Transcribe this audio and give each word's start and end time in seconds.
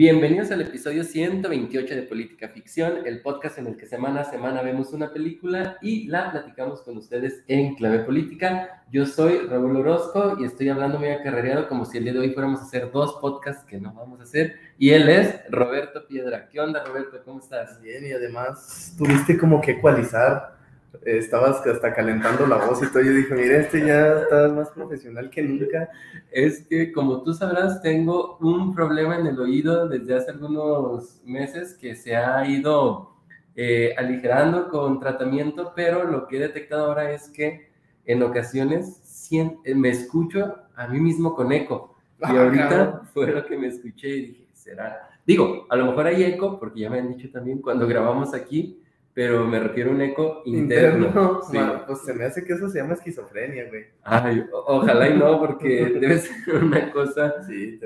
Bienvenidos 0.00 0.50
al 0.50 0.62
episodio 0.62 1.04
128 1.04 1.94
de 1.94 2.02
Política 2.04 2.48
Ficción, 2.48 3.06
el 3.06 3.20
podcast 3.20 3.58
en 3.58 3.66
el 3.66 3.76
que 3.76 3.84
semana 3.84 4.22
a 4.22 4.24
semana 4.24 4.62
vemos 4.62 4.94
una 4.94 5.12
película 5.12 5.76
y 5.82 6.08
la 6.08 6.30
platicamos 6.30 6.80
con 6.80 6.96
ustedes 6.96 7.44
en 7.48 7.74
clave 7.74 7.98
política. 7.98 8.82
Yo 8.90 9.04
soy 9.04 9.40
Raúl 9.46 9.76
Orozco 9.76 10.38
y 10.40 10.46
estoy 10.46 10.70
hablando 10.70 10.98
muy 10.98 11.10
acarreado 11.10 11.68
como 11.68 11.84
si 11.84 11.98
el 11.98 12.04
día 12.04 12.14
de 12.14 12.20
hoy 12.20 12.30
fuéramos 12.30 12.60
a 12.60 12.62
hacer 12.62 12.90
dos 12.90 13.18
podcasts 13.20 13.62
que 13.64 13.78
no 13.78 13.92
vamos 13.92 14.20
a 14.20 14.22
hacer. 14.22 14.54
Y 14.78 14.88
él 14.88 15.06
es 15.10 15.38
Roberto 15.50 16.06
Piedra. 16.08 16.48
¿Qué 16.48 16.58
onda, 16.60 16.82
Roberto? 16.82 17.20
¿Cómo 17.22 17.40
estás? 17.40 17.78
Bien, 17.82 18.06
y 18.06 18.12
además 18.12 18.94
tuviste 18.96 19.36
como 19.36 19.60
que 19.60 19.72
ecualizar 19.72 20.59
estabas 21.04 21.66
hasta 21.66 21.94
calentando 21.94 22.46
la 22.46 22.56
voz 22.56 22.82
y 22.82 22.92
todo. 22.92 23.02
Yo 23.02 23.12
dije, 23.12 23.34
mira, 23.34 23.58
este 23.58 23.86
ya 23.86 24.20
está 24.20 24.48
más 24.48 24.70
profesional 24.70 25.30
que 25.30 25.42
nunca. 25.42 25.88
Es 26.30 26.66
que, 26.66 26.92
como 26.92 27.22
tú 27.22 27.32
sabrás, 27.32 27.82
tengo 27.82 28.36
un 28.38 28.74
problema 28.74 29.18
en 29.18 29.26
el 29.26 29.38
oído 29.38 29.88
desde 29.88 30.16
hace 30.16 30.30
algunos 30.30 31.20
meses 31.24 31.74
que 31.74 31.94
se 31.94 32.16
ha 32.16 32.46
ido 32.46 33.10
eh, 33.56 33.94
aligerando 33.96 34.68
con 34.68 35.00
tratamiento, 35.00 35.72
pero 35.74 36.04
lo 36.04 36.26
que 36.26 36.36
he 36.36 36.40
detectado 36.40 36.86
ahora 36.86 37.12
es 37.12 37.28
que 37.28 37.70
en 38.06 38.22
ocasiones 38.22 39.00
eh, 39.32 39.74
me 39.74 39.90
escucho 39.90 40.56
a 40.74 40.88
mí 40.88 41.00
mismo 41.00 41.34
con 41.34 41.52
eco. 41.52 41.96
Y 42.20 42.24
ah, 42.24 42.42
ahorita 42.42 43.02
fue 43.14 43.28
lo 43.28 43.44
que 43.46 43.56
me 43.56 43.68
escuché 43.68 44.08
y 44.08 44.26
dije, 44.26 44.46
será. 44.52 45.08
Digo, 45.26 45.66
a 45.70 45.76
lo 45.76 45.86
mejor 45.86 46.06
hay 46.06 46.24
eco, 46.24 46.58
porque 46.58 46.80
ya 46.80 46.90
me 46.90 46.98
han 46.98 47.16
dicho 47.16 47.30
también 47.30 47.60
cuando 47.60 47.86
grabamos 47.86 48.34
aquí, 48.34 48.82
pero 49.12 49.46
me 49.46 49.58
refiero 49.58 49.90
a 49.90 49.94
un 49.94 50.00
eco 50.02 50.42
interno. 50.44 51.40
pues 51.86 52.00
se 52.04 52.14
me 52.14 52.24
hace 52.24 52.44
que 52.44 52.52
eso 52.52 52.68
se 52.68 52.78
llama 52.78 52.94
esquizofrenia, 52.94 53.68
güey. 53.68 53.86
Ay, 54.02 54.44
ojalá 54.52 55.08
y 55.08 55.18
no, 55.18 55.38
porque 55.40 55.86
debe 56.00 56.18
ser 56.18 56.54
una 56.62 56.90
cosa 56.92 57.34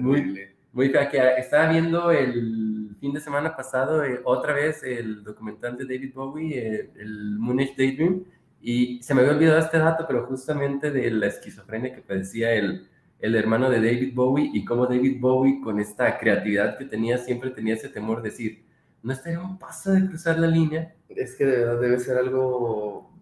muy, 0.01 0.49
muy 0.73 0.89
fea. 0.91 1.37
Estaba 1.37 1.73
viendo 1.73 2.11
el 2.11 2.97
fin 3.01 3.13
de 3.13 3.21
semana 3.21 3.57
pasado 3.57 4.05
eh, 4.05 4.21
otra 4.25 4.53
vez 4.53 4.83
el 4.83 5.25
documental 5.25 5.77
de 5.77 5.85
David 5.85 6.13
Bowie, 6.15 6.59
eh, 6.59 6.91
el 6.97 7.39
Moonish 7.39 7.77
Daydream, 7.77 8.25
y 8.61 9.03
se 9.03 9.15
me 9.15 9.21
había 9.21 9.35
olvidado 9.35 9.59
este 9.59 9.79
dato, 9.79 10.05
pero 10.07 10.27
justamente 10.27 10.91
de 10.91 11.11
la 11.11 11.27
esquizofrenia 11.27 11.95
que 11.95 12.01
padecía 12.01 12.53
el, 12.55 12.87
el 13.21 13.35
hermano 13.37 13.71
de 13.71 13.77
David 13.77 14.15
Bowie 14.15 14.51
y 14.53 14.65
cómo 14.65 14.87
David 14.87 15.21
Bowie 15.21 15.61
con 15.63 15.81
esta 15.81 16.19
creatividad 16.19 16.79
que 16.79 16.85
tenía 16.85 17.19
siempre 17.19 17.51
tenía 17.51 17.75
ese 17.75 17.89
temor 17.89 18.23
de 18.23 18.31
decir, 18.31 18.65
no 19.05 19.13
estaría 19.13 19.39
un 19.39 19.59
paso 19.59 19.93
de 19.93 20.09
cruzar 20.09 20.39
la 20.39 20.47
línea 20.47 20.95
es 21.11 21.37
que 21.37 21.45
de 21.45 21.59
verdad 21.59 21.81
debe 21.81 21.99
ser 22.01 22.19
algo 22.19 23.13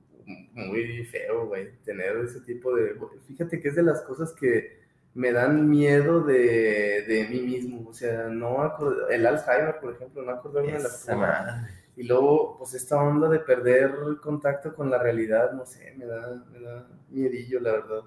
muy 0.55 1.05
feo, 1.05 1.47
güey, 1.47 1.73
tener 1.85 2.17
ese 2.19 2.41
tipo 2.41 2.75
de... 2.75 2.97
Fíjate 3.27 3.61
que 3.61 3.69
es 3.69 3.75
de 3.75 3.83
las 3.83 4.03
cosas 4.03 4.33
que 4.33 4.81
me 5.15 5.33
dan 5.33 5.69
miedo 5.69 6.23
de, 6.23 7.05
de 7.07 7.27
mí 7.29 7.41
mismo, 7.41 7.89
o 7.89 7.93
sea, 7.93 8.29
no 8.29 8.73
el 9.11 9.27
Alzheimer, 9.27 9.79
por 9.81 9.95
ejemplo, 9.95 10.23
no 10.23 10.31
acordarme 10.31 10.73
de 10.73 10.79
las 10.79 11.05
cosas. 11.05 11.67
Y 11.97 12.05
luego, 12.05 12.57
pues 12.59 12.73
esta 12.75 12.97
onda 12.97 13.29
de 13.29 13.41
perder 13.41 13.93
contacto 14.23 14.75
con 14.75 14.89
la 14.89 14.99
realidad, 14.99 15.53
no 15.53 15.67
sé, 15.67 15.93
me 15.99 16.07
da, 16.07 16.43
me 16.51 16.61
da 16.61 16.89
miedillo, 17.11 17.61
la 17.61 17.73
verdad. 17.73 18.03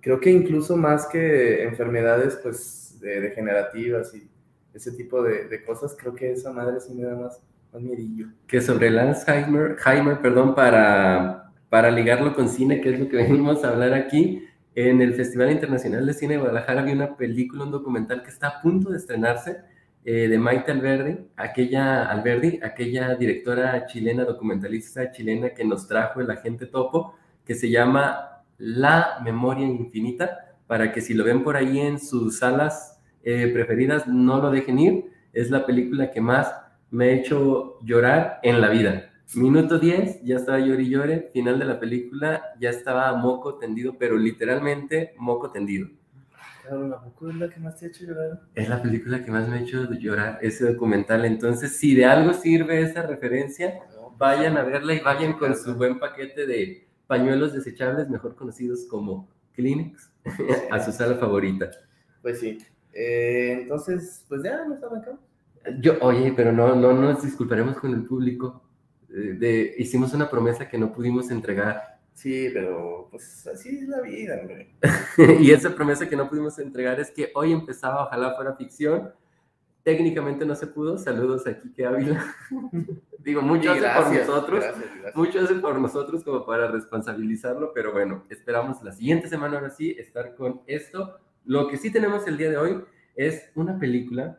Creo 0.00 0.20
que 0.20 0.30
incluso 0.30 0.76
más 0.76 1.06
que 1.06 1.62
enfermedades, 1.62 2.36
pues, 2.42 2.98
degenerativas 3.00 4.14
y 4.14 4.28
ese 4.74 4.92
tipo 4.92 5.22
de, 5.22 5.48
de 5.48 5.64
cosas, 5.64 5.96
creo 5.98 6.14
que 6.14 6.32
esa 6.32 6.52
madre 6.52 6.80
sí 6.80 6.94
me 6.94 7.04
da 7.04 7.16
más, 7.16 7.40
que 8.46 8.60
sobre 8.60 8.88
el 8.88 8.98
Alzheimer, 8.98 9.76
perdón, 10.20 10.54
para, 10.54 11.52
para 11.68 11.90
ligarlo 11.90 12.34
con 12.34 12.48
cine, 12.48 12.80
que 12.80 12.92
es 12.92 13.00
lo 13.00 13.08
que 13.08 13.16
venimos 13.16 13.64
a 13.64 13.68
hablar 13.68 13.94
aquí, 13.94 14.44
en 14.74 15.00
el 15.00 15.14
Festival 15.14 15.52
Internacional 15.52 16.06
de 16.06 16.14
Cine 16.14 16.34
de 16.34 16.40
Guadalajara 16.40 16.82
había 16.82 16.94
una 16.94 17.16
película, 17.16 17.64
un 17.64 17.70
documental 17.70 18.22
que 18.22 18.30
está 18.30 18.48
a 18.48 18.62
punto 18.62 18.90
de 18.90 18.98
estrenarse, 18.98 19.58
eh, 20.04 20.28
de 20.28 20.38
Maite 20.38 20.72
Alberdi, 20.72 21.18
aquella, 21.36 22.06
Alberdi, 22.06 22.58
aquella 22.62 23.14
directora 23.14 23.86
chilena, 23.86 24.24
documentalista 24.24 25.12
chilena 25.12 25.50
que 25.50 25.64
nos 25.64 25.86
trajo 25.86 26.20
el 26.20 26.30
agente 26.30 26.66
topo, 26.66 27.14
que 27.44 27.54
se 27.54 27.68
llama 27.68 28.42
La 28.58 29.20
Memoria 29.22 29.66
Infinita, 29.66 30.56
para 30.66 30.92
que 30.92 31.00
si 31.00 31.14
lo 31.14 31.24
ven 31.24 31.44
por 31.44 31.56
ahí 31.56 31.80
en 31.80 31.98
sus 31.98 32.38
salas 32.38 32.99
eh, 33.22 33.50
preferidas, 33.52 34.06
no 34.06 34.40
lo 34.40 34.50
dejen 34.50 34.78
ir. 34.78 35.04
Es 35.32 35.50
la 35.50 35.66
película 35.66 36.10
que 36.10 36.20
más 36.20 36.52
me 36.90 37.06
ha 37.06 37.12
hecho 37.12 37.78
llorar 37.82 38.40
en 38.42 38.60
la 38.60 38.68
vida. 38.68 39.10
Minuto 39.34 39.78
10, 39.78 40.22
ya 40.24 40.36
estaba 40.36 40.58
llori 40.58 40.88
llore. 40.88 41.30
Final 41.32 41.58
de 41.58 41.64
la 41.64 41.78
película, 41.78 42.42
ya 42.58 42.70
estaba 42.70 43.14
moco 43.16 43.58
tendido, 43.58 43.96
pero 43.98 44.16
literalmente 44.16 45.14
moco 45.16 45.50
tendido. 45.50 45.88
¿la 46.70 47.02
es 47.30 47.34
la 47.36 47.48
que 47.48 47.60
más 47.60 47.76
te 47.76 47.86
ha 47.86 47.88
hecho 47.88 48.04
llorar? 48.04 48.42
Es 48.54 48.68
la 48.68 48.80
película 48.80 49.24
que 49.24 49.30
más 49.30 49.48
me 49.48 49.56
ha 49.56 49.60
hecho 49.60 49.90
llorar, 49.92 50.38
ese 50.42 50.72
documental. 50.72 51.24
Entonces, 51.24 51.76
si 51.76 51.94
de 51.94 52.04
algo 52.04 52.32
sirve 52.32 52.82
esa 52.82 53.02
referencia, 53.02 53.80
vayan 54.18 54.56
a 54.56 54.62
verla 54.62 54.94
y 54.94 55.00
vayan 55.00 55.34
con 55.34 55.56
su 55.56 55.74
buen 55.74 55.98
paquete 55.98 56.46
de 56.46 56.86
pañuelos 57.06 57.52
desechables, 57.52 58.08
mejor 58.08 58.36
conocidos 58.36 58.84
como 58.88 59.28
Kleenex, 59.54 60.12
a 60.70 60.80
su 60.80 60.92
sala 60.92 61.16
favorita. 61.16 61.70
Pues 62.22 62.40
sí. 62.40 62.58
Eh, 62.92 63.58
entonces, 63.62 64.24
pues 64.28 64.42
ya 64.42 64.64
nos 64.64 64.82
arrancamos. 64.82 65.20
Yo, 65.80 65.98
oye, 66.00 66.32
pero 66.34 66.52
no, 66.52 66.74
no 66.74 66.92
nos 66.92 67.22
disculparemos 67.22 67.76
con 67.78 67.92
el 67.92 68.04
público. 68.04 68.62
Eh, 69.10 69.34
de, 69.38 69.74
hicimos 69.78 70.14
una 70.14 70.30
promesa 70.30 70.68
que 70.68 70.78
no 70.78 70.92
pudimos 70.92 71.30
entregar. 71.30 71.98
Sí, 72.14 72.50
pero 72.52 73.08
pues 73.10 73.46
así 73.46 73.78
es 73.78 73.88
la 73.88 74.00
vida, 74.00 74.38
hombre. 74.40 74.74
y 75.40 75.50
esa 75.50 75.74
promesa 75.74 76.08
que 76.08 76.16
no 76.16 76.28
pudimos 76.28 76.58
entregar 76.58 77.00
es 77.00 77.10
que 77.10 77.30
hoy 77.34 77.52
empezaba, 77.52 78.04
ojalá 78.04 78.34
fuera 78.34 78.54
ficción. 78.56 79.12
Técnicamente 79.82 80.44
no 80.44 80.54
se 80.54 80.66
pudo. 80.66 80.98
Saludos 80.98 81.46
a 81.46 81.58
Kike 81.58 81.86
Ávila. 81.86 82.34
Digo, 83.18 83.42
mucho 83.42 83.72
hace 83.72 83.82
por 83.82 84.14
nosotros. 84.14 84.64
Mucho 85.14 85.40
hace 85.40 85.54
por 85.54 85.78
nosotros 85.78 86.24
como 86.24 86.44
para 86.44 86.70
responsabilizarlo, 86.70 87.72
pero 87.74 87.92
bueno, 87.92 88.24
esperamos 88.28 88.82
la 88.82 88.92
siguiente 88.92 89.28
semana 89.28 89.56
ahora 89.56 89.70
sí 89.70 89.94
estar 89.98 90.34
con 90.34 90.62
esto. 90.66 91.18
Lo 91.44 91.68
que 91.68 91.76
sí 91.76 91.90
tenemos 91.90 92.26
el 92.26 92.36
día 92.36 92.50
de 92.50 92.56
hoy 92.56 92.84
es 93.16 93.50
una 93.54 93.78
película 93.78 94.38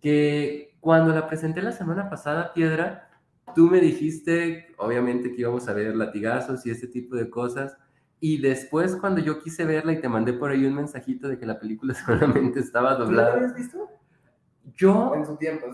que 0.00 0.76
cuando 0.80 1.12
la 1.12 1.26
presenté 1.26 1.62
la 1.62 1.72
semana 1.72 2.08
pasada, 2.08 2.52
Piedra, 2.52 3.10
tú 3.54 3.68
me 3.68 3.80
dijiste, 3.80 4.68
obviamente, 4.76 5.32
que 5.32 5.40
íbamos 5.40 5.68
a 5.68 5.72
ver 5.72 5.96
latigazos 5.96 6.64
y 6.66 6.70
ese 6.70 6.86
tipo 6.86 7.16
de 7.16 7.28
cosas. 7.28 7.76
Y 8.20 8.40
después, 8.40 8.96
cuando 8.96 9.20
yo 9.20 9.40
quise 9.40 9.64
verla 9.64 9.92
y 9.92 10.00
te 10.00 10.08
mandé 10.08 10.32
por 10.32 10.50
ahí 10.50 10.64
un 10.64 10.74
mensajito 10.74 11.28
de 11.28 11.38
que 11.38 11.46
la 11.46 11.58
película 11.58 11.94
solamente 12.06 12.60
estaba 12.60 12.94
doblada. 12.94 13.32
¿Tú 13.32 13.40
la 13.40 13.44
habías 13.44 13.56
visto? 13.56 13.90
Yo 14.76 15.12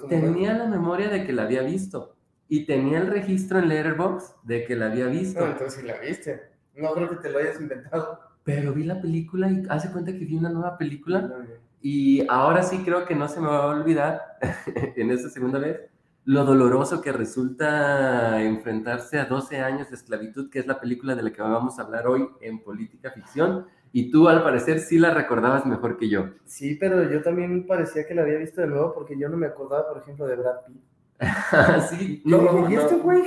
tenía 0.09 0.55
la 0.57 0.67
memoria 0.67 1.09
de 1.09 1.27
que 1.27 1.33
la 1.33 1.43
había 1.43 1.63
visto. 1.63 2.17
Y 2.49 2.67
tenía 2.67 2.99
el 2.99 3.09
registro 3.09 3.59
en 3.59 3.69
Letterboxd 3.69 4.43
de 4.45 4.65
que 4.65 4.77
la 4.77 4.87
había 4.87 5.07
visto. 5.07 5.41
No, 5.41 5.47
entonces 5.47 5.81
sí 5.81 5.87
la 5.87 5.99
viste. 5.99 6.43
No 6.75 6.93
creo 6.93 7.09
que 7.09 7.17
te 7.17 7.31
lo 7.31 7.39
hayas 7.39 7.61
inventado. 7.61 8.21
Pero 8.45 8.73
vi 8.73 8.85
la 8.85 9.01
película 9.01 9.51
y 9.51 9.63
hace 9.69 9.91
cuenta 9.91 10.13
que 10.13 10.25
vi 10.25 10.37
una 10.37 10.51
nueva 10.51 10.79
película. 10.79 11.35
Y 11.81 12.27
ahora 12.29 12.63
sí 12.63 12.79
creo 12.85 13.05
que 13.05 13.15
no 13.15 13.29
se 13.29 13.41
me 13.41 13.49
va 13.49 13.65
a 13.65 13.67
olvidar, 13.67 14.21
en 14.97 15.11
esta 15.11 15.29
segunda 15.29 15.59
vez, 15.59 15.81
lo 16.25 16.45
doloroso 16.45 17.03
que 17.03 17.13
resulta 17.13 18.43
enfrentarse 18.43 19.19
a 19.19 19.27
12 19.27 19.59
años 19.59 19.91
de 19.91 19.97
esclavitud, 19.97 20.49
que 20.51 20.59
es 20.59 20.67
la 20.67 20.81
película 20.81 21.15
de 21.15 21.23
la 21.23 21.33
que 21.33 21.43
vamos 21.43 21.79
a 21.79 21.83
hablar 21.83 22.07
hoy 22.07 22.27
en 22.41 22.63
Política 22.63 23.11
Ficción. 23.11 23.67
Y 23.93 24.11
tú, 24.11 24.29
al 24.29 24.43
parecer, 24.43 24.81
sí 24.81 24.99
la 24.99 25.13
recordabas 25.13 25.67
mejor 25.67 25.97
que 25.97 26.09
yo. 26.09 26.31
Sí, 26.47 26.77
pero 26.81 27.09
yo 27.11 27.23
también 27.23 27.67
parecía 27.67 28.07
que 28.07 28.15
la 28.15 28.23
había 28.23 28.39
visto 28.39 28.61
de 28.61 28.67
nuevo 28.67 28.93
porque 28.95 29.19
yo 29.19 29.29
no 29.29 29.37
me 29.37 29.47
acordaba, 29.47 29.87
por 29.89 30.03
ejemplo, 30.03 30.27
de 30.27 30.37
Brad 30.37 30.65
Pitt. 30.67 30.83
sí, 31.91 32.23
no, 32.25 32.39
no, 32.39 32.69
no. 32.69 32.99
güey? 32.99 33.23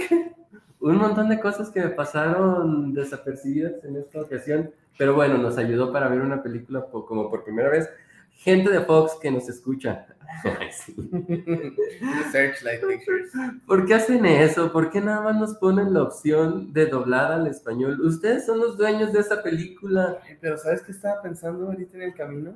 Un 0.80 0.98
montón 0.98 1.30
de 1.30 1.40
cosas 1.40 1.70
que 1.70 1.82
me 1.82 1.90
pasaron 1.90 2.94
desapercibidas 2.94 3.84
en 3.84 3.96
esta 3.98 4.22
ocasión, 4.22 4.72
pero 4.98 5.14
bueno, 5.14 5.38
nos 5.38 5.58
ayudó 5.58 5.92
para 5.92 6.10
ver 6.10 6.22
una 6.22 6.42
película 6.42 6.86
como 6.92 7.30
por 7.30 7.44
primera 7.44 7.70
vez 7.70 7.90
gente 8.38 8.70
de 8.70 8.82
Fox 8.82 9.18
que 9.22 9.32
nos 9.32 9.50
escucha. 9.50 10.06
Searchlight 12.32 12.82
Pictures. 12.82 13.32
¿Por 13.66 13.86
qué 13.86 13.96
hacen 13.96 14.26
eso? 14.26 14.72
¿Por 14.72 14.90
qué 14.90 15.02
nada 15.02 15.22
más 15.22 15.36
nos 15.36 15.56
ponen 15.56 15.94
la 15.94 16.04
opción 16.04 16.72
de 16.72 16.86
doblada 16.86 17.36
al 17.36 17.48
español? 17.48 18.00
Ustedes 18.02 18.46
son 18.46 18.60
los 18.60 18.78
dueños 18.78 19.12
de 19.14 19.20
esa 19.20 19.42
película. 19.42 20.20
Pero 20.40 20.58
¿sabes 20.58 20.82
qué 20.82 20.92
estaba 20.92 21.22
pensando 21.22 21.68
ahorita 21.68 21.98
en 21.98 22.04
el 22.04 22.14
camino? 22.14 22.54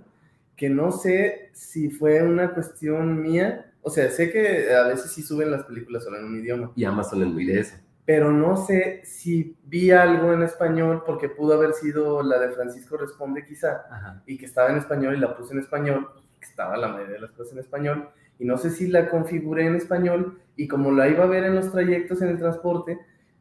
Que 0.56 0.70
no 0.70 0.92
sé 0.92 1.50
si 1.54 1.90
fue 1.90 2.22
una 2.22 2.54
cuestión 2.54 3.22
mía. 3.22 3.74
O 3.82 3.90
sea, 3.90 4.10
sé 4.12 4.32
que 4.32 4.72
a 4.74 4.88
veces 4.88 5.12
sí 5.12 5.24
suben 5.24 5.50
las 5.50 5.64
películas 5.64 6.04
solo 6.04 6.18
en 6.18 6.26
un 6.26 6.40
idioma. 6.40 6.72
Y 6.76 6.86
Amazon 6.86 7.24
es 7.24 7.30
muy 7.30 7.46
de 7.46 7.62
eso 7.62 7.76
pero 8.12 8.30
no 8.30 8.58
sé 8.58 9.00
si 9.06 9.56
vi 9.64 9.90
algo 9.92 10.34
en 10.34 10.44
español, 10.44 11.02
porque 11.06 11.30
pudo 11.30 11.54
haber 11.54 11.72
sido 11.72 12.22
la 12.22 12.40
de 12.40 12.50
Francisco 12.52 12.98
Responde 12.98 13.46
quizá, 13.46 13.86
Ajá. 13.90 14.22
y 14.26 14.38
que 14.38 14.44
estaba 14.48 14.70
en 14.70 14.76
español 14.76 15.16
y 15.16 15.20
la 15.22 15.34
puse 15.34 15.54
en 15.54 15.60
español, 15.62 16.10
que 16.38 16.46
estaba 16.46 16.76
la 16.76 16.90
mayoría 16.90 17.14
de 17.14 17.22
las 17.22 17.32
cosas 17.32 17.54
en 17.54 17.60
español, 17.60 18.10
y 18.38 18.44
no 18.44 18.58
sé 18.58 18.70
si 18.70 18.88
la 18.88 19.08
configuré 19.08 19.66
en 19.66 19.76
español, 19.76 20.42
y 20.58 20.68
como 20.68 20.92
la 20.92 21.08
iba 21.08 21.24
a 21.24 21.28
ver 21.28 21.46
en 21.46 21.56
los 21.56 21.72
trayectos 21.72 22.22
en 22.22 22.28
el 22.32 22.38
transporte, 22.38 23.00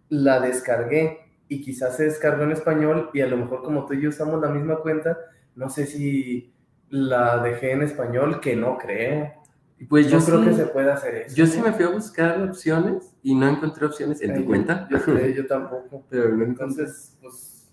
la 0.08 0.38
descargué, 0.38 1.18
y 1.48 1.62
quizás 1.62 1.96
se 1.96 2.04
descargó 2.04 2.44
en 2.44 2.52
español, 2.52 3.10
y 3.12 3.22
a 3.22 3.26
lo 3.26 3.38
mejor 3.38 3.64
como 3.64 3.86
tú 3.86 3.94
y 3.94 4.02
yo 4.02 4.10
usamos 4.10 4.40
la 4.40 4.50
misma 4.50 4.76
cuenta, 4.76 5.18
no 5.56 5.68
sé 5.68 5.84
si 5.86 6.54
la 6.90 7.38
dejé 7.42 7.72
en 7.72 7.82
español, 7.82 8.38
que 8.40 8.54
no 8.54 8.78
creo. 8.78 9.32
Pues 9.88 10.08
yo 10.08 10.20
Yo 10.20 10.24
creo 10.26 10.38
sí- 10.38 10.44
que 10.50 10.54
se 10.54 10.66
puede 10.66 10.92
hacer 10.92 11.14
eso. 11.16 11.34
Yo 11.34 11.46
sí 11.48 11.60
me 11.60 11.72
fui 11.72 11.86
a 11.86 11.88
buscar 11.88 12.40
opciones 12.40 13.09
y 13.22 13.34
no 13.34 13.48
encontré 13.48 13.86
opciones 13.86 14.20
en 14.22 14.34
tu 14.34 14.40
Ay, 14.40 14.46
cuenta. 14.46 14.88
Yo, 14.90 14.98
sé, 14.98 15.34
yo 15.36 15.46
tampoco. 15.46 16.04
Pero 16.08 16.36
no. 16.36 16.44
Entonces, 16.44 17.16
pues. 17.20 17.70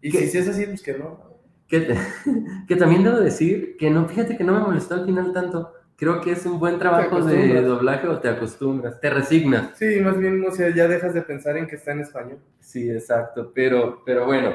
Y 0.00 0.10
¿Qué? 0.10 0.26
si 0.26 0.38
es 0.38 0.48
así, 0.48 0.66
pues 0.66 0.82
que 0.82 0.98
no. 0.98 1.34
Que, 1.66 1.96
que 2.68 2.76
también 2.76 3.04
debo 3.04 3.18
decir 3.18 3.76
que 3.78 3.90
no, 3.90 4.06
fíjate 4.06 4.36
que 4.36 4.44
no 4.44 4.52
me 4.52 4.60
molestó 4.60 4.94
al 4.94 5.06
final 5.06 5.32
tanto. 5.32 5.72
Creo 5.96 6.20
que 6.20 6.32
es 6.32 6.44
un 6.44 6.58
buen 6.58 6.78
trabajo 6.78 7.22
de 7.22 7.62
doblaje 7.62 8.08
o 8.08 8.18
te 8.18 8.28
acostumbras, 8.28 9.00
te 9.00 9.10
resignas. 9.10 9.78
Sí, 9.78 10.00
más 10.00 10.18
bien, 10.18 10.44
o 10.44 10.50
sea, 10.50 10.74
ya 10.74 10.88
dejas 10.88 11.14
de 11.14 11.22
pensar 11.22 11.56
en 11.56 11.68
que 11.68 11.76
está 11.76 11.92
en 11.92 12.00
español. 12.00 12.38
Sí, 12.58 12.90
exacto. 12.90 13.52
Pero, 13.54 14.02
pero 14.04 14.26
bueno, 14.26 14.54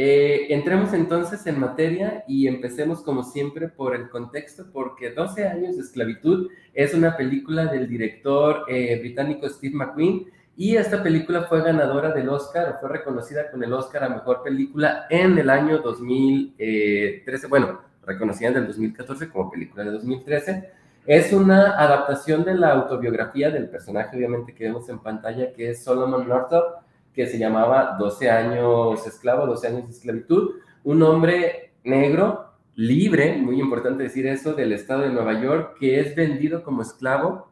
eh, 0.00 0.54
entremos 0.54 0.92
entonces 0.92 1.44
en 1.48 1.58
materia 1.58 2.22
y 2.28 2.46
empecemos 2.46 3.02
como 3.02 3.24
siempre 3.24 3.66
por 3.66 3.96
el 3.96 4.08
contexto, 4.08 4.66
porque 4.72 5.10
12 5.10 5.48
años 5.48 5.74
de 5.74 5.82
esclavitud 5.82 6.52
es 6.72 6.94
una 6.94 7.16
película 7.16 7.66
del 7.66 7.88
director 7.88 8.64
eh, 8.68 8.96
británico 9.00 9.48
Steve 9.48 9.74
McQueen 9.74 10.26
y 10.56 10.76
esta 10.76 11.02
película 11.02 11.46
fue 11.48 11.62
ganadora 11.62 12.12
del 12.12 12.28
Oscar 12.28 12.68
o 12.68 12.78
fue 12.78 12.90
reconocida 12.90 13.50
con 13.50 13.64
el 13.64 13.72
Oscar 13.72 14.04
a 14.04 14.08
Mejor 14.08 14.44
Película 14.44 15.08
en 15.10 15.36
el 15.36 15.50
año 15.50 15.78
2013, 15.78 17.48
bueno, 17.48 17.80
reconocida 18.06 18.50
en 18.50 18.58
el 18.58 18.66
2014 18.68 19.28
como 19.30 19.50
película 19.50 19.82
de 19.82 19.90
2013. 19.90 20.70
Es 21.06 21.32
una 21.32 21.72
adaptación 21.76 22.44
de 22.44 22.54
la 22.54 22.72
autobiografía 22.72 23.50
del 23.50 23.68
personaje, 23.68 24.16
obviamente, 24.16 24.54
que 24.54 24.62
vemos 24.62 24.88
en 24.90 25.00
pantalla, 25.00 25.52
que 25.52 25.70
es 25.70 25.82
Solomon 25.82 26.28
Northup, 26.28 26.86
que 27.18 27.26
se 27.26 27.36
llamaba 27.36 27.96
12 27.98 28.30
años 28.30 29.04
esclavo, 29.04 29.44
12 29.44 29.66
años 29.66 29.84
de 29.86 29.90
esclavitud, 29.90 30.52
un 30.84 31.02
hombre 31.02 31.72
negro, 31.82 32.52
libre, 32.76 33.36
muy 33.38 33.60
importante 33.60 34.04
decir 34.04 34.24
eso, 34.28 34.52
del 34.52 34.72
estado 34.72 35.00
de 35.02 35.10
Nueva 35.10 35.40
York, 35.42 35.76
que 35.80 35.98
es 35.98 36.14
vendido 36.14 36.62
como 36.62 36.82
esclavo 36.82 37.48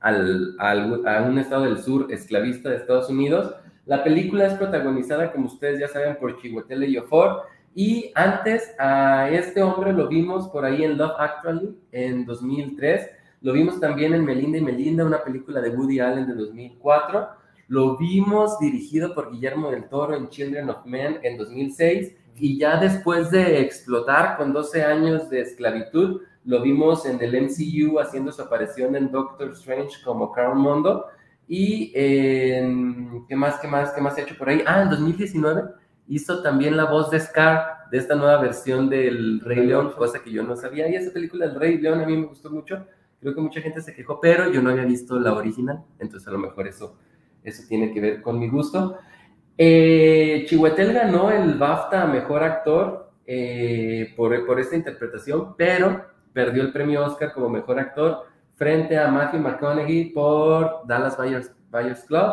al, 0.00 0.56
al- 0.58 1.06
a 1.06 1.22
un 1.24 1.38
estado 1.38 1.64
del 1.64 1.76
sur 1.76 2.06
esclavista 2.10 2.70
de 2.70 2.76
Estados 2.76 3.10
Unidos. 3.10 3.54
La 3.84 4.02
película 4.02 4.46
es 4.46 4.54
protagonizada, 4.54 5.30
como 5.30 5.44
ustedes 5.48 5.78
ya 5.78 5.88
saben, 5.88 6.16
por 6.16 6.40
Chiwetel 6.40 6.84
Ejiofor, 6.84 7.42
y 7.74 8.12
antes 8.14 8.74
a 8.78 9.28
este 9.28 9.62
hombre 9.62 9.92
lo 9.92 10.08
vimos 10.08 10.48
por 10.48 10.64
ahí 10.64 10.84
en 10.84 10.96
Love 10.96 11.16
Actually 11.18 11.76
en 11.92 12.24
2003, 12.24 13.10
lo 13.42 13.52
vimos 13.52 13.78
también 13.78 14.14
en 14.14 14.24
Melinda 14.24 14.56
y 14.56 14.62
Melinda, 14.62 15.04
una 15.04 15.22
película 15.22 15.60
de 15.60 15.68
Woody 15.68 16.00
Allen 16.00 16.26
de 16.26 16.34
2004, 16.34 17.44
lo 17.68 17.96
vimos 17.96 18.58
dirigido 18.58 19.14
por 19.14 19.32
Guillermo 19.32 19.70
del 19.70 19.88
Toro 19.88 20.14
en 20.14 20.28
Children 20.28 20.70
of 20.70 20.84
Men 20.86 21.18
en 21.22 21.36
2006 21.36 22.14
y 22.36 22.58
ya 22.58 22.78
después 22.78 23.30
de 23.30 23.60
explotar 23.60 24.36
con 24.36 24.52
12 24.52 24.84
años 24.84 25.30
de 25.30 25.40
esclavitud, 25.40 26.20
lo 26.44 26.62
vimos 26.62 27.06
en 27.06 27.20
el 27.20 27.42
MCU 27.42 27.98
haciendo 27.98 28.30
su 28.30 28.42
aparición 28.42 28.94
en 28.94 29.10
Doctor 29.10 29.50
Strange 29.52 29.96
como 30.04 30.30
Carl 30.32 30.54
Mondo 30.54 31.06
y 31.48 31.92
en, 31.94 33.26
¿qué 33.26 33.34
más, 33.34 33.58
qué 33.58 33.68
más, 33.68 33.92
qué 33.92 34.00
más 34.00 34.16
ha 34.16 34.20
hecho 34.20 34.36
por 34.36 34.48
ahí? 34.48 34.62
Ah, 34.66 34.82
en 34.82 34.90
2019 34.90 35.62
hizo 36.08 36.42
también 36.42 36.76
la 36.76 36.84
voz 36.84 37.10
de 37.10 37.18
Scar 37.18 37.88
de 37.90 37.98
esta 37.98 38.14
nueva 38.14 38.40
versión 38.40 38.88
del 38.88 39.40
Rey 39.40 39.66
León, 39.66 39.92
cosa 39.96 40.20
que 40.22 40.30
yo 40.30 40.42
no 40.42 40.56
sabía. 40.56 40.88
Y 40.88 40.94
esa 40.94 41.12
película 41.12 41.46
del 41.46 41.58
Rey 41.58 41.78
León 41.78 42.00
a 42.00 42.06
mí 42.06 42.16
me 42.16 42.26
gustó 42.26 42.50
mucho, 42.50 42.86
creo 43.20 43.34
que 43.34 43.40
mucha 43.40 43.60
gente 43.60 43.80
se 43.80 43.94
quejó, 43.94 44.20
pero 44.20 44.50
yo 44.52 44.62
no 44.62 44.70
había 44.70 44.84
visto 44.84 45.18
la 45.18 45.32
original, 45.32 45.84
entonces 45.98 46.28
a 46.28 46.32
lo 46.32 46.38
mejor 46.38 46.66
eso 46.66 46.96
eso 47.50 47.62
tiene 47.68 47.92
que 47.92 48.00
ver 48.00 48.22
con 48.22 48.38
mi 48.38 48.48
gusto. 48.48 48.98
Eh, 49.58 50.46
ganó 50.92 51.30
el 51.30 51.54
BAFTA 51.54 52.02
a 52.02 52.06
Mejor 52.06 52.42
Actor 52.42 53.10
eh, 53.26 54.12
por, 54.16 54.46
por 54.46 54.60
esta 54.60 54.76
interpretación, 54.76 55.54
pero 55.56 56.04
perdió 56.32 56.62
el 56.62 56.72
premio 56.72 57.04
Oscar 57.04 57.32
como 57.32 57.48
Mejor 57.48 57.78
Actor 57.78 58.26
frente 58.54 58.98
a 58.98 59.08
Matthew 59.08 59.40
McConaughey 59.40 60.10
por 60.10 60.86
Dallas 60.86 61.16
Buyers, 61.16 61.52
Buyers 61.70 62.04
Club. 62.04 62.32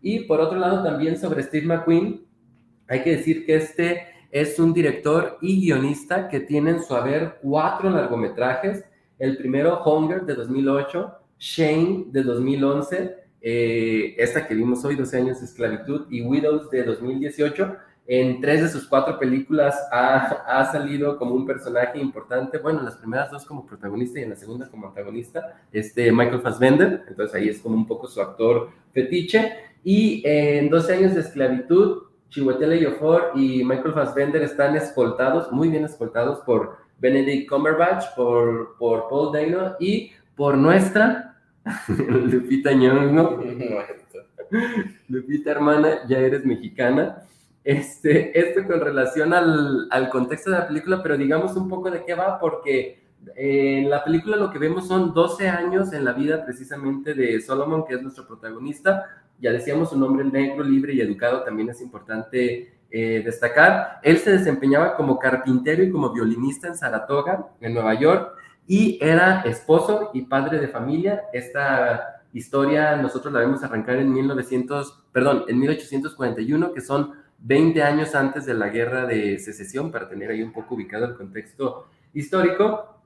Y 0.00 0.20
por 0.20 0.40
otro 0.40 0.58
lado 0.58 0.82
también 0.82 1.18
sobre 1.18 1.42
Steve 1.42 1.66
McQueen, 1.66 2.24
hay 2.88 3.02
que 3.02 3.16
decir 3.16 3.46
que 3.46 3.56
este 3.56 4.06
es 4.30 4.58
un 4.58 4.74
director 4.74 5.38
y 5.40 5.60
guionista 5.60 6.28
que 6.28 6.40
tiene 6.40 6.70
en 6.70 6.82
su 6.82 6.94
haber 6.94 7.38
cuatro 7.40 7.88
largometrajes. 7.88 8.84
El 9.18 9.36
primero, 9.36 9.82
Hunger, 9.84 10.22
de 10.22 10.34
2008, 10.34 11.12
Shane, 11.38 12.06
de 12.08 12.22
2011, 12.22 13.16
eh, 13.46 14.14
esta 14.16 14.48
que 14.48 14.54
vimos 14.54 14.82
hoy, 14.86 14.96
12 14.96 15.18
años 15.18 15.38
de 15.40 15.44
esclavitud, 15.44 16.06
y 16.08 16.22
Widows 16.22 16.70
de 16.70 16.82
2018. 16.82 17.76
En 18.06 18.40
tres 18.40 18.62
de 18.62 18.68
sus 18.70 18.86
cuatro 18.86 19.18
películas 19.18 19.78
ha, 19.92 20.60
ha, 20.60 20.72
salido 20.72 21.18
como 21.18 21.34
un 21.34 21.46
personaje 21.46 21.98
importante. 21.98 22.56
Bueno, 22.56 22.78
en 22.78 22.86
las 22.86 22.96
primeras 22.96 23.30
dos 23.30 23.44
como 23.44 23.66
protagonista 23.66 24.18
y 24.18 24.22
en 24.22 24.30
la 24.30 24.36
segunda 24.36 24.68
como 24.70 24.88
antagonista, 24.88 25.60
este 25.72 26.10
Michael 26.10 26.40
Fassbender. 26.40 27.04
Entonces 27.06 27.34
ahí 27.34 27.48
es 27.50 27.60
como 27.60 27.76
un 27.76 27.86
poco 27.86 28.06
su 28.06 28.20
actor 28.22 28.70
fetiche. 28.92 29.52
Y 29.84 30.22
en 30.24 30.70
12 30.70 30.94
años 30.94 31.14
de 31.14 31.20
esclavitud, 31.20 32.04
Chiwetel 32.30 32.72
Ejiofor 32.72 33.32
y 33.34 33.62
Michael 33.62 33.92
Fassbender 33.92 34.42
están 34.42 34.74
escoltados, 34.74 35.52
muy 35.52 35.68
bien 35.68 35.84
escoltados 35.84 36.40
por 36.40 36.78
Benedict 36.98 37.48
Cumberbatch, 37.50 38.14
por, 38.16 38.76
por 38.78 39.08
Paul 39.10 39.32
Dano 39.32 39.76
y 39.78 40.12
por 40.34 40.56
nuestra 40.56 41.33
Lupita. 41.88 42.70
Lupita, 45.08 45.50
hermana, 45.50 46.06
ya 46.08 46.18
eres 46.18 46.44
mexicana. 46.44 47.22
Este, 47.62 48.38
esto 48.38 48.66
con 48.66 48.80
relación 48.80 49.32
al, 49.32 49.88
al, 49.90 50.10
contexto 50.10 50.50
de 50.50 50.58
la 50.58 50.68
película, 50.68 51.02
pero 51.02 51.16
digamos 51.16 51.56
un 51.56 51.68
poco 51.68 51.90
de 51.90 52.04
qué 52.04 52.14
va, 52.14 52.38
porque 52.38 53.04
eh, 53.36 53.78
en 53.78 53.90
la 53.90 54.04
película 54.04 54.36
lo 54.36 54.50
que 54.50 54.58
vemos 54.58 54.86
son 54.86 55.14
12 55.14 55.48
años 55.48 55.92
en 55.92 56.04
la 56.04 56.12
vida 56.12 56.44
precisamente 56.44 57.14
de 57.14 57.40
Solomon, 57.40 57.86
que 57.86 57.94
es 57.94 58.02
nuestro 58.02 58.26
protagonista. 58.26 59.04
Ya 59.40 59.50
decíamos, 59.52 59.92
un 59.92 60.02
hombre 60.02 60.24
negro, 60.24 60.62
libre 60.62 60.94
y 60.94 61.00
educado 61.00 61.42
también 61.42 61.70
es 61.70 61.80
importante 61.80 62.74
eh, 62.90 63.22
destacar. 63.24 63.98
Él 64.02 64.18
se 64.18 64.32
desempeñaba 64.32 64.96
como 64.96 65.18
carpintero 65.18 65.82
y 65.82 65.90
como 65.90 66.12
violinista 66.12 66.68
en 66.68 66.76
Saratoga, 66.76 67.48
en 67.60 67.74
Nueva 67.74 67.94
York, 67.94 68.36
y 68.66 68.98
era 69.00 69.42
esposo 69.42 70.10
y 70.14 70.22
padre 70.22 70.58
de 70.58 70.68
familia. 70.68 71.24
Esta 71.32 72.22
historia 72.32 72.96
nosotros 72.96 73.32
la 73.32 73.40
vemos 73.40 73.62
arrancar 73.62 73.96
en 73.96 74.12
1900, 74.12 75.04
perdón, 75.12 75.44
en 75.48 75.58
1841, 75.58 76.72
que 76.72 76.80
son 76.80 77.12
20 77.38 77.82
años 77.82 78.14
antes 78.14 78.46
de 78.46 78.54
la 78.54 78.68
guerra 78.68 79.06
de 79.06 79.38
secesión, 79.38 79.90
para 79.90 80.08
tener 80.08 80.30
ahí 80.30 80.42
un 80.42 80.52
poco 80.52 80.74
ubicado 80.74 81.04
el 81.04 81.14
contexto 81.14 81.88
histórico. 82.12 83.00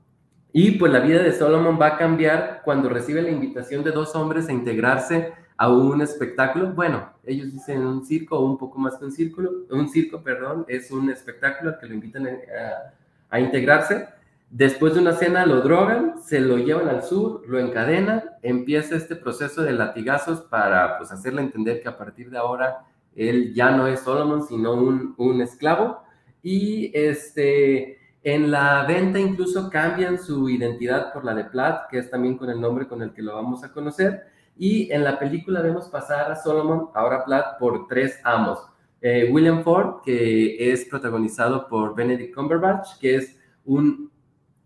Y 0.51 0.71
pues 0.71 0.91
la 0.91 0.99
vida 0.99 1.21
de 1.21 1.31
Solomon 1.31 1.79
va 1.79 1.87
a 1.87 1.97
cambiar 1.97 2.61
cuando 2.63 2.89
recibe 2.89 3.21
la 3.21 3.29
invitación 3.29 3.83
de 3.83 3.91
dos 3.91 4.15
hombres 4.15 4.47
a 4.49 4.53
integrarse 4.53 5.33
a 5.57 5.69
un 5.69 6.01
espectáculo. 6.01 6.71
Bueno, 6.71 7.11
ellos 7.23 7.51
dicen 7.51 7.85
un 7.85 8.03
circo 8.05 8.39
o 8.39 8.45
un 8.45 8.57
poco 8.57 8.79
más 8.79 8.95
que 8.95 9.05
un 9.05 9.11
círculo, 9.11 9.51
un 9.69 9.89
circo, 9.89 10.23
perdón, 10.23 10.65
es 10.67 10.89
un 10.89 11.09
espectáculo 11.11 11.71
al 11.71 11.79
que 11.79 11.85
lo 11.85 11.93
invitan 11.93 12.27
a, 12.27 12.93
a 13.29 13.39
integrarse. 13.39 14.07
Después 14.51 14.95
de 14.95 15.01
una 15.01 15.13
cena 15.13 15.45
lo 15.45 15.61
drogan, 15.61 16.21
se 16.23 16.39
lo 16.39 16.57
llevan 16.57 16.89
al 16.89 17.03
sur, 17.03 17.43
lo 17.47 17.59
encadenan, 17.59 18.23
empieza 18.41 18.95
este 18.95 19.15
proceso 19.15 19.61
de 19.61 19.73
latigazos 19.73 20.41
para 20.41 20.97
pues 20.97 21.11
hacerle 21.11 21.41
entender 21.41 21.81
que 21.83 21.89
a 21.89 21.97
partir 21.97 22.31
de 22.31 22.39
ahora 22.39 22.85
él 23.15 23.53
ya 23.53 23.69
no 23.71 23.85
es 23.85 23.99
Solomon, 23.99 24.41
sino 24.41 24.73
un, 24.73 25.13
un 25.17 25.41
esclavo. 25.41 26.01
Y 26.41 26.91
este, 26.97 27.99
en 28.23 28.49
la 28.49 28.85
venta 28.85 29.19
incluso 29.19 29.69
cambian 29.69 30.17
su 30.17 30.49
identidad 30.49 31.13
por 31.13 31.25
la 31.25 31.35
de 31.35 31.45
Platt, 31.45 31.89
que 31.89 31.99
es 31.99 32.09
también 32.09 32.37
con 32.37 32.49
el 32.49 32.59
nombre 32.59 32.87
con 32.87 33.03
el 33.03 33.13
que 33.13 33.21
lo 33.21 33.35
vamos 33.35 33.63
a 33.63 33.71
conocer. 33.71 34.23
Y 34.57 34.91
en 34.91 35.03
la 35.03 35.19
película 35.19 35.61
vemos 35.61 35.89
pasar 35.89 36.31
a 36.31 36.35
Solomon, 36.35 36.89
ahora 36.95 37.23
Platt, 37.23 37.59
por 37.59 37.87
tres 37.87 38.19
amos. 38.23 38.59
Eh, 39.01 39.29
William 39.31 39.63
Ford, 39.63 40.01
que 40.03 40.71
es 40.71 40.85
protagonizado 40.85 41.67
por 41.67 41.95
Benedict 41.95 42.33
Cumberbatch, 42.33 42.97
que 42.99 43.15
es 43.15 43.39
un 43.63 44.11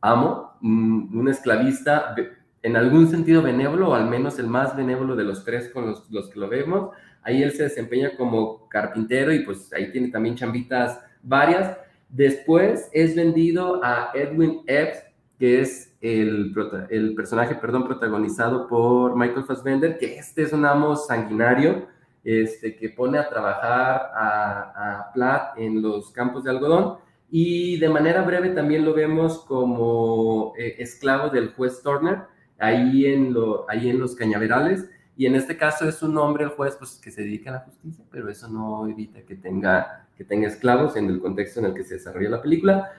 amo, 0.04 0.52
un, 0.62 1.28
esclavista 1.30 2.14
en 2.62 2.76
algún 2.76 3.10
sentido 3.10 3.42
benévolo, 3.42 3.90
o 3.90 3.94
al 3.96 4.10
menos 4.10 4.38
el 4.38 4.48
más 4.48 4.76
benévolo 4.76 5.16
de 5.16 5.24
los 5.24 5.44
tres 5.46 5.70
con 5.70 5.88
los, 5.88 6.12
los 6.12 6.30
que 6.30 6.40
lo 6.40 6.50
vemos. 6.50 6.90
Ahí 7.24 7.42
él 7.42 7.54
se 7.54 7.64
desempeña 7.64 8.12
como 8.18 8.68
carpintero 8.68 9.34
y 9.34 9.40
pues 9.40 9.72
ahí 9.74 9.92
tiene 9.92 10.10
también 10.10 10.36
chambitas 10.36 11.00
varias. 11.22 11.78
Después 12.10 12.90
es 12.92 13.16
vendido 13.16 13.82
a 13.84 14.12
Edwin 14.14 14.62
Epps, 14.68 15.04
que 15.40 15.62
es 15.62 15.96
el, 16.02 16.54
el 16.90 17.16
personaje, 17.16 17.56
perdón, 17.56 17.86
protagonizado 17.86 18.68
por 18.68 19.16
Michael 19.16 19.46
Fassbender, 19.46 19.98
que 19.98 20.18
este 20.18 20.44
es 20.44 20.52
un 20.52 20.66
amo 20.66 20.98
sanguinario, 20.98 21.88
este, 22.26 22.76
que 22.76 22.90
pone 22.90 23.18
a 23.18 23.30
trabajar 23.30 24.12
a 24.14 25.12
Platt 25.14 25.58
en 25.58 25.82
los 25.82 26.12
campos 26.12 26.44
de 26.44 26.52
algodón 26.52 26.98
y 27.30 27.78
de 27.80 27.90
manera 27.90 28.22
breve 28.22 28.50
también 28.50 28.86
lo 28.86 28.94
vemos 28.94 29.40
como 29.40 30.54
eh, 30.58 30.76
esclavo 30.80 31.30
del 31.30 31.54
juez 31.54 31.82
Turner, 31.82 32.24
ahí 32.60 33.06
en, 33.06 33.34
lo, 33.34 33.70
ahí 33.70 33.90
en 33.90 34.00
los 34.00 34.16
cañaverales. 34.16 34.90
Y 35.16 35.26
en 35.26 35.36
este 35.36 35.58
caso 35.58 35.88
es 35.88 36.02
un 36.02 36.18
hombre, 36.18 36.44
el 36.46 36.52
juez, 36.52 36.76
pues, 36.78 37.00
que 37.02 37.12
se 37.12 37.22
dedica 37.22 37.50
a 37.52 37.54
la 37.54 37.60
justicia, 37.60 38.04
pero 38.10 38.30
eso 38.30 38.48
no 38.48 38.88
evita 38.88 39.22
que 39.22 39.36
tenga, 39.36 40.08
que 40.18 40.24
tenga 40.24 40.48
esclavos 40.48 40.96
en 40.96 41.08
el 41.08 41.20
contexto 41.20 41.60
en 41.60 41.68
el 41.68 41.74
que 41.74 41.84
se 41.84 41.96
desarrolla 41.96 42.30
la 42.30 42.42
película. 42.42 42.92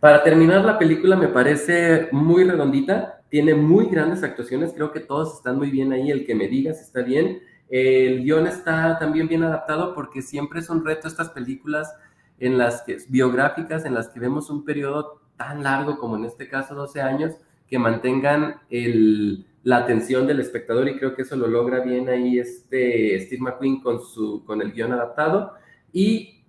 Para 0.00 0.24
terminar, 0.24 0.64
la 0.64 0.78
película 0.78 1.14
me 1.14 1.28
parece 1.28 2.08
muy 2.10 2.42
redondita, 2.42 3.22
tiene 3.28 3.54
muy 3.54 3.86
grandes 3.86 4.24
actuaciones, 4.24 4.72
creo 4.72 4.90
que 4.90 4.98
todos 4.98 5.36
están 5.36 5.58
muy 5.58 5.70
bien 5.70 5.92
ahí, 5.92 6.10
el 6.10 6.26
que 6.26 6.34
me 6.34 6.48
digas 6.48 6.80
está 6.80 7.02
bien. 7.02 7.40
El 7.68 8.22
guion 8.22 8.46
está 8.46 8.98
también 8.98 9.28
bien 9.28 9.44
adaptado 9.44 9.94
porque 9.94 10.20
siempre 10.20 10.60
es 10.60 10.68
un 10.68 10.84
reto 10.84 11.08
estas 11.08 11.30
películas 11.30 11.94
en 12.42 12.58
las 12.58 12.82
que, 12.82 12.98
biográficas 13.08 13.84
en 13.84 13.94
las 13.94 14.08
que 14.08 14.18
vemos 14.18 14.50
un 14.50 14.64
periodo 14.64 15.22
tan 15.36 15.62
largo 15.62 15.96
como 15.96 16.16
en 16.16 16.24
este 16.24 16.48
caso 16.48 16.74
12 16.74 17.00
años, 17.00 17.34
que 17.68 17.78
mantengan 17.78 18.56
el, 18.68 19.46
la 19.62 19.76
atención 19.78 20.26
del 20.26 20.40
espectador 20.40 20.88
y 20.88 20.98
creo 20.98 21.14
que 21.14 21.22
eso 21.22 21.36
lo 21.36 21.46
logra 21.46 21.80
bien 21.80 22.08
ahí 22.08 22.40
este 22.40 23.18
Steve 23.20 23.42
McQueen 23.42 23.80
con, 23.80 24.02
su, 24.02 24.44
con 24.44 24.60
el 24.60 24.72
guion 24.72 24.92
adaptado 24.92 25.54
y 25.92 26.42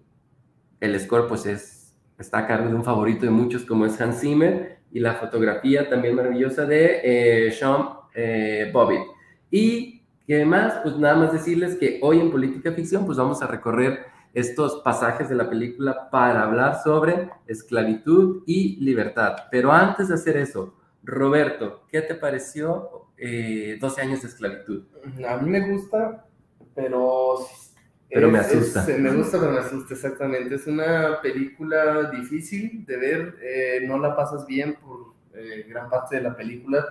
el 0.80 1.00
score 1.00 1.28
pues 1.28 1.46
es, 1.46 1.96
está 2.18 2.40
a 2.40 2.48
cargo 2.48 2.70
de 2.70 2.76
un 2.76 2.84
favorito 2.84 3.26
de 3.26 3.32
muchos 3.32 3.64
como 3.64 3.86
es 3.86 4.02
Hans 4.02 4.20
Zimmer 4.20 4.80
y 4.92 5.00
la 5.00 5.14
fotografía 5.14 5.88
también 5.90 6.16
maravillosa 6.16 6.66
de 6.66 7.02
eh, 7.04 7.52
Sean 7.52 7.88
eh, 8.16 8.72
Bobbitt. 8.74 9.04
Y 9.52 10.02
que 10.26 10.44
más, 10.44 10.80
pues 10.82 10.98
nada 10.98 11.16
más 11.16 11.34
decirles 11.34 11.76
que 11.76 12.00
hoy 12.02 12.20
en 12.20 12.32
Política 12.32 12.72
Ficción 12.72 13.06
pues 13.06 13.18
vamos 13.18 13.44
a 13.44 13.48
recorrer 13.48 14.13
estos 14.34 14.82
pasajes 14.84 15.30
de 15.30 15.36
la 15.36 15.50
película 15.50 16.10
para 16.10 16.44
hablar 16.44 16.82
sobre 16.84 17.30
esclavitud 17.48 18.44
y 18.46 18.78
libertad. 18.84 19.36
Pero 19.52 19.72
antes 19.72 20.08
de 20.08 20.16
hacer 20.16 20.38
eso, 20.38 20.76
Roberto, 21.04 21.84
¿qué 21.90 22.02
te 22.02 22.16
pareció 22.16 23.08
12 23.18 23.18
eh, 23.18 23.80
años 24.02 24.22
de 24.22 24.28
esclavitud? 24.28 24.84
A 25.28 25.38
mí 25.38 25.50
me 25.50 25.70
gusta, 25.70 26.26
pero... 26.76 27.36
Pero 28.10 28.30
me 28.30 28.40
asusta. 28.40 28.86
me 29.00 29.12
gusta, 29.12 29.40
pero 29.40 29.54
me 29.54 29.60
asusta, 29.60 29.96
exactamente. 29.96 30.54
Es 30.56 30.68
una 30.68 31.20
película 31.22 32.12
difícil 32.12 32.86
de 32.86 32.98
ver, 32.98 33.36
eh, 33.42 33.80
no 33.88 33.98
la 33.98 34.16
pasas 34.16 34.46
bien 34.46 34.76
por 34.76 35.14
eh, 35.34 35.66
gran 35.68 35.90
parte 35.90 36.18
de 36.18 36.22
la 36.22 36.36
película. 36.36 36.86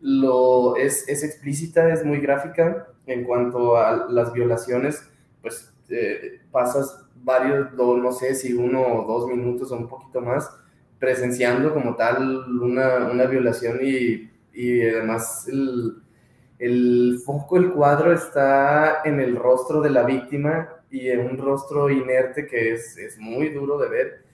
Lo, 0.00 0.76
es, 0.76 1.06
es 1.08 1.22
explícita, 1.24 1.92
es 1.92 2.04
muy 2.04 2.20
gráfica 2.20 2.88
en 3.06 3.24
cuanto 3.24 3.76
a 3.76 4.06
las 4.08 4.32
violaciones, 4.32 5.10
pues 5.42 5.72
este, 5.82 6.40
pasas 6.50 7.04
varios, 7.16 7.72
no 7.74 8.12
sé 8.12 8.34
si 8.34 8.52
uno 8.52 8.80
o 8.80 9.06
dos 9.06 9.28
minutos 9.28 9.70
o 9.70 9.76
un 9.76 9.88
poquito 9.88 10.20
más 10.20 10.50
presenciando 10.98 11.72
como 11.74 11.96
tal 11.96 12.48
una, 12.60 13.10
una 13.10 13.26
violación 13.26 13.80
y, 13.82 14.30
y 14.52 14.88
además 14.88 15.46
el, 15.48 15.96
el, 16.58 17.18
foco, 17.24 17.56
el 17.56 17.72
cuadro 17.72 18.12
está 18.12 19.02
en 19.04 19.20
el 19.20 19.36
rostro 19.36 19.80
de 19.80 19.90
la 19.90 20.04
víctima 20.04 20.68
y 20.90 21.08
en 21.08 21.20
un 21.20 21.38
rostro 21.38 21.90
inerte 21.90 22.46
que 22.46 22.74
es, 22.74 22.96
es 22.98 23.18
muy 23.18 23.48
duro 23.50 23.78
de 23.78 23.88
ver. 23.88 24.24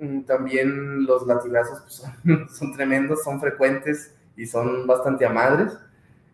Mm, 0.00 0.22
también 0.22 1.04
los 1.04 1.26
latigazos 1.26 1.80
pues, 1.80 1.94
son, 1.94 2.48
son, 2.48 2.72
tremendos, 2.72 3.22
son 3.22 3.40
frecuentes 3.40 4.14
y 4.36 4.46
son 4.46 4.86
bastante 4.86 5.26
amadres. 5.26 5.76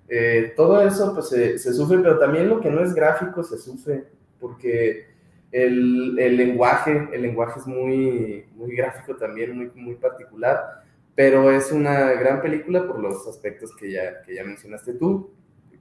Eh, 0.09 0.53
todo 0.57 0.81
eso 0.83 1.15
pues 1.15 1.29
se, 1.29 1.59
se, 1.59 1.73
sufre, 1.75 1.99
pero 1.99 2.19
también 2.19 2.49
lo 2.49 2.61
que 2.61 2.71
no 2.71 2.83
es 2.83 2.95
gráfico 2.95 3.43
se 3.43 3.59
sufre 3.59 4.18
porque 4.41 5.07
el, 5.51 6.19
el, 6.19 6.37
lenguaje, 6.37 7.09
el 7.13 7.23
lenguaje 7.23 7.61
es 7.61 7.67
muy, 7.67 8.45
muy 8.55 8.77
gráfico 8.77 9.17
también, 9.17 9.57
muy, 9.57 9.71
muy 9.75 9.95
particular, 9.95 10.83
pero 11.15 11.51
es 11.51 11.73
una 11.73 12.13
gran 12.13 12.41
película 12.41 12.87
por 12.87 13.01
los 13.01 13.27
aspectos 13.27 13.75
que 13.75 13.93
ya, 13.93 14.23
que 14.23 14.35
ya 14.35 14.45
mencionaste 14.45 14.95
tú. 14.95 15.31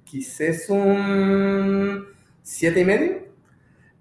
Quizás 0.04 0.70
un 0.70 2.06
siete 2.42 2.80
y 2.80 2.86
medio. 2.86 3.28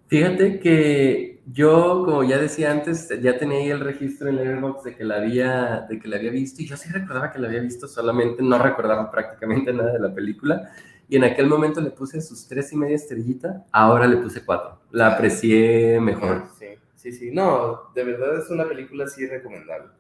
Fíjate 0.07 0.61
que 0.61 1.41
yo, 1.53 2.03
como 2.05 2.25
ya 2.25 2.39
decía 2.39 2.71
antes, 2.71 3.09
ya 3.21 3.39
tenía 3.39 3.59
ahí 3.59 3.71
el 3.71 3.81
registro 3.81 4.29
en 4.29 4.37
Letterboxd 4.37 4.85
de 4.85 4.97
que 4.97 5.05
la 5.05 5.17
había, 5.17 5.87
de 5.89 5.99
que 5.99 6.09
la 6.09 6.17
había 6.17 6.31
visto 6.31 6.63
y 6.63 6.67
yo 6.67 6.77
sí 6.77 6.89
recordaba 6.91 7.33
que 7.33 7.39
la 7.39 7.49
había 7.49 7.61
visto, 7.61 7.89
solamente 7.89 8.43
no 8.43 8.59
recordaba 8.59 9.11
prácticamente 9.11 9.73
nada 9.73 9.93
de 9.93 9.99
la 9.99 10.13
película 10.15 10.71
y 11.09 11.17
en 11.17 11.25
aquel 11.25 11.47
momento 11.47 11.81
le 11.81 11.91
puse 11.91 12.21
sus 12.21 12.49
tres 12.49 12.73
y 12.73 12.77
media 12.77 12.97
estrellita, 12.97 13.65
ahora 13.71 14.07
le 14.07 14.17
puse 14.17 14.45
cuatro. 14.45 14.81
La 14.91 15.15
aprecié 15.15 16.01
mejor. 16.01 16.45
Sí, 16.59 16.67
sí, 16.95 17.13
sí. 17.13 17.31
No, 17.31 17.93
de 17.95 18.05
verdad 18.05 18.39
es 18.39 18.51
una 18.51 18.65
película 18.67 19.05
así 19.05 19.27
recomendable. 19.27 19.91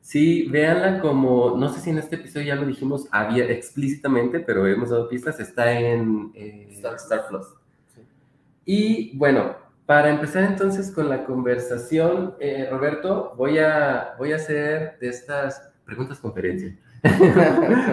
Sí, 0.00 0.48
véanla 0.48 1.00
como, 1.00 1.56
no 1.56 1.72
sé 1.72 1.80
si 1.80 1.90
en 1.90 1.98
este 1.98 2.16
episodio 2.16 2.48
ya 2.48 2.56
lo 2.56 2.66
dijimos 2.66 3.06
había, 3.12 3.44
explícitamente, 3.50 4.40
pero 4.40 4.66
hemos 4.66 4.90
dado 4.90 5.08
pistas, 5.08 5.38
está 5.38 5.72
en 5.78 6.32
eh, 6.34 6.68
Star, 6.72 7.28
Plus. 7.28 7.46
Y 8.64 9.16
bueno, 9.16 9.56
para 9.86 10.10
empezar 10.10 10.42
entonces 10.44 10.90
con 10.90 11.08
la 11.08 11.24
conversación, 11.24 12.34
eh, 12.40 12.68
Roberto, 12.70 13.34
voy 13.36 13.58
a, 13.58 14.14
voy 14.18 14.32
a 14.32 14.36
hacer 14.36 14.98
de 15.00 15.08
estas 15.08 15.70
preguntas 15.84 16.18
conferencia. 16.18 16.76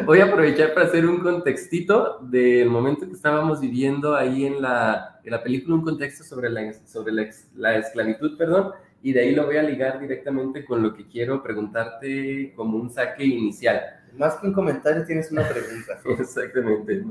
Voy 0.06 0.20
a 0.20 0.26
aprovechar 0.26 0.74
para 0.74 0.86
hacer 0.86 1.08
un 1.08 1.20
contextito 1.20 2.20
del 2.22 2.70
momento 2.70 3.08
que 3.08 3.14
estábamos 3.14 3.60
viviendo 3.60 4.16
ahí 4.16 4.46
en 4.46 4.62
la, 4.62 5.20
en 5.24 5.32
la 5.32 5.42
película, 5.42 5.76
un 5.76 5.84
contexto 5.84 6.24
sobre, 6.24 6.50
la, 6.50 6.74
sobre 6.86 7.12
la, 7.14 7.28
la, 7.56 7.78
esclavitud, 7.78 8.38
perdón, 8.38 8.72
y 9.02 9.14
de 9.14 9.22
ahí 9.22 9.34
lo 9.34 9.48
voy 9.48 9.58
a 9.58 9.64
ligar 9.64 10.00
directamente 10.00 10.64
con 10.64 10.84
lo 10.84 10.94
que 10.94 11.08
quiero 11.08 11.42
preguntarte 11.42 12.54
como 12.56 12.78
un 12.78 12.92
saque 12.92 13.26
inicial. 13.26 13.82
Más 14.16 14.36
que 14.36 14.48
un 14.48 14.54
comentario 14.54 15.04
tienes 15.06 15.32
una 15.32 15.48
pregunta. 15.48 16.00
Exactamente. 16.20 17.04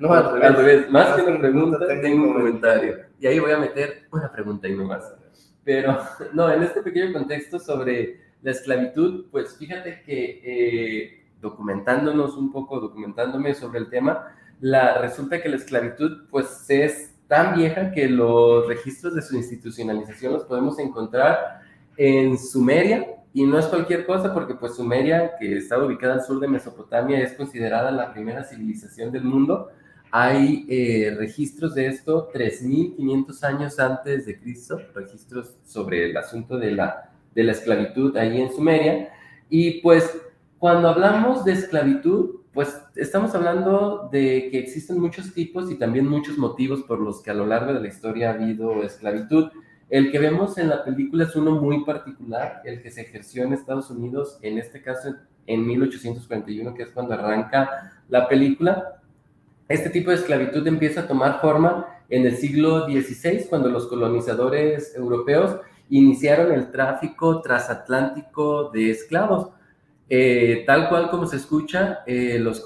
No, 0.00 0.12
al 0.12 0.56
revés. 0.56 0.90
Más, 0.90 1.14
que 1.14 1.22
una 1.22 1.38
pregunta, 1.38 1.78
tengo, 2.00 2.24
un 2.24 2.32
comentario. 2.34 2.96
Y 3.20 3.26
ahí 3.26 3.38
voy 3.38 3.52
a 3.52 3.58
meter 3.58 4.06
una 4.10 4.30
pregunta 4.32 4.66
y 4.66 4.74
no 4.74 4.86
más. 4.86 5.14
Pero, 5.62 5.98
no, 6.32 6.50
en 6.50 6.64
este 6.64 6.82
pequeño 6.82 7.12
contexto 7.12 7.60
sobre 7.60 8.20
la 8.42 8.50
esclavitud, 8.50 9.26
pues 9.30 9.56
fíjate 9.56 10.02
que... 10.04 10.40
Eh, 10.42 11.23
documentándonos 11.44 12.36
un 12.36 12.50
poco, 12.50 12.80
documentándome 12.80 13.54
sobre 13.54 13.78
el 13.78 13.90
tema, 13.90 14.34
la, 14.60 14.98
resulta 14.98 15.40
que 15.40 15.48
la 15.48 15.56
esclavitud 15.56 16.26
pues 16.30 16.64
es 16.68 17.14
tan 17.28 17.54
vieja 17.54 17.92
que 17.92 18.08
los 18.08 18.66
registros 18.66 19.14
de 19.14 19.22
su 19.22 19.36
institucionalización 19.36 20.32
los 20.32 20.44
podemos 20.44 20.78
encontrar 20.78 21.60
en 21.96 22.36
Sumeria, 22.36 23.06
y 23.36 23.44
no 23.44 23.58
es 23.58 23.66
cualquier 23.66 24.06
cosa 24.06 24.32
porque 24.32 24.54
pues 24.54 24.76
Sumeria, 24.76 25.32
que 25.40 25.56
está 25.56 25.76
ubicada 25.84 26.14
al 26.14 26.22
sur 26.22 26.38
de 26.38 26.46
Mesopotamia, 26.46 27.18
es 27.18 27.32
considerada 27.32 27.90
la 27.90 28.12
primera 28.12 28.44
civilización 28.44 29.10
del 29.10 29.24
mundo. 29.24 29.70
Hay 30.12 30.64
eh, 30.68 31.12
registros 31.18 31.74
de 31.74 31.88
esto 31.88 32.30
3.500 32.32 33.42
años 33.42 33.80
antes 33.80 34.26
de 34.26 34.38
Cristo, 34.38 34.78
registros 34.94 35.56
sobre 35.64 36.08
el 36.10 36.16
asunto 36.16 36.58
de 36.58 36.70
la, 36.70 37.10
de 37.34 37.42
la 37.42 37.50
esclavitud 37.50 38.16
ahí 38.16 38.40
en 38.40 38.52
Sumeria. 38.52 39.08
Y 39.50 39.80
pues 39.80 40.16
cuando 40.58 40.88
hablamos 40.88 41.44
de 41.44 41.52
esclavitud, 41.52 42.40
pues 42.52 42.80
estamos 42.94 43.34
hablando 43.34 44.08
de 44.12 44.48
que 44.50 44.60
existen 44.60 45.00
muchos 45.00 45.34
tipos 45.34 45.70
y 45.70 45.74
también 45.74 46.06
muchos 46.06 46.38
motivos 46.38 46.82
por 46.82 47.00
los 47.00 47.20
que 47.20 47.30
a 47.30 47.34
lo 47.34 47.46
largo 47.46 47.74
de 47.74 47.80
la 47.80 47.88
historia 47.88 48.30
ha 48.30 48.34
habido 48.34 48.82
esclavitud. 48.82 49.50
El 49.90 50.10
que 50.10 50.18
vemos 50.18 50.56
en 50.56 50.68
la 50.68 50.84
película 50.84 51.24
es 51.24 51.34
uno 51.36 51.52
muy 51.60 51.84
particular, 51.84 52.62
el 52.64 52.80
que 52.80 52.90
se 52.90 53.02
ejerció 53.02 53.44
en 53.44 53.52
Estados 53.52 53.90
Unidos, 53.90 54.38
en 54.42 54.58
este 54.58 54.80
caso 54.80 55.14
en 55.46 55.66
1841, 55.66 56.74
que 56.74 56.84
es 56.84 56.90
cuando 56.90 57.14
arranca 57.14 57.92
la 58.08 58.28
película. 58.28 59.00
Este 59.68 59.90
tipo 59.90 60.10
de 60.10 60.16
esclavitud 60.16 60.66
empieza 60.66 61.02
a 61.02 61.08
tomar 61.08 61.40
forma 61.40 61.86
en 62.08 62.24
el 62.24 62.36
siglo 62.36 62.86
XVI, 62.86 63.46
cuando 63.48 63.68
los 63.68 63.86
colonizadores 63.88 64.94
europeos 64.94 65.56
iniciaron 65.90 66.52
el 66.52 66.70
tráfico 66.70 67.40
transatlántico 67.42 68.70
de 68.70 68.90
esclavos 68.90 69.48
eh, 70.08 70.64
tal 70.66 70.88
cual 70.88 71.10
como 71.10 71.26
se 71.26 71.36
escucha, 71.36 72.00
eh, 72.06 72.38
los, 72.38 72.62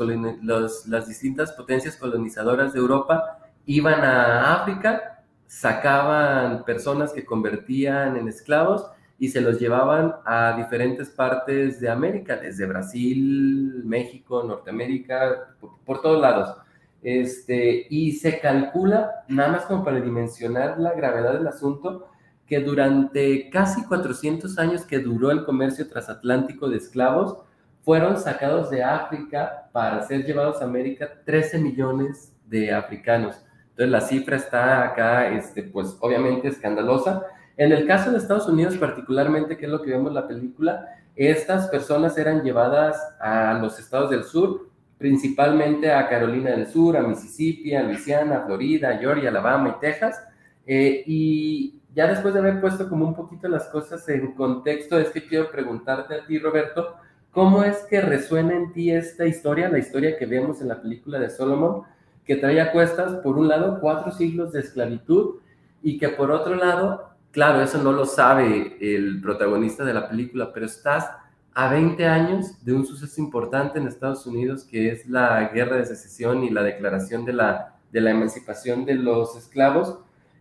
las 0.87 1.09
distintas 1.09 1.53
potencias 1.53 1.97
colonizadoras 1.97 2.73
de 2.73 2.81
Europa 2.81 3.39
iban 3.67 4.01
a 4.05 4.55
África, 4.55 5.23
sacaban 5.47 6.65
personas 6.65 7.13
que 7.13 7.25
convertían 7.25 8.17
en 8.17 8.29
esclavos 8.29 8.87
y 9.19 9.29
se 9.29 9.41
los 9.41 9.59
llevaban 9.59 10.15
a 10.25 10.55
diferentes 10.57 11.11
partes 11.11 11.81
de 11.81 11.91
América, 11.91 12.37
desde 12.37 12.67
Brasil, 12.67 13.83
México, 13.85 14.43
Norteamérica, 14.43 15.55
por, 15.61 15.79
por 15.85 16.01
todos 16.01 16.21
lados. 16.21 16.57
Este, 17.03 17.87
y 17.91 18.13
se 18.13 18.41
calcula, 18.41 19.25
nada 19.29 19.53
más 19.53 19.67
como 19.67 19.85
para 19.85 20.01
dimensionar 20.01 20.79
la 20.79 20.93
gravedad 20.93 21.35
del 21.35 21.47
asunto, 21.47 22.09
que 22.49 22.61
durante 22.61 23.51
casi 23.51 23.85
400 23.85 24.59
años 24.59 24.85
que 24.85 24.99
duró 24.99 25.31
el 25.31 25.45
comercio 25.45 25.87
transatlántico 25.89 26.69
de 26.69 26.79
esclavos, 26.79 27.37
fueron 27.83 28.19
sacados 28.19 28.71
de 28.71 28.83
África 28.83 29.69
para 29.73 30.03
ser 30.03 30.25
llevados 30.25 30.61
a 30.61 30.65
América 30.65 31.09
13 31.25 31.59
millones 31.59 32.35
de 32.47 32.73
africanos. 32.73 33.37
Entonces 33.71 33.91
la 33.91 34.01
cifra 34.01 34.37
está 34.37 34.85
acá, 34.85 35.29
este, 35.29 35.63
pues 35.63 35.97
obviamente 36.01 36.49
escandalosa. 36.49 37.23
En 37.57 37.73
el 37.73 37.87
caso 37.87 38.11
de 38.11 38.19
Estados 38.19 38.49
Unidos 38.49 38.77
particularmente, 38.77 39.57
que 39.57 39.67
es 39.67 39.71
lo 39.71 39.83
que 39.83 39.91
vemos 39.91 40.09
en 40.09 40.15
la 40.15 40.27
película, 40.27 40.89
estas 41.17 41.69
personas 41.69 42.17
eran 42.17 42.43
llevadas 42.43 42.97
a 43.21 43.59
los 43.61 43.79
estados 43.79 44.11
del 44.11 44.25
sur, 44.25 44.69
principalmente 44.97 45.93
a 45.93 46.09
Carolina 46.09 46.51
del 46.51 46.67
Sur, 46.67 46.97
a 46.97 47.03
Mississippi, 47.03 47.75
a 47.75 47.83
Luisiana, 47.83 48.43
Florida, 48.47 48.99
Georgia, 48.99 49.29
Alabama 49.31 49.77
y 49.77 49.81
Texas. 49.81 50.23
Eh, 50.67 51.03
y 51.07 51.78
ya 51.95 52.07
después 52.07 52.35
de 52.35 52.41
haber 52.41 52.61
puesto 52.61 52.89
como 52.89 53.07
un 53.07 53.15
poquito 53.15 53.49
las 53.49 53.67
cosas 53.67 54.09
en 54.09 54.33
contexto, 54.33 54.99
es 54.99 55.11
que 55.11 55.27
quiero 55.27 55.51
preguntarte 55.51 56.15
a 56.15 56.27
ti, 56.27 56.39
Roberto, 56.39 56.97
¿cómo 57.33 57.65
es 57.65 57.79
que 57.89 58.01
resuena 58.01 58.55
en 58.55 58.73
ti 58.73 58.91
esta 58.91 59.27
historia, 59.27 59.69
la 59.69 59.79
historia 59.79 60.17
que 60.17 60.27
vemos 60.27 60.61
en 60.61 60.69
la 60.69 60.81
película 60.81 61.19
de 61.19 61.31
Solomon? 61.31 61.85
que 62.29 62.37
trae 62.37 62.61
a 62.61 62.73
cuestas, 62.73 63.15
por 63.23 63.39
un 63.39 63.49
lado, 63.49 63.81
cuatro 63.81 64.13
siglos 64.13 64.53
de 64.53 64.61
esclavitud 64.61 65.37
y 65.83 65.97
que 65.97 66.11
por 66.11 66.31
otro 66.31 66.55
lado, 66.57 67.09
claro, 67.31 67.63
eso 67.63 67.83
no 67.83 67.91
lo 67.91 68.05
sabe 68.05 68.77
el 68.83 69.23
protagonista 69.23 69.83
de 69.83 69.95
la 69.95 70.11
película, 70.11 70.53
pero 70.53 70.67
estás 70.67 71.11
a 71.55 71.71
20 71.71 72.05
años 72.05 72.63
de 72.63 72.75
un 72.75 72.85
suceso 72.85 73.19
importante 73.19 73.79
en 73.79 73.89
Estados 73.89 74.27
Unidos 74.27 74.65
que 74.65 74.91
es 74.91 75.09
la 75.09 75.49
guerra 75.55 75.77
de 75.77 75.87
secesión 75.87 76.45
y 76.45 76.51
la 76.51 76.63
declaración 76.63 77.25
de 77.25 77.33
la, 77.33 77.77
de 77.91 78.03
la 78.03 78.11
emancipación 78.11 78.85
de 78.85 78.97
los 78.97 79.35
esclavos. 79.35 79.99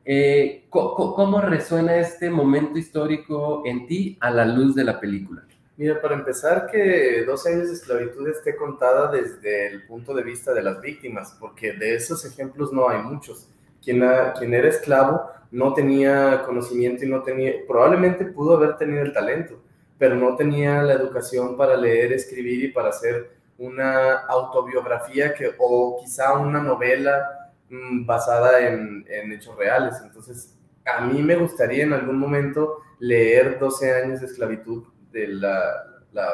Eh, 0.09 0.67
¿Cómo 0.69 1.41
resuena 1.41 1.97
este 1.97 2.29
momento 2.29 2.77
histórico 2.77 3.63
en 3.65 3.87
ti 3.87 4.17
a 4.21 4.31
la 4.31 4.45
luz 4.45 4.73
de 4.73 4.85
la 4.85 5.01
película? 5.01 5.43
Mira, 5.75 6.01
para 6.01 6.15
empezar, 6.15 6.67
que 6.71 7.25
12 7.25 7.53
años 7.53 7.67
de 7.67 7.73
esclavitud 7.73 8.25
esté 8.29 8.55
contada 8.55 9.11
desde 9.11 9.67
el 9.67 9.85
punto 9.85 10.13
de 10.13 10.23
vista 10.23 10.53
de 10.53 10.63
las 10.63 10.79
víctimas, 10.79 11.35
porque 11.37 11.73
de 11.73 11.95
esos 11.95 12.23
ejemplos 12.23 12.71
no 12.71 12.87
hay 12.87 12.99
muchos. 12.99 13.49
Quien, 13.83 14.01
quien 14.39 14.53
era 14.53 14.69
esclavo 14.69 15.23
no 15.51 15.73
tenía 15.73 16.41
conocimiento 16.45 17.03
y 17.03 17.09
no 17.09 17.21
tenía, 17.21 17.51
probablemente 17.67 18.23
pudo 18.23 18.55
haber 18.55 18.77
tenido 18.77 19.01
el 19.01 19.11
talento, 19.11 19.59
pero 19.97 20.15
no 20.15 20.37
tenía 20.37 20.83
la 20.83 20.93
educación 20.93 21.57
para 21.57 21.75
leer, 21.75 22.13
escribir 22.13 22.63
y 22.63 22.67
para 22.69 22.89
hacer 22.89 23.29
una 23.57 24.19
autobiografía 24.19 25.33
que, 25.33 25.51
o 25.57 25.99
quizá 26.01 26.37
una 26.37 26.63
novela 26.63 27.36
basada 27.69 28.67
en, 28.67 29.05
en 29.07 29.31
hechos 29.31 29.55
reales. 29.57 29.95
Entonces, 30.03 30.57
a 30.85 31.01
mí 31.01 31.21
me 31.21 31.35
gustaría 31.35 31.83
en 31.83 31.93
algún 31.93 32.17
momento 32.17 32.79
leer 32.99 33.59
12 33.59 33.93
años 33.93 34.21
de 34.21 34.27
esclavitud 34.27 34.83
de 35.11 35.27
la, 35.27 35.83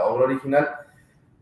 obra 0.05 0.25
original. 0.25 0.69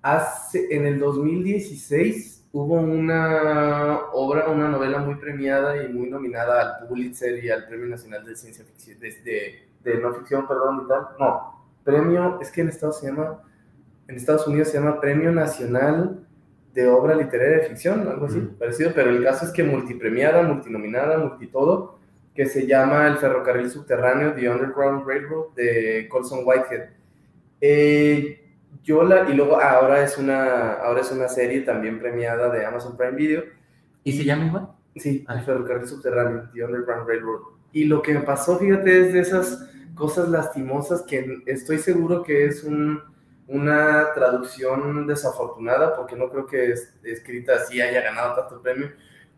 Hace, 0.01 0.67
en 0.71 0.87
el 0.87 0.99
2016 0.99 2.47
hubo 2.53 2.75
una 2.75 3.99
obra, 4.13 4.47
una 4.49 4.67
novela 4.67 4.99
muy 4.99 5.15
premiada 5.15 5.83
y 5.83 5.89
muy 5.89 6.09
nominada 6.09 6.79
al 6.79 6.87
Pulitzer 6.87 7.43
y 7.43 7.49
al 7.49 7.67
Premio 7.67 7.87
Nacional 7.87 8.25
de 8.25 8.35
Ciencia 8.35 8.65
Ficción, 8.65 8.99
de, 8.99 9.67
de, 9.83 9.97
no 9.97 10.13
ficción, 10.13 10.47
perdón, 10.47 10.83
y 10.85 10.87
tal. 10.87 11.07
No, 11.19 11.65
premio, 11.83 12.39
es 12.41 12.51
que 12.51 12.61
en 12.61 12.69
Estados, 12.69 12.99
se 12.99 13.07
llama, 13.07 13.41
en 14.07 14.15
Estados 14.15 14.47
Unidos 14.47 14.69
se 14.69 14.79
llama 14.79 14.99
Premio 14.99 15.31
Nacional 15.31 16.25
de 16.73 16.87
Obra 16.87 17.15
Literaria 17.15 17.57
de 17.57 17.67
Ficción, 17.67 18.07
algo 18.07 18.25
así, 18.25 18.39
parecido, 18.57 18.91
pero 18.95 19.09
el 19.09 19.23
caso 19.23 19.45
es 19.45 19.51
que 19.51 19.63
multipremiada, 19.63 20.41
multinominada, 20.43 21.17
multitodo, 21.17 21.99
que 22.33 22.45
se 22.45 22.65
llama 22.65 23.07
El 23.07 23.17
Ferrocarril 23.17 23.69
Subterráneo, 23.69 24.33
The 24.33 24.49
Underground 24.49 25.05
Railroad, 25.05 25.53
de 25.55 26.07
Colson 26.09 26.41
Whitehead 26.45 27.01
eh, 27.61 28.39
yo 28.83 29.03
la, 29.03 29.29
y 29.29 29.33
luego 29.33 29.61
ahora 29.61 30.03
es, 30.03 30.17
una, 30.17 30.73
ahora 30.73 31.01
es 31.01 31.11
una 31.11 31.27
serie 31.27 31.61
también 31.61 31.99
premiada 31.99 32.49
de 32.49 32.65
Amazon 32.65 32.97
Prime 32.97 33.15
Video. 33.15 33.43
¿Y, 34.03 34.13
se 34.13 34.23
llama 34.23 34.47
igual? 34.47 34.69
Sí, 34.95 35.23
El 35.29 35.41
Ferrocarril 35.41 35.87
Subterráneo, 35.87 36.49
The 36.51 36.65
Underground 36.65 37.07
Railroad. 37.07 37.41
Y 37.71 37.85
lo 37.85 38.01
que 38.01 38.15
me 38.15 38.21
pasó, 38.21 38.57
fíjate, 38.57 39.01
es 39.01 39.13
de 39.13 39.19
esas 39.19 39.69
cosas 39.93 40.29
lastimosas 40.29 41.03
que 41.03 41.43
estoy 41.45 41.77
seguro 41.77 42.23
que 42.23 42.45
es 42.45 42.63
un, 42.63 43.01
una 43.51 44.13
traducción 44.13 45.05
desafortunada, 45.05 45.95
porque 45.95 46.15
no 46.15 46.29
creo 46.29 46.47
que 46.47 46.71
es, 46.71 46.93
escrita 47.03 47.55
así 47.55 47.81
haya 47.81 48.01
ganado 48.01 48.35
tanto 48.35 48.61
premio. 48.61 48.91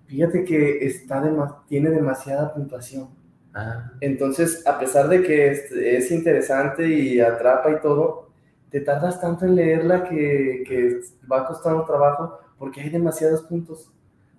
Fíjate 0.06 0.46
que 0.46 0.86
está 0.86 1.22
tiene 1.68 1.90
demasiada 1.90 2.54
puntuación. 2.54 3.10
Ah. 3.56 3.92
Entonces, 4.02 4.66
a 4.68 4.80
pesar 4.80 5.10
de 5.10 5.24
que 5.24 5.52
es, 5.52 6.12
interesante 6.12 6.88
y 6.88 7.20
atrapa 7.20 7.72
y 7.72 7.82
todo, 7.82 8.30
te 8.70 8.82
tardas 8.82 9.20
tanto 9.20 9.46
en 9.46 9.56
leerla 9.56 10.04
que, 10.04 10.64
que 10.68 11.02
va 11.32 11.48
costando 11.48 11.84
trabajo 11.84 12.40
porque 12.60 12.82
hay 12.82 12.90
demasiados 12.90 13.42
puntos. 13.42 13.92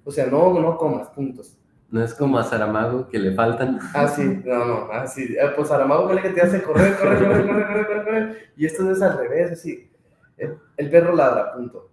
O 0.05 0.13
sea, 0.13 0.27
no, 0.27 0.59
no 0.61 0.79
comas 0.79 1.09
puntos. 1.09 1.57
No 1.95 2.03
es 2.03 2.13
como 2.13 2.41
a 2.41 2.43
Saramago 2.43 3.09
que 3.09 3.21
le 3.21 3.37
faltan. 3.37 3.79
Ah, 3.95 4.09
sí, 4.09 4.43
no, 4.45 4.65
no, 4.65 4.89
ah, 4.91 5.07
sí. 5.07 5.37
Eh, 5.39 5.53
pues 5.55 5.69
Saramago 5.69 6.13
es 6.13 6.23
que 6.23 6.31
te 6.31 6.41
hace 6.41 6.61
correr, 6.61 6.97
correr, 6.97 7.19
correr, 7.19 7.47
correr, 7.47 7.87
correr, 7.87 8.05
correr, 8.05 8.53
Y 8.57 8.67
esto 8.67 8.91
es 8.91 9.01
al 9.01 9.17
revés, 9.17 9.53
así. 9.53 9.89
El, 10.37 10.91
perro 10.91 11.15
ladra, 11.15 11.53
punto. 11.53 11.93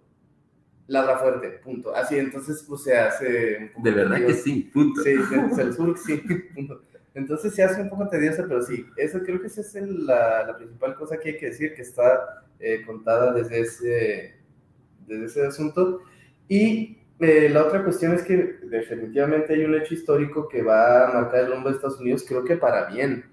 Ladra 0.88 1.18
fuerte, 1.18 1.50
punto. 1.62 1.94
Así, 1.94 2.18
entonces, 2.18 2.64
pues 2.68 2.82
se 2.82 2.98
hace. 2.98 3.70
De 3.76 3.90
verdad 3.92 4.16
que 4.26 4.34
sí, 4.34 4.68
punto. 4.74 5.02
Sí, 5.02 5.10
el 5.60 5.72
sur, 5.72 5.96
sí, 5.96 6.16
punto. 6.56 6.82
Entonces 7.14 7.54
se 7.54 7.62
hace 7.62 7.80
un 7.80 7.88
poco 7.88 8.08
tedioso, 8.08 8.44
pero 8.48 8.60
sí, 8.60 8.84
eso 8.96 9.20
creo 9.20 9.40
que 9.40 9.46
esa 9.46 9.60
es 9.60 9.76
la, 9.76 10.44
la, 10.48 10.56
principal 10.56 10.96
cosa 10.96 11.16
que 11.16 11.28
hay 11.28 11.36
que 11.36 11.46
decir, 11.46 11.76
que 11.76 11.82
está 11.82 12.42
eh, 12.58 12.82
contada 12.84 13.32
desde 13.34 13.60
ese, 13.60 14.34
desde 15.06 15.26
ese 15.26 15.46
asunto. 15.46 16.00
Y 16.48 17.01
eh, 17.22 17.48
la 17.48 17.64
otra 17.64 17.84
cuestión 17.84 18.14
es 18.14 18.22
que 18.22 18.58
definitivamente 18.64 19.54
hay 19.54 19.64
un 19.64 19.74
hecho 19.76 19.94
histórico 19.94 20.48
que 20.48 20.62
va 20.62 21.08
a 21.08 21.12
marcar 21.12 21.44
el 21.44 21.52
rumbo 21.52 21.68
de 21.68 21.76
Estados 21.76 22.00
Unidos, 22.00 22.24
creo 22.26 22.44
que 22.44 22.56
para 22.56 22.86
bien. 22.86 23.24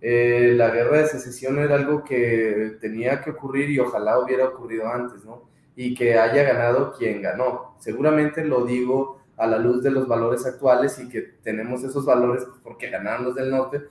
Eh, 0.00 0.54
la 0.56 0.70
guerra 0.70 0.98
de 0.98 1.06
secesión 1.06 1.58
era 1.58 1.76
algo 1.76 2.04
que 2.04 2.76
tenía 2.80 3.20
que 3.20 3.30
ocurrir 3.30 3.70
y 3.70 3.78
ojalá 3.78 4.18
hubiera 4.18 4.46
ocurrido 4.46 4.88
antes, 4.88 5.24
¿no? 5.24 5.48
Y 5.76 5.94
que 5.94 6.18
haya 6.18 6.42
ganado 6.42 6.92
quien 6.92 7.22
ganó. 7.22 7.76
Seguramente 7.78 8.44
lo 8.44 8.64
digo 8.64 9.20
a 9.36 9.46
la 9.46 9.58
luz 9.58 9.82
de 9.82 9.90
los 9.90 10.06
valores 10.06 10.46
actuales 10.46 10.98
y 11.00 11.08
que 11.08 11.22
tenemos 11.42 11.82
esos 11.84 12.04
valores 12.04 12.44
pues, 12.44 12.60
porque 12.62 12.90
ganaron 12.90 13.24
los 13.24 13.34
del 13.34 13.50
norte, 13.50 13.82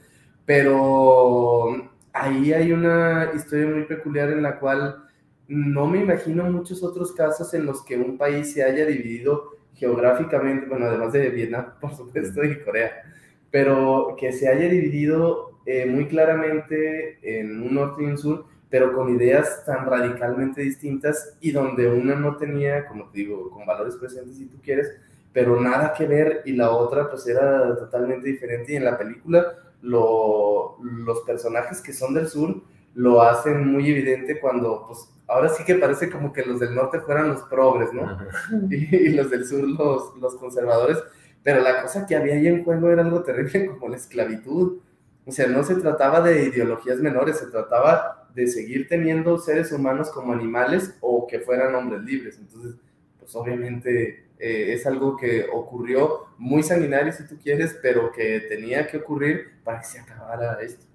pero 0.45 1.89
ahí 2.13 2.53
hay 2.53 2.71
una 2.71 3.31
historia 3.35 3.67
muy 3.67 3.83
peculiar 3.83 4.29
en 4.31 4.43
la 4.43 4.59
cual 4.59 5.03
no 5.51 5.85
me 5.85 5.99
imagino 5.99 6.45
muchos 6.45 6.81
otros 6.81 7.11
casos 7.11 7.53
en 7.53 7.65
los 7.65 7.83
que 7.83 7.97
un 7.97 8.17
país 8.17 8.53
se 8.53 8.63
haya 8.63 8.85
dividido 8.85 9.51
geográficamente, 9.75 10.65
bueno, 10.65 10.85
además 10.85 11.11
de 11.11 11.29
Vietnam, 11.29 11.73
por 11.81 11.93
supuesto, 11.93 12.41
y 12.43 12.57
Corea, 12.63 13.03
pero 13.49 14.15
que 14.17 14.31
se 14.31 14.47
haya 14.47 14.69
dividido 14.69 15.59
eh, 15.65 15.85
muy 15.85 16.07
claramente 16.07 17.19
en 17.21 17.61
un 17.61 17.73
norte 17.75 18.01
y 18.01 18.05
un 18.05 18.17
sur, 18.17 18.45
pero 18.69 18.93
con 18.93 19.13
ideas 19.13 19.65
tan 19.65 19.85
radicalmente 19.85 20.61
distintas 20.61 21.37
y 21.41 21.51
donde 21.51 21.89
una 21.89 22.15
no 22.15 22.37
tenía, 22.37 22.87
como 22.87 23.09
te 23.09 23.17
digo, 23.17 23.49
con 23.49 23.65
valores 23.65 23.97
presentes 23.97 24.37
si 24.37 24.45
tú 24.45 24.57
quieres, 24.63 24.89
pero 25.33 25.59
nada 25.59 25.93
que 25.93 26.07
ver 26.07 26.43
y 26.45 26.53
la 26.53 26.71
otra 26.71 27.09
pues 27.09 27.27
era 27.27 27.75
totalmente 27.75 28.29
diferente 28.29 28.71
y 28.71 28.77
en 28.77 28.85
la 28.85 28.97
película 28.97 29.53
lo, 29.81 30.77
los 30.81 31.19
personajes 31.21 31.81
que 31.81 31.91
son 31.91 32.13
del 32.13 32.29
sur 32.29 32.61
lo 32.93 33.21
hacen 33.21 33.67
muy 33.67 33.89
evidente 33.89 34.39
cuando 34.39 34.85
pues 34.87 35.09
ahora 35.31 35.49
sí 35.49 35.63
que 35.63 35.75
parece 35.75 36.09
como 36.09 36.33
que 36.33 36.43
los 36.43 36.59
del 36.59 36.75
norte 36.75 36.99
fueran 36.99 37.29
los 37.29 37.43
progres, 37.43 37.93
¿no? 37.93 38.17
Y, 38.69 39.09
los 39.09 39.29
del 39.29 39.45
sur 39.45 39.63
los, 39.63 40.15
los 40.17 40.35
conservadores, 40.35 40.97
pero 41.41 41.61
la 41.61 41.81
cosa 41.81 42.05
que 42.05 42.15
había 42.15 42.35
ahí 42.35 42.47
en 42.47 42.63
juego 42.63 42.89
era 42.91 43.01
algo 43.01 43.23
terrible 43.23 43.65
como 43.67 43.87
la 43.87 43.97
esclavitud. 43.97 44.79
O 45.25 45.31
sea, 45.31 45.47
no 45.47 45.63
se 45.63 45.75
trataba 45.75 46.19
de 46.21 46.45
ideologías 46.45 46.99
menores, 46.99 47.37
se 47.37 47.47
trataba 47.47 48.27
de 48.33 48.47
seguir 48.47 48.87
teniendo 48.87 49.37
seres 49.37 49.71
humanos 49.71 50.09
como 50.09 50.33
animales 50.33 50.97
o 50.99 51.27
que 51.27 51.39
fueran 51.39 51.75
hombres 51.75 52.01
libres. 52.01 52.37
Entonces, 52.37 52.75
pues 53.19 53.35
obviamente 53.35 54.25
eh, 54.39 54.73
es 54.73 54.85
algo 54.85 55.15
que 55.15 55.45
ocurrió 55.53 56.25
muy 56.37 56.63
sanguinario, 56.63 57.13
si 57.13 57.27
tú 57.27 57.37
quieres, 57.41 57.77
pero 57.81 58.11
que 58.11 58.41
tenía 58.41 58.87
que 58.87 58.97
ocurrir 58.97 59.61
para 59.63 59.79
que 59.79 59.85
se 59.85 59.99
acabara 59.99 60.59
esto. 60.61 60.90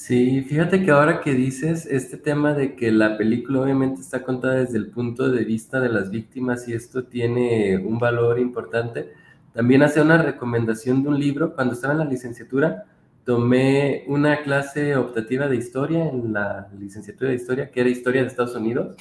Sí, 0.00 0.40
fíjate 0.42 0.82
que 0.82 0.90
ahora 0.92 1.20
que 1.20 1.34
dices 1.34 1.84
este 1.84 2.16
tema 2.16 2.54
de 2.54 2.74
que 2.74 2.90
la 2.90 3.18
película 3.18 3.60
obviamente 3.60 4.00
está 4.00 4.22
contada 4.22 4.54
desde 4.54 4.78
el 4.78 4.86
punto 4.88 5.28
de 5.30 5.44
vista 5.44 5.78
de 5.78 5.90
las 5.90 6.10
víctimas 6.10 6.66
y 6.66 6.72
esto 6.72 7.04
tiene 7.04 7.76
un 7.76 7.98
valor 7.98 8.38
importante, 8.38 9.12
también 9.52 9.82
hace 9.82 10.00
una 10.00 10.16
recomendación 10.16 11.02
de 11.02 11.10
un 11.10 11.20
libro. 11.20 11.54
Cuando 11.54 11.74
estaba 11.74 11.92
en 11.92 11.98
la 11.98 12.06
licenciatura, 12.06 12.86
tomé 13.24 14.04
una 14.08 14.42
clase 14.42 14.96
optativa 14.96 15.48
de 15.48 15.56
historia 15.56 16.08
en 16.08 16.32
la 16.32 16.68
licenciatura 16.78 17.28
de 17.30 17.36
historia, 17.36 17.70
que 17.70 17.80
era 17.80 17.90
historia 17.90 18.22
de 18.22 18.28
Estados 18.28 18.56
Unidos, 18.56 18.96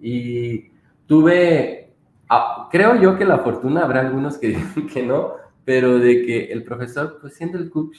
y 0.00 0.70
tuve 1.06 1.92
Ah, 2.30 2.68
creo 2.70 3.00
yo 3.00 3.16
que 3.16 3.24
la 3.24 3.38
fortuna, 3.38 3.82
habrá 3.84 4.00
algunos 4.00 4.38
que 4.38 4.48
digan 4.56 4.86
que 4.92 5.02
no, 5.02 5.34
pero 5.66 5.98
de 5.98 6.24
que 6.24 6.44
el 6.52 6.64
profesor, 6.64 7.18
pues 7.20 7.34
siendo 7.34 7.58
el 7.58 7.70
coach, 7.70 7.98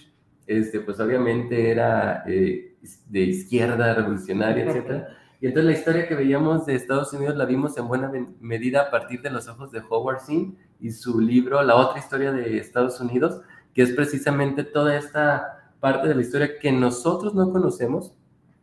este, 0.49 0.79
pues 0.79 0.99
obviamente 0.99 1.69
era 1.69 2.23
eh, 2.25 2.75
de 3.07 3.19
izquierda, 3.19 3.93
revolucionaria, 3.93 4.65
etc. 4.65 5.03
Y 5.39 5.45
entonces 5.45 5.65
la 5.71 5.77
historia 5.77 6.07
que 6.07 6.15
veíamos 6.15 6.65
de 6.65 6.73
Estados 6.73 7.13
Unidos 7.13 7.37
la 7.37 7.45
vimos 7.45 7.77
en 7.77 7.87
buena 7.87 8.11
medida 8.41 8.81
a 8.81 8.91
partir 8.91 9.21
de 9.21 9.29
los 9.29 9.47
ojos 9.47 9.71
de 9.71 9.81
Howard 9.87 10.21
Zinn, 10.21 10.57
y 10.79 10.91
su 10.91 11.19
libro 11.19 11.61
La 11.61 11.75
otra 11.75 11.99
historia 11.99 12.31
de 12.31 12.57
Estados 12.57 12.99
Unidos, 12.99 13.41
que 13.75 13.83
es 13.83 13.91
precisamente 13.91 14.63
toda 14.63 14.97
esta 14.97 15.71
parte 15.79 16.07
de 16.07 16.15
la 16.15 16.21
historia 16.21 16.57
que 16.59 16.71
nosotros 16.71 17.35
no 17.35 17.51
conocemos, 17.51 18.15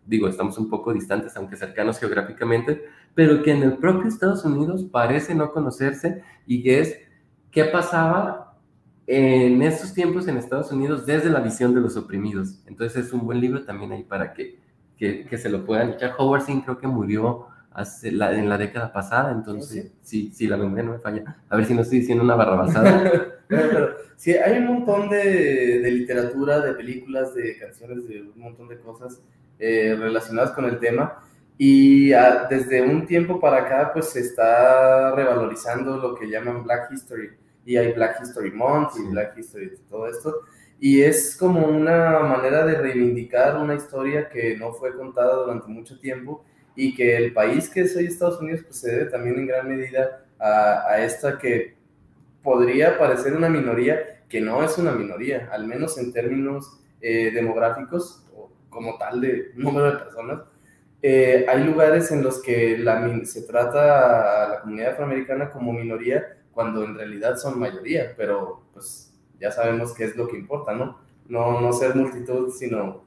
digo, 0.07 0.27
estamos 0.27 0.59
un 0.59 0.69
poco 0.69 0.93
distantes, 0.93 1.37
aunque 1.37 1.57
cercanos 1.57 2.01
geográficamente, 2.01 2.85
pero 3.15 3.45
que 3.45 3.53
en 3.53 3.63
el 3.63 3.77
propio 3.77 4.09
Estados 4.09 4.45
Unidos 4.45 4.85
parece 4.91 5.37
no 5.37 5.53
conocerse 5.53 6.25
y 6.47 6.65
que 6.65 6.81
es 6.81 6.99
qué 7.53 7.65
pasaba 7.67 8.46
en 9.07 9.63
estos 9.63 9.95
tiempos 9.95 10.27
en 10.27 10.37
Estados 10.37 10.73
Unidos 10.73 11.07
desde 11.07 11.31
la 11.31 11.41
visión 11.41 11.75
de 11.75 11.81
los 11.81 11.97
oprimidos. 11.97 12.61
Entonces 12.67 13.07
es 13.07 13.13
un 13.13 13.25
buen 13.25 13.41
libro 13.41 13.65
también 13.65 13.93
ahí 13.93 14.03
para 14.03 14.33
que, 14.33 14.59
que, 14.97 15.27
que 15.27 15.39
se 15.39 15.49
lo 15.49 15.65
puedan 15.65 15.91
echar. 15.91 16.15
Howard 16.19 16.43
Zinn 16.43 16.61
creo 16.63 16.79
que 16.79 16.87
murió 16.87 17.47
hace 17.77 18.11
la, 18.11 18.33
en 18.33 18.49
la 18.49 18.57
década 18.57 18.91
pasada, 18.91 19.33
entonces 19.33 19.93
sí, 20.01 20.31
sí, 20.33 20.47
la 20.47 20.57
memoria 20.57 20.83
no 20.83 20.93
me 20.93 20.99
falla. 20.99 21.37
A 21.51 21.57
ver 21.57 21.67
si 21.67 21.75
no 21.75 21.83
estoy 21.83 22.01
diciendo 22.01 22.25
una 22.25 22.35
barrabasada. 22.35 23.35
pero, 23.49 23.91
sí, 24.17 24.33
hay 24.33 24.59
un 24.59 24.67
montón 24.67 25.11
de, 25.11 25.81
de, 25.81 25.91
literatura, 25.91 26.61
de 26.61 26.73
películas, 26.73 27.35
de 27.35 27.59
canciones, 27.59 28.09
de 28.09 28.23
un 28.23 28.41
montón 28.41 28.69
de 28.69 28.79
cosas 28.79 29.21
eh, 29.59 29.95
relacionadas 29.99 30.53
con 30.53 30.65
el 30.65 30.79
tema. 30.79 31.21
Y 31.59 32.15
a, 32.15 32.47
desde 32.49 32.81
un 32.81 33.07
tiempo 33.07 33.39
para 33.39 33.59
acá, 33.59 33.91
pues 33.93 34.09
se 34.09 34.21
está 34.21 35.15
revalorizando 35.15 35.99
lo 35.99 36.15
que 36.15 36.31
llaman 36.31 36.65
Black 36.65 36.91
History. 36.93 37.31
Y 37.67 37.77
hay 37.77 37.93
Black 37.93 38.21
History 38.23 38.51
Month 38.53 38.93
y 38.99 39.11
Black 39.11 39.37
History, 39.37 39.73
todo 39.91 40.09
esto. 40.09 40.41
Y 40.81 41.03
es 41.03 41.37
como 41.37 41.67
una 41.67 42.21
manera 42.21 42.65
de 42.65 42.77
reivindicar 42.77 43.59
una 43.59 43.75
historia 43.75 44.31
que 44.31 44.57
no 44.57 44.73
fue 44.73 44.97
contada 44.97 45.35
durante 45.35 45.67
mucho 45.69 45.99
tiempo 45.99 46.43
y 46.75 46.95
que 46.95 47.17
el 47.17 47.35
país 47.35 47.69
que 47.69 47.83
es 47.83 47.97
hoy 47.97 48.07
Estados 48.07 48.41
Unidos 48.41 48.63
pues 48.65 48.81
se 48.81 48.91
debe 48.91 49.11
también 49.11 49.37
en 49.39 49.47
gran 49.47 49.69
medida 49.69 50.25
a, 50.39 50.87
a, 50.89 51.05
esta 51.05 51.39
que 51.39 51.75
podría 52.43 52.99
parecer 52.99 53.35
una 53.35 53.49
minoría, 53.49 54.23
que 54.29 54.41
no 54.41 54.63
es 54.63 54.79
una 54.79 54.93
minoría, 54.93 55.49
al 55.51 55.67
menos 55.67 55.99
en 55.99 56.13
términos 56.13 56.81
eh, 57.01 57.31
demográficos, 57.31 58.25
o 58.35 58.51
como 58.69 58.99
tal 58.99 59.21
de 59.21 59.51
número 59.55 59.93
de 59.93 59.99
personas. 59.99 60.41
Eh, 61.03 61.47
hay 61.49 61.63
lugares 61.65 62.11
en 62.11 62.23
los 62.23 62.43
que 62.43 62.79
la, 62.79 63.25
se 63.25 63.43
trata 63.43 64.45
a 64.45 64.49
la 64.49 64.61
comunidad 64.61 64.93
afroamericana 64.93 65.51
como 65.51 65.73
minoría 65.73 66.36
cuando 66.57 66.85
en 66.85 66.95
realidad 66.95 67.37
son 67.37 67.61
mayoría, 67.61 68.15
pero 68.17 68.63
pues 68.73 69.13
ya 69.39 69.51
sabemos 69.51 69.93
qué 69.93 70.05
es 70.05 70.17
lo 70.17 70.27
que 70.27 70.39
importa, 70.39 70.73
¿no? 70.73 70.99
No, 71.29 71.61
no 71.61 71.71
ser 71.75 71.95
multitud, 71.95 72.51
sino 72.51 73.03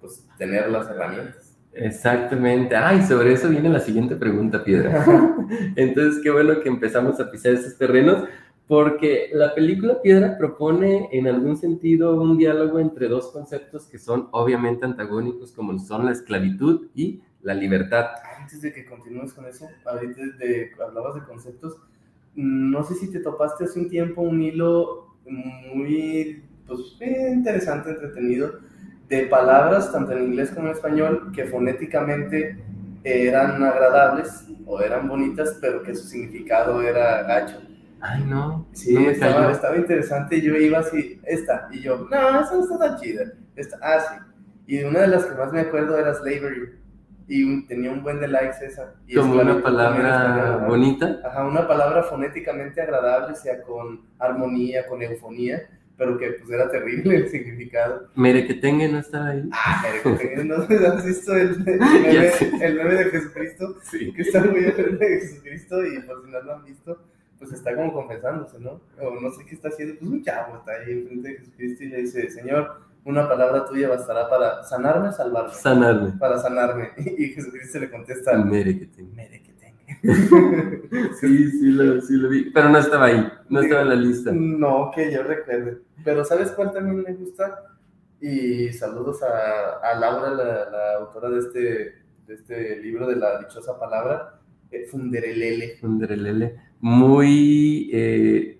pues 0.00 0.24
tener 0.38 0.70
las 0.70 0.88
herramientas. 0.88 1.56
Exactamente. 1.72 2.76
Ay, 2.76 3.02
sobre 3.02 3.32
eso 3.32 3.48
viene 3.48 3.70
la 3.70 3.80
siguiente 3.80 4.14
pregunta, 4.14 4.62
Piedra. 4.62 5.04
Entonces, 5.74 6.22
qué 6.22 6.30
bueno 6.30 6.60
que 6.60 6.68
empezamos 6.68 7.18
a 7.18 7.28
pisar 7.28 7.54
esos 7.54 7.76
terrenos, 7.76 8.22
porque 8.68 9.30
la 9.32 9.52
película 9.52 10.00
Piedra 10.00 10.38
propone 10.38 11.08
en 11.10 11.26
algún 11.26 11.56
sentido 11.56 12.20
un 12.20 12.38
diálogo 12.38 12.78
entre 12.78 13.08
dos 13.08 13.32
conceptos 13.32 13.88
que 13.88 13.98
son 13.98 14.28
obviamente 14.30 14.84
antagónicos, 14.84 15.50
como 15.50 15.76
son 15.80 16.06
la 16.06 16.12
esclavitud 16.12 16.86
y 16.94 17.20
la 17.40 17.54
libertad. 17.54 18.10
Antes 18.38 18.62
de 18.62 18.72
que 18.72 18.84
continúes 18.84 19.32
con 19.32 19.46
eso, 19.46 19.68
ahorita 19.84 20.20
de, 20.38 20.70
hablabas 20.80 21.16
de 21.16 21.22
conceptos, 21.22 21.78
no 22.34 22.82
sé 22.82 22.94
si 22.94 23.10
te 23.10 23.20
topaste 23.20 23.64
hace 23.64 23.78
un 23.78 23.88
tiempo 23.88 24.22
un 24.22 24.42
hilo 24.42 25.16
muy 25.74 26.44
pues, 26.66 26.80
interesante, 27.00 27.90
entretenido, 27.90 28.60
de 29.08 29.26
palabras, 29.26 29.92
tanto 29.92 30.12
en 30.12 30.24
inglés 30.24 30.50
como 30.50 30.68
en 30.68 30.74
español, 30.74 31.32
que 31.34 31.44
fonéticamente 31.44 32.58
eran 33.04 33.62
agradables 33.62 34.46
o 34.64 34.80
eran 34.80 35.08
bonitas, 35.08 35.58
pero 35.60 35.82
que 35.82 35.94
su 35.94 36.06
significado 36.06 36.80
era 36.82 37.22
gacho. 37.24 37.60
Ay, 38.00 38.24
no. 38.24 38.66
Sí, 38.72 38.94
no 38.94 39.00
me 39.00 39.12
estaba, 39.12 39.34
cayó. 39.34 39.50
estaba 39.50 39.76
interesante. 39.76 40.40
Yo 40.40 40.56
iba 40.56 40.78
así, 40.78 41.20
esta, 41.24 41.68
y 41.70 41.80
yo, 41.80 42.08
no, 42.10 42.40
esa 42.40 42.54
no 42.54 42.62
está 42.62 42.78
tan 42.78 43.00
chida. 43.00 43.32
Esta, 43.54 43.78
ah, 43.82 44.00
sí. 44.00 44.74
Y 44.74 44.84
una 44.84 45.00
de 45.00 45.08
las 45.08 45.24
que 45.26 45.34
más 45.34 45.52
me 45.52 45.60
acuerdo 45.60 45.98
era 45.98 46.14
Slavery. 46.14 46.81
Y 47.28 47.44
un- 47.44 47.66
tenía 47.66 47.90
un 47.90 48.02
buen 48.02 48.20
de 48.20 48.28
likes 48.28 48.64
esa. 48.64 48.94
Y 49.06 49.14
Como 49.14 49.34
una 49.40 49.62
palabra 49.62 50.64
bonita. 50.66 51.20
Ajá, 51.24 51.46
una 51.46 51.66
palabra 51.66 52.02
fonéticamente 52.02 52.80
agradable, 52.80 53.34
sea 53.36 53.62
con 53.62 54.00
armonía, 54.18 54.86
con 54.86 55.02
eufonía, 55.02 55.62
pero 55.96 56.18
que 56.18 56.30
pues 56.32 56.50
era 56.50 56.70
terrible 56.70 57.16
el 57.16 57.28
significado. 57.28 58.08
Mere 58.16 58.46
que 58.46 58.54
tenga 58.54 58.88
no 58.88 58.98
estaba 58.98 59.28
ahí. 59.28 59.48
Ah, 59.52 59.82
pero 60.02 60.18
que 60.18 60.26
tengan- 60.26 60.48
¿no 60.48 60.54
has 60.88 61.04
visto 61.06 61.34
el, 61.36 61.50
el 61.66 61.78
meme, 61.80 62.30
el 62.66 62.74
meme 62.76 62.94
de 62.94 63.04
Jesucristo? 63.06 63.76
Sí. 63.82 64.12
Que 64.12 64.22
está 64.22 64.40
muy 64.40 64.60
meme 64.62 64.72
de 64.72 65.20
Jesucristo 65.20 65.84
y 65.86 66.00
por 66.00 66.24
si 66.24 66.30
no 66.30 66.40
lo 66.42 66.54
han 66.56 66.64
visto, 66.64 66.98
pues 67.38 67.52
está 67.52 67.74
como 67.74 67.92
confesándose, 67.92 68.58
¿no? 68.60 68.80
O 69.00 69.20
no 69.20 69.30
sé 69.32 69.44
qué 69.46 69.54
está 69.54 69.68
haciendo, 69.68 69.94
pues 69.98 70.10
un 70.10 70.22
chavo 70.22 70.56
está 70.58 70.72
ahí 70.72 70.92
enfrente 70.92 71.28
de 71.28 71.36
Jesucristo 71.38 71.84
y 71.84 71.88
le 71.88 71.96
dice, 72.02 72.30
Señor, 72.30 72.80
una 73.04 73.28
palabra 73.28 73.64
tuya 73.64 73.88
bastará 73.88 74.28
para 74.28 74.62
sanarme, 74.64 75.12
salvarme, 75.12 75.54
Sanarme. 75.54 76.12
para 76.18 76.38
sanarme. 76.38 76.90
Y 77.18 77.28
Jesucristo 77.28 77.78
le 77.80 77.90
contesta, 77.90 78.36
Mere 78.36 78.78
que 78.78 78.86
tenga. 78.86 79.14
mere 79.14 79.42
que 79.42 79.52
tenga. 79.52 79.62
Sí, 81.20 81.50
sí 81.50 81.70
lo, 81.72 82.00
sí 82.00 82.16
lo 82.16 82.28
vi. 82.28 82.50
Pero 82.50 82.68
no 82.68 82.78
estaba 82.78 83.06
ahí. 83.06 83.28
No 83.48 83.60
estaba 83.60 83.82
en 83.82 83.88
la 83.88 83.94
lista. 83.94 84.30
No, 84.32 84.90
que 84.94 85.12
yo 85.12 85.22
recuerde. 85.22 85.78
Pero 86.04 86.24
¿sabes 86.24 86.50
cuál 86.52 86.72
también 86.72 87.02
me 87.02 87.12
gusta? 87.14 87.64
Y 88.20 88.72
saludos 88.72 89.20
a, 89.22 89.78
a 89.82 89.98
Laura, 89.98 90.30
la, 90.30 90.70
la 90.70 90.94
autora 90.98 91.28
de 91.30 91.38
este, 91.40 91.58
de 92.26 92.34
este 92.34 92.76
libro 92.80 93.06
de 93.08 93.16
la 93.16 93.38
dichosa 93.40 93.78
palabra, 93.78 94.38
eh, 94.70 94.86
Funderelele. 94.88 95.76
Funderelele. 95.80 96.56
Muy, 96.80 97.90
eh, 97.92 98.58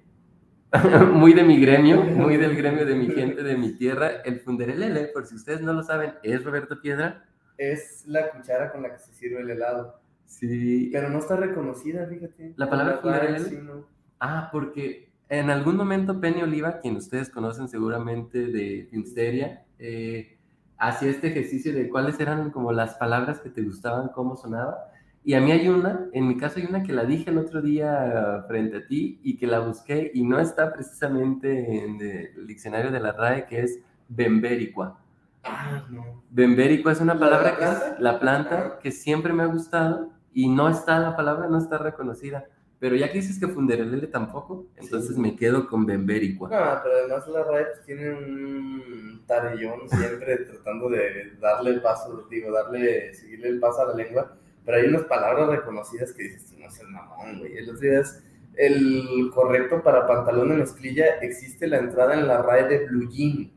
muy 1.12 1.34
de 1.34 1.44
mi 1.44 1.60
gremio, 1.60 2.02
muy 2.02 2.36
del 2.36 2.56
gremio 2.56 2.86
de 2.86 2.94
mi 2.94 3.08
gente, 3.08 3.42
de 3.42 3.56
mi 3.56 3.72
tierra. 3.72 4.22
El 4.24 4.40
Funderelele, 4.40 5.08
por 5.08 5.26
si 5.26 5.34
ustedes 5.34 5.60
no 5.60 5.72
lo 5.72 5.82
saben, 5.82 6.14
es 6.22 6.44
Roberto 6.44 6.80
Piedra. 6.80 7.24
Es 7.58 8.04
la 8.06 8.30
cuchara 8.30 8.72
con 8.72 8.82
la 8.82 8.92
que 8.92 8.98
se 8.98 9.12
sirve 9.12 9.42
el 9.42 9.50
helado. 9.50 10.00
Sí. 10.24 10.88
Pero 10.92 11.10
no 11.10 11.18
está 11.18 11.36
reconocida, 11.36 12.06
fíjate. 12.06 12.54
¿La 12.56 12.70
palabra 12.70 12.98
funderelele? 12.98 13.48
sí, 13.48 13.58
no. 13.62 13.86
Ah, 14.18 14.48
porque 14.50 15.10
en 15.28 15.50
algún 15.50 15.76
momento 15.76 16.20
Penny 16.20 16.42
Oliva, 16.42 16.80
quien 16.80 16.96
ustedes 16.96 17.28
conocen 17.28 17.68
seguramente 17.68 18.46
de 18.46 18.86
Finsteria, 18.90 19.64
eh, 19.78 20.38
hacía 20.78 21.10
este 21.10 21.28
ejercicio 21.28 21.72
de 21.74 21.88
cuáles 21.88 22.18
eran 22.18 22.50
como 22.50 22.72
las 22.72 22.94
palabras 22.94 23.40
que 23.40 23.50
te 23.50 23.62
gustaban, 23.62 24.08
cómo 24.08 24.36
sonaba. 24.36 24.91
Y 25.24 25.34
a 25.34 25.40
mí 25.40 25.52
hay 25.52 25.68
una, 25.68 26.08
en 26.12 26.26
mi 26.26 26.36
caso 26.36 26.58
hay 26.58 26.66
una 26.66 26.82
que 26.82 26.92
la 26.92 27.04
dije 27.04 27.30
el 27.30 27.38
otro 27.38 27.62
día 27.62 28.44
frente 28.48 28.78
a 28.78 28.86
ti 28.86 29.20
y 29.22 29.36
que 29.36 29.46
la 29.46 29.60
busqué 29.60 30.10
y 30.12 30.24
no 30.24 30.40
está 30.40 30.72
precisamente 30.72 31.84
en 31.84 32.00
el 32.00 32.46
diccionario 32.46 32.90
de 32.90 32.98
la 33.00 33.12
RAE, 33.12 33.46
que 33.46 33.60
es 33.60 33.78
bembericua. 34.08 34.98
Ah, 35.44 35.84
no. 35.90 36.22
Bembericua 36.30 36.92
es 36.92 37.00
una 37.00 37.14
¿La- 37.14 37.20
palabra 37.20 37.50
la 37.50 37.56
que 37.56 37.64
planta? 37.64 37.96
la 38.00 38.18
planta 38.20 38.78
que 38.80 38.90
siempre 38.90 39.32
me 39.32 39.44
ha 39.44 39.46
gustado 39.46 40.10
y 40.32 40.48
no 40.48 40.68
está 40.68 40.98
la 40.98 41.14
palabra, 41.16 41.48
no 41.48 41.58
está 41.58 41.78
reconocida. 41.78 42.46
Pero 42.80 42.96
ya 42.96 43.06
que 43.12 43.18
dices 43.18 43.38
que 43.38 43.46
funderelele 43.46 44.08
tampoco, 44.08 44.66
entonces 44.76 45.14
Sí. 45.14 45.20
me 45.20 45.36
quedo 45.36 45.68
con 45.68 45.86
bembericua. 45.86 46.48
No, 46.48 46.80
pero 46.82 46.96
además 46.98 47.28
la 47.28 47.44
RAE 47.44 47.64
pues, 47.66 47.86
tiene 47.86 48.10
un 48.12 49.22
tarellón 49.26 49.88
siempre 49.88 50.36
tratando 50.50 50.88
de 50.90 51.32
darle 51.40 51.70
el 51.70 51.80
paso, 51.80 52.26
digo, 52.28 52.50
darle, 52.50 53.14
seguirle 53.14 53.48
el 53.50 53.60
paso 53.60 53.82
a 53.82 53.86
la 53.88 53.94
lengua, 53.94 54.36
pero 54.64 54.78
hay 54.78 54.88
unas 54.88 55.02
palabras 55.04 55.48
reconocidas 55.48 56.12
que 56.12 56.24
dices, 56.24 56.46
tú 56.46 56.60
no 56.60 56.70
seas 56.70 56.88
mamón, 56.88 57.38
güey. 57.40 57.56
El 57.56 57.70
otro 57.70 57.80
día 57.80 58.00
es 58.00 58.22
el 58.56 59.30
correcto 59.34 59.82
para 59.82 60.06
pantalón 60.06 60.50
de 60.50 60.56
mezclilla, 60.56 61.06
existe 61.20 61.66
la 61.66 61.78
entrada 61.78 62.14
en 62.14 62.26
la 62.28 62.42
RAE 62.42 62.68
de 62.68 62.86
blue 62.86 63.08
jean. 63.10 63.50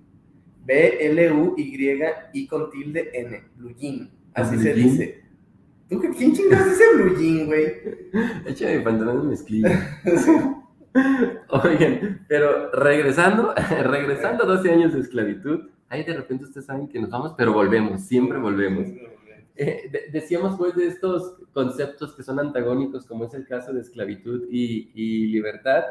B-L-U-Y 0.66 2.00
y 2.34 2.48
con 2.48 2.70
tilde 2.72 3.10
N, 3.14 3.44
blue 3.56 3.76
jean. 3.76 4.10
Así 4.34 4.56
Blue 4.56 4.64
se 4.64 4.74
jean. 4.74 4.90
dice. 4.90 5.22
¿Tú 5.90 6.02
qué, 6.02 6.10
quién 6.10 6.34
chingados 6.34 6.70
dice 6.70 6.84
blue 6.96 7.16
jean, 7.18 7.46
güey? 7.46 7.74
Échame 8.48 8.80
pantalón 8.80 9.22
de 9.24 9.28
mezclilla. 9.30 10.02
Oigan, 11.50 12.26
pero 12.28 12.72
regresando, 12.72 13.54
regresando 13.84 14.46
12 14.46 14.72
años 14.72 14.94
de 14.94 15.02
esclavitud, 15.02 15.70
ahí 15.90 16.04
de 16.04 16.16
repente 16.16 16.46
ustedes 16.46 16.66
saben 16.66 16.88
que 16.88 17.00
nos 17.00 17.10
vamos, 17.10 17.34
pero 17.38 17.54
volvemos, 17.54 18.02
siempre 18.02 18.38
volvemos. 18.40 18.88
Eh, 19.58 19.90
de- 19.92 20.12
decíamos 20.12 20.58
pues 20.58 20.76
de 20.76 20.88
estos 20.88 21.38
conceptos 21.54 22.14
que 22.16 22.24
son 22.24 22.40
antagónicos, 22.40 23.06
como 23.06 23.26
es 23.26 23.34
el 23.34 23.48
caso 23.48 23.72
de 23.74 23.82
esclavitud 23.82 24.44
y, 24.52 24.92
y 24.94 25.28
libertad, 25.28 25.84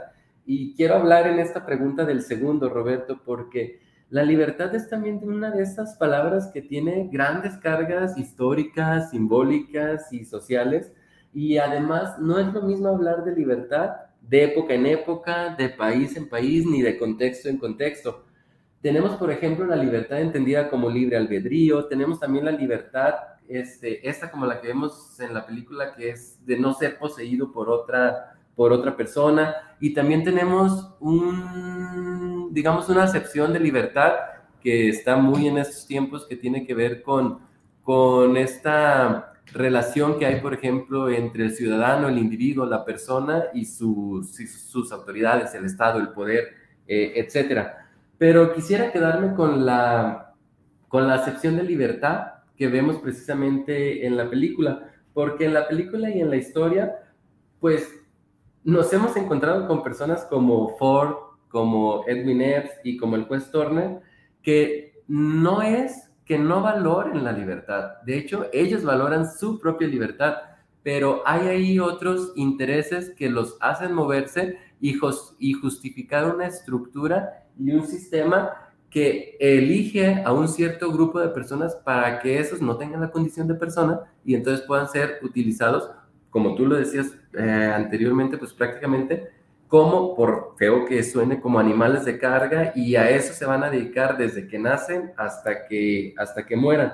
y 0.47 0.75
quiero 0.75 0.97
hablar 0.97 1.27
en 1.27 1.39
esta 1.39 1.65
pregunta 1.65 2.05
del 2.05 2.21
segundo, 2.23 2.69
Roberto, 2.69 3.21
porque 3.25 3.81
la 4.11 4.23
libertad 4.23 4.75
es 4.75 4.89
también 4.91 5.21
una 5.23 5.51
de 5.51 5.63
esas 5.63 5.97
palabras 5.97 6.51
que 6.53 6.61
tiene 6.61 7.09
grandes 7.11 7.57
cargas 7.57 8.19
históricas, 8.19 9.11
simbólicas 9.11 10.13
y 10.13 10.25
sociales, 10.27 10.93
y 11.33 11.57
además 11.57 12.19
no 12.19 12.39
es 12.39 12.53
lo 12.53 12.63
mismo 12.63 12.89
hablar 12.89 13.25
de 13.25 13.35
libertad 13.35 13.93
de 14.21 14.45
época 14.45 14.75
en 14.75 14.87
época, 14.87 15.55
de 15.57 15.71
país 15.71 16.17
en 16.17 16.29
país, 16.29 16.67
ni 16.67 16.83
de 16.83 16.99
contexto 16.99 17.49
en 17.49 17.59
contexto. 17.59 18.25
Tenemos, 18.83 19.17
por 19.17 19.31
ejemplo, 19.31 19.65
la 19.67 19.77
libertad 19.77 20.21
entendida 20.21 20.69
como 20.69 20.91
libre 20.91 21.17
albedrío, 21.17 21.87
tenemos 21.87 22.21
también 22.21 22.45
la 22.45 22.53
libertad, 22.53 23.15
este, 23.49 24.09
esta 24.09 24.31
como 24.31 24.47
la 24.47 24.61
que 24.61 24.69
vemos 24.69 25.19
en 25.21 25.35
la 25.35 25.47
película, 25.47 25.95
que 25.95 26.11
es 26.11 26.45
de 26.47 26.59
no 26.59 26.75
ser 26.75 26.99
poseído 26.99 27.53
por 27.53 27.69
otra 27.69 28.35
por 28.55 28.73
otra 28.73 28.97
persona. 28.97 29.55
Y 29.81 29.95
también 29.95 30.25
tenemos 30.25 30.95
un, 31.01 32.51
digamos, 32.53 32.89
una 32.89 33.05
acepción 33.05 33.53
de 33.53 33.61
libertad 33.61 34.13
que 34.61 34.89
está 34.89 35.17
muy 35.17 35.49
en 35.49 35.59
estos 35.59 35.87
tiempos 35.87 36.27
que 36.27 36.37
tiene 36.37 36.67
que 36.67 36.75
ver 36.75 37.03
con, 37.03 37.41
con 37.83 38.37
esta 38.37 39.35
relación 39.53 40.19
que 40.19 40.27
hay, 40.27 40.41
por 40.41 40.55
ejemplo, 40.55 41.11
entre 41.11 41.45
el 41.45 41.55
ciudadano, 41.55 42.09
el 42.09 42.19
individuo, 42.19 42.65
la 42.65 42.85
persona 42.85 43.45
y 43.53 43.67
sus, 43.67 44.35
sus 44.35 44.91
autoridades, 44.91 45.55
el 45.55 45.67
Estado, 45.67 45.99
el 45.99 46.09
poder, 46.09 46.55
eh, 46.87 47.13
etcétera. 47.17 47.89
Pero 48.17 48.55
quisiera 48.55 48.91
quedarme 48.91 49.35
con 49.35 49.67
la, 49.67 50.33
con 50.89 51.07
la 51.07 51.15
acepción 51.15 51.57
de 51.57 51.65
libertad 51.65 52.34
que 52.57 52.69
vemos 52.69 52.99
precisamente 52.99 54.07
en 54.07 54.17
la 54.17 54.29
película, 54.31 54.93
porque 55.13 55.45
en 55.45 55.55
la 55.55 55.69
película 55.69 56.11
y 56.11 56.21
en 56.21 56.31
la 56.31 56.37
historia, 56.37 56.97
pues 57.61 57.89
nos 58.63 58.93
hemos 58.93 59.17
encontrado 59.17 59.67
con 59.67 59.83
personas 59.83 60.25
como 60.25 60.77
Ford, 60.77 61.15
como 61.49 62.05
Edwin 62.07 62.43
Epps 62.43 62.73
y 62.83 62.97
como 62.97 63.17
el 63.17 63.25
juez 63.25 63.51
Turner, 63.51 64.01
que 64.43 65.03
no 65.07 65.63
es 65.63 66.11
que 66.25 66.39
no 66.39 66.63
valoren 66.63 67.23
la 67.23 67.33
libertad. 67.33 68.03
De 68.05 68.17
hecho, 68.17 68.47
ellos 68.53 68.83
valoran 68.83 69.31
su 69.31 69.59
propia 69.59 69.87
libertad, 69.87 70.37
pero 70.83 71.23
hay 71.27 71.47
ahí 71.49 71.79
otros 71.79 72.33
intereses 72.37 73.11
que 73.11 73.29
los 73.29 73.57
hacen 73.61 73.93
moverse 73.93 74.59
y, 74.81 74.95
justificar 75.55 76.35
una 76.35 76.47
estructura 76.47 77.47
y 77.59 77.73
un 77.73 77.87
sistema 77.87 78.53
que 78.95 79.37
elige 79.41 80.23
a 80.25 80.33
un 80.33 80.47
cierto 80.47 80.93
grupo 80.93 81.19
de 81.19 81.31
personas 81.31 81.75
para 81.75 82.21
que 82.21 82.39
esos 82.39 82.63
no 82.63 82.77
tengan 82.77 83.01
la 83.01 83.11
condición 83.11 83.49
de 83.49 83.55
persona 83.55 84.03
y 84.25 84.37
entonces 84.37 84.65
puedan 84.65 84.89
ser 84.89 85.19
utilizados, 85.23 85.91
como 86.31 86.55
tú 86.55 86.65
lo 86.65 86.77
decías 86.77 87.09
eh, 87.33 87.73
anteriormente, 87.75 88.39
pues 88.39 88.53
prácticamente 88.53 89.33
como, 89.67 90.15
por 90.15 90.55
feo 90.57 90.85
que 90.85 91.03
suene, 91.03 91.41
como 91.41 91.59
animales 91.59 92.05
de 92.05 92.21
carga 92.21 92.73
y 92.77 92.95
a 92.95 93.11
eso 93.11 93.35
se 93.35 93.45
van 93.45 93.65
a 93.65 93.71
dedicar 93.71 94.17
desde 94.17 94.47
que 94.47 94.61
nacen 94.61 95.11
hasta 95.17 95.67
que, 95.67 96.15
hasta 96.17 96.47
que 96.47 96.55
mueran. 96.55 96.93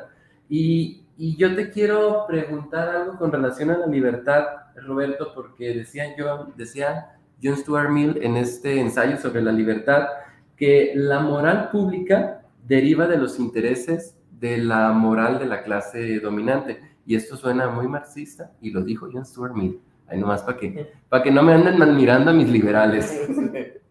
Y, 0.49 1.05
y 1.19 1.37
yo 1.37 1.55
te 1.55 1.69
quiero 1.69 2.25
preguntar 2.27 2.89
algo 2.89 3.19
con 3.19 3.31
relación 3.31 3.73
a 3.73 3.77
la 3.77 3.87
libertad, 3.87 4.47
Roberto, 4.75 5.33
porque 5.35 5.75
decía, 5.75 6.17
yo, 6.17 6.51
decía 6.57 7.19
John 7.43 7.59
Stuart 7.59 7.91
Mill 7.91 8.21
en 8.23 8.39
este 8.39 8.81
ensayo 8.81 9.19
sobre 9.19 9.43
la 9.43 9.53
libertad 9.53 10.07
que 10.61 10.93
la 10.95 11.21
moral 11.21 11.71
pública 11.71 12.43
deriva 12.69 13.07
de 13.07 13.17
los 13.17 13.39
intereses 13.39 14.15
de 14.39 14.59
la 14.59 14.93
moral 14.93 15.39
de 15.39 15.47
la 15.47 15.63
clase 15.63 16.21
dominante. 16.21 16.79
Y 17.07 17.17
esto 17.17 17.35
suena 17.35 17.69
muy 17.71 17.89
marxista 17.89 18.53
y 18.61 18.71
lo 18.71 18.85
dijo 18.85 19.09
John 19.11 19.25
Stuart 19.25 19.55
Mill. 19.55 19.81
Ahí 20.07 20.21
nomás 20.21 20.43
para 20.43 20.59
que, 20.59 20.93
para 21.09 21.23
que 21.23 21.31
no 21.31 21.43
me 21.43 21.55
anden 21.55 21.97
mirando 21.97 22.31
a 22.31 22.35
mis 22.35 22.51
liberales. 22.51 23.27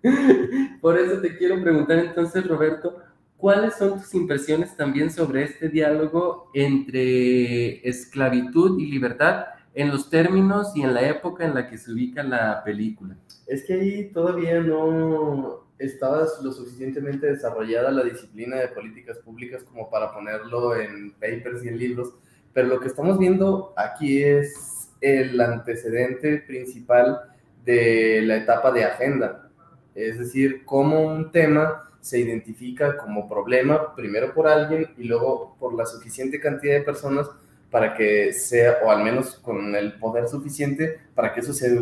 Por 0.82 0.99
eso 0.99 1.19
te 1.19 1.36
quiero 1.38 1.60
preguntar 1.60 1.97
entonces, 1.97 2.45
Roberto, 2.45 2.97
¿cuáles 3.36 3.73
son 3.75 3.99
tus 3.99 4.13
impresiones 4.13 4.77
también 4.77 5.10
sobre 5.10 5.45
este 5.45 5.69
diálogo 5.69 6.51
entre 6.53 7.88
esclavitud 7.88 8.79
y 8.79 8.86
libertad 8.86 9.45
en 9.73 9.89
los 9.89 10.08
términos 10.08 10.75
y 10.75 10.84
en 10.84 10.93
la 10.93 11.01
época 11.01 11.45
en 11.45 11.55
la 11.55 11.67
que 11.67 11.79
se 11.79 11.91
ubica 11.91 12.21
la 12.21 12.63
película? 12.63 13.15
Es 13.47 13.63
que 13.65 13.73
ahí 13.73 14.12
todavía 14.12 14.60
no 14.60 15.68
estaba 15.80 16.28
lo 16.44 16.52
suficientemente 16.52 17.28
desarrollada 17.28 17.89
la 17.89 18.04
disciplina 18.04 18.58
de 18.58 18.68
políticas 18.68 19.18
públicas 19.20 19.63
como 19.63 19.89
para 19.89 20.13
ponerlo 20.13 20.76
en 20.76 21.12
papers 21.13 21.63
y 21.63 21.70
en 21.70 21.80
libros, 21.80 22.13
pero 22.54 22.68
lo 22.68 22.80
que 22.80 22.88
estamos 22.88 23.18
viendo 23.18 23.74
aquí 23.78 24.22
es 24.22 24.89
el 25.00 25.39
antecedente 25.39 26.39
principal 26.39 27.22
de 27.63 28.22
la 28.24 28.38
etapa 28.38 28.72
de 28.72 28.84
agenda. 28.84 29.50
Es 29.96 30.20
decir, 30.20 30.65
cómo 30.65 31.02
un 31.02 31.32
tema 31.32 31.86
se 32.02 32.20
identifica 32.20 32.98
como 32.98 33.30
problema 33.30 33.96
primero 33.96 34.34
por 34.34 34.48
alguien 34.48 34.88
y 34.98 35.04
luego 35.04 35.56
por 35.60 35.74
la 35.74 35.86
suficiente 35.86 36.39
cantidad 36.39 36.76
de 36.76 36.82
personas 36.82 37.30
para 37.72 37.94
que 37.94 38.34
sea, 38.34 38.80
o 38.84 38.92
al 38.92 39.04
menos 39.04 39.36
con 39.36 39.76
el 39.76 39.94
poder 39.94 40.28
suficiente, 40.28 41.00
para 41.15 41.34
que 41.34 41.42
eso 41.42 41.54
se 41.54 41.82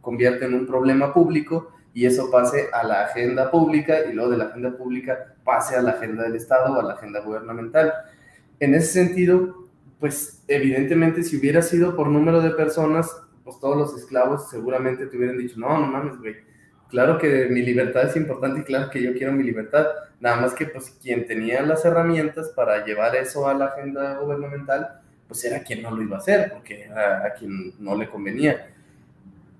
convierta 0.00 0.46
en 0.46 0.54
un 0.54 0.66
problema 0.66 1.12
público 1.12 1.72
y 1.98 2.06
eso 2.06 2.30
pase 2.30 2.68
a 2.72 2.84
la 2.84 3.06
agenda 3.06 3.50
pública 3.50 4.04
y 4.08 4.12
luego 4.12 4.30
de 4.30 4.36
la 4.36 4.44
agenda 4.44 4.70
pública 4.70 5.34
pase 5.42 5.74
a 5.74 5.82
la 5.82 5.90
agenda 5.90 6.22
del 6.22 6.36
Estado 6.36 6.72
o 6.72 6.78
a 6.78 6.84
la 6.84 6.94
agenda 6.94 7.18
gubernamental. 7.18 7.92
En 8.60 8.76
ese 8.76 8.92
sentido, 9.04 9.66
pues 9.98 10.44
evidentemente 10.46 11.24
si 11.24 11.36
hubiera 11.36 11.60
sido 11.60 11.96
por 11.96 12.06
número 12.06 12.40
de 12.40 12.50
personas, 12.50 13.10
pues 13.42 13.58
todos 13.58 13.76
los 13.76 14.00
esclavos 14.00 14.48
seguramente 14.48 15.06
te 15.06 15.16
hubieran 15.16 15.38
dicho, 15.38 15.58
no, 15.58 15.76
no 15.76 15.88
mames, 15.88 16.18
güey, 16.18 16.36
claro 16.88 17.18
que 17.18 17.48
mi 17.50 17.62
libertad 17.62 18.04
es 18.04 18.14
importante 18.14 18.60
y 18.60 18.62
claro 18.62 18.90
que 18.90 19.02
yo 19.02 19.12
quiero 19.14 19.32
mi 19.32 19.42
libertad, 19.42 19.84
nada 20.20 20.40
más 20.40 20.54
que 20.54 20.66
pues 20.66 20.96
quien 21.02 21.26
tenía 21.26 21.62
las 21.62 21.84
herramientas 21.84 22.50
para 22.50 22.86
llevar 22.86 23.16
eso 23.16 23.48
a 23.48 23.54
la 23.54 23.64
agenda 23.64 24.18
gubernamental, 24.18 25.00
pues 25.26 25.44
era 25.44 25.64
quien 25.64 25.82
no 25.82 25.90
lo 25.90 26.00
iba 26.00 26.14
a 26.14 26.20
hacer, 26.20 26.52
porque 26.52 26.84
era 26.84 27.26
a 27.26 27.34
quien 27.34 27.74
no 27.80 27.96
le 27.96 28.08
convenía. 28.08 28.70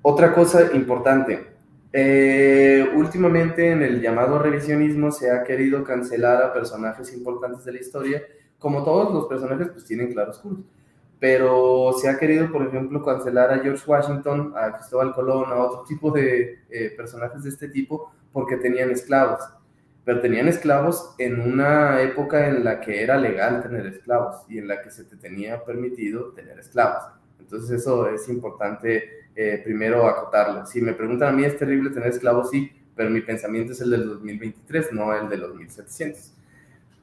Otra 0.02 0.32
cosa 0.32 0.70
importante, 0.72 1.57
eh, 1.92 2.86
últimamente 2.94 3.70
en 3.70 3.82
el 3.82 4.00
llamado 4.02 4.38
revisionismo 4.38 5.10
se 5.10 5.30
ha 5.30 5.42
querido 5.42 5.82
cancelar 5.84 6.42
a 6.42 6.52
personajes 6.52 7.12
importantes 7.14 7.64
de 7.64 7.72
la 7.72 7.80
historia, 7.80 8.22
como 8.58 8.84
todos 8.84 9.12
los 9.14 9.26
personajes, 9.26 9.68
pues 9.68 9.84
tienen 9.84 10.12
claroscuros. 10.12 10.60
Pero 11.18 11.92
se 12.00 12.08
ha 12.08 12.18
querido, 12.18 12.50
por 12.52 12.66
ejemplo, 12.66 13.02
cancelar 13.02 13.50
a 13.50 13.58
George 13.60 13.82
Washington, 13.86 14.52
a 14.56 14.72
Cristóbal 14.76 15.14
Colón, 15.14 15.50
a 15.50 15.56
otro 15.56 15.84
tipo 15.84 16.10
de 16.10 16.60
eh, 16.68 16.92
personajes 16.96 17.42
de 17.42 17.48
este 17.48 17.68
tipo, 17.68 18.12
porque 18.32 18.56
tenían 18.56 18.90
esclavos. 18.90 19.40
Pero 20.04 20.20
tenían 20.20 20.48
esclavos 20.48 21.14
en 21.18 21.40
una 21.40 22.00
época 22.02 22.48
en 22.48 22.64
la 22.64 22.80
que 22.80 23.02
era 23.02 23.16
legal 23.16 23.62
tener 23.62 23.86
esclavos 23.86 24.44
y 24.48 24.58
en 24.58 24.68
la 24.68 24.80
que 24.80 24.90
se 24.90 25.04
te 25.04 25.16
tenía 25.16 25.64
permitido 25.64 26.32
tener 26.32 26.58
esclavos. 26.58 27.02
Entonces 27.40 27.70
eso 27.80 28.08
es 28.08 28.28
importante 28.28 29.27
eh, 29.40 29.60
primero 29.62 30.08
acotarlo. 30.08 30.66
Si 30.66 30.80
me 30.80 30.94
preguntan 30.94 31.28
a 31.28 31.36
mí, 31.36 31.44
es 31.44 31.56
terrible 31.56 31.90
tener 31.90 32.08
esclavos, 32.08 32.50
sí, 32.50 32.72
pero 32.96 33.08
mi 33.08 33.20
pensamiento 33.20 33.72
es 33.72 33.80
el 33.80 33.90
del 33.90 34.08
2023, 34.08 34.92
no 34.92 35.14
el 35.14 35.28
de 35.28 35.36
los 35.36 35.54
1700. 35.54 36.32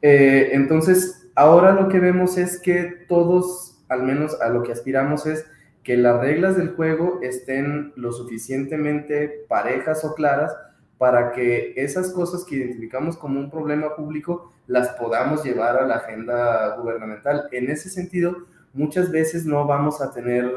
Eh, 0.02 0.50
entonces, 0.52 1.30
ahora 1.34 1.72
lo 1.72 1.88
que 1.88 2.02
vemos 2.02 2.38
es 2.38 2.60
que 2.60 3.06
todos, 3.08 3.82
al 3.88 4.04
menos 4.04 4.42
a 4.42 4.50
lo 4.50 4.64
que 4.64 4.74
aspiramos 4.74 5.26
es 5.26 5.46
que 5.82 5.96
las 5.96 6.20
reglas 6.20 6.58
del 6.58 6.76
juego 6.76 7.20
estén 7.22 7.94
lo 7.96 8.12
suficientemente 8.12 9.46
parejas 9.48 10.04
o 10.04 10.14
claras 10.14 10.54
para 10.98 11.32
que 11.32 11.72
esas 11.78 12.12
cosas 12.12 12.44
que 12.44 12.56
identificamos 12.56 13.16
como 13.16 13.40
un 13.40 13.50
problema 13.50 13.96
público 13.96 14.52
las 14.68 14.90
podamos 14.90 15.42
llevar 15.42 15.78
a 15.78 15.88
la 15.88 15.96
agenda 15.96 16.76
gubernamental. 16.76 17.48
En 17.54 17.70
ese 17.70 17.90
sentido, 17.90 18.36
muchas 18.74 19.10
veces 19.10 19.46
no 19.46 19.66
vamos 19.66 20.02
a 20.02 20.12
tener 20.12 20.52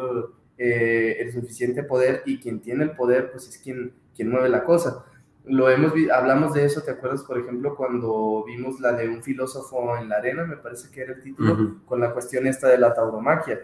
eh, 0.58 1.16
el 1.20 1.32
suficiente 1.32 1.82
poder 1.82 2.22
y 2.26 2.38
quien 2.38 2.60
tiene 2.60 2.84
el 2.84 2.90
poder 2.92 3.30
pues 3.30 3.48
es 3.48 3.58
quien, 3.58 3.92
quien 4.14 4.30
mueve 4.30 4.48
la 4.48 4.64
cosa 4.64 5.04
lo 5.48 5.70
hemos 5.70 5.92
hablamos 6.12 6.54
de 6.54 6.64
eso, 6.64 6.82
¿te 6.82 6.90
acuerdas, 6.90 7.22
por 7.22 7.38
ejemplo, 7.38 7.74
cuando 7.74 8.44
vimos 8.46 8.80
la 8.80 8.92
de 8.92 9.08
un 9.08 9.22
filósofo 9.22 9.96
en 9.96 10.08
la 10.08 10.16
arena, 10.16 10.44
me 10.44 10.56
parece 10.56 10.90
que 10.90 11.02
era 11.02 11.14
el 11.14 11.22
título, 11.22 11.76
con 11.86 12.00
la 12.00 12.12
cuestión 12.12 12.46
esta 12.46 12.68
de 12.68 12.78
la 12.78 12.94
tauromaquia? 12.94 13.60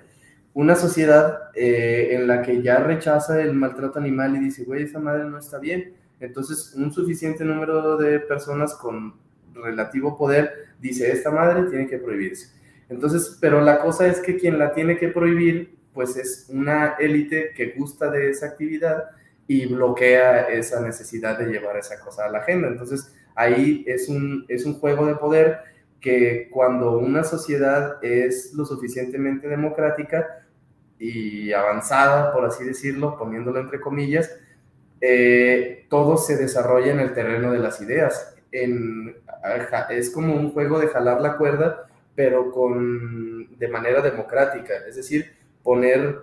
Una 0.55 0.77
sociedad 0.77 1.51
eh, 1.55 2.11
en 2.13 2.27
la 2.27 2.43
que 2.43 2.63
ya 2.63 2.79
rechaza 2.79 3.41
el 3.43 3.55
maltrato 3.55 3.99
animal 3.99 4.37
y 4.37 4.41
dice, 4.41 4.65
güey, 4.65 4.85
esa 4.85 5.01
madre 5.01 5.25
no 5.25 5.39
está 5.39 5.59
bien. 5.59 5.95
Entonces, 6.21 6.75
un 6.77 6.93
suficiente 6.93 7.45
número 7.45 7.97
de 7.97 8.21
personas 8.21 8.75
con 8.75 9.15
relativo 9.53 10.17
poder 10.17 10.69
dice, 10.81 11.11
esta 11.11 11.31
madre 11.31 11.69
tiene 11.69 11.89
que 11.89 11.99
prohibirse. 11.99 12.55
Entonces, 12.89 13.37
pero 13.41 13.61
la 13.61 13.81
cosa 13.81 14.07
es 14.07 14.21
que 14.21 14.37
quien 14.37 14.59
la 14.59 14.73
tiene 14.73 14.97
que 14.97 15.09
prohibir, 15.09 15.74
pues 15.95 16.17
es 16.17 16.47
una 16.51 16.97
élite 16.99 17.53
que 17.57 17.71
gusta 17.71 18.11
de 18.11 18.31
esa 18.31 18.47
actividad 18.47 19.05
y 19.47 19.67
bloquea 19.67 20.49
esa 20.49 20.81
necesidad 20.81 21.39
de 21.39 21.47
llevar 21.47 21.77
esa 21.77 22.01
cosa 22.01 22.27
a 22.27 22.31
la 22.31 22.39
agenda. 22.39 22.69
Entonces, 22.69 23.15
ahí 23.35 23.85
es 23.87 24.09
un, 24.09 24.45
es 24.49 24.65
un 24.65 24.75
juego 24.75 25.07
de 25.07 25.15
poder 25.15 25.59
que 26.01 26.49
cuando 26.51 26.99
una 26.99 27.25
sociedad 27.25 27.97
es 28.03 28.53
lo 28.55 28.65
suficientemente 28.67 29.49
democrática 29.49 30.47
y 30.99 31.53
avanzada, 31.53 32.33
por 32.33 32.45
así 32.45 32.65
decirlo, 32.65 33.17
poniéndolo 33.17 33.61
entre 33.61 33.81
comillas, 33.81 34.31
eh, 35.01 35.87
todo 35.89 36.17
se 36.17 36.37
desarrolla 36.37 36.93
en 36.93 37.01
el 37.01 37.15
terreno 37.15 37.53
de 37.53 37.59
las 37.59 37.81
ideas. 37.81 38.37
Es 39.91 40.11
como 40.11 40.35
un 40.35 40.53
juego 40.53 40.79
de 40.79 40.89
jalar 40.89 41.21
la 41.21 41.37
cuerda, 41.37 41.87
pero 42.15 42.51
con, 42.51 43.59
de 43.59 43.69
manera 43.69 44.01
democrática, 44.01 44.75
es 44.89 44.97
decir, 44.97 45.33
poner 45.65 46.19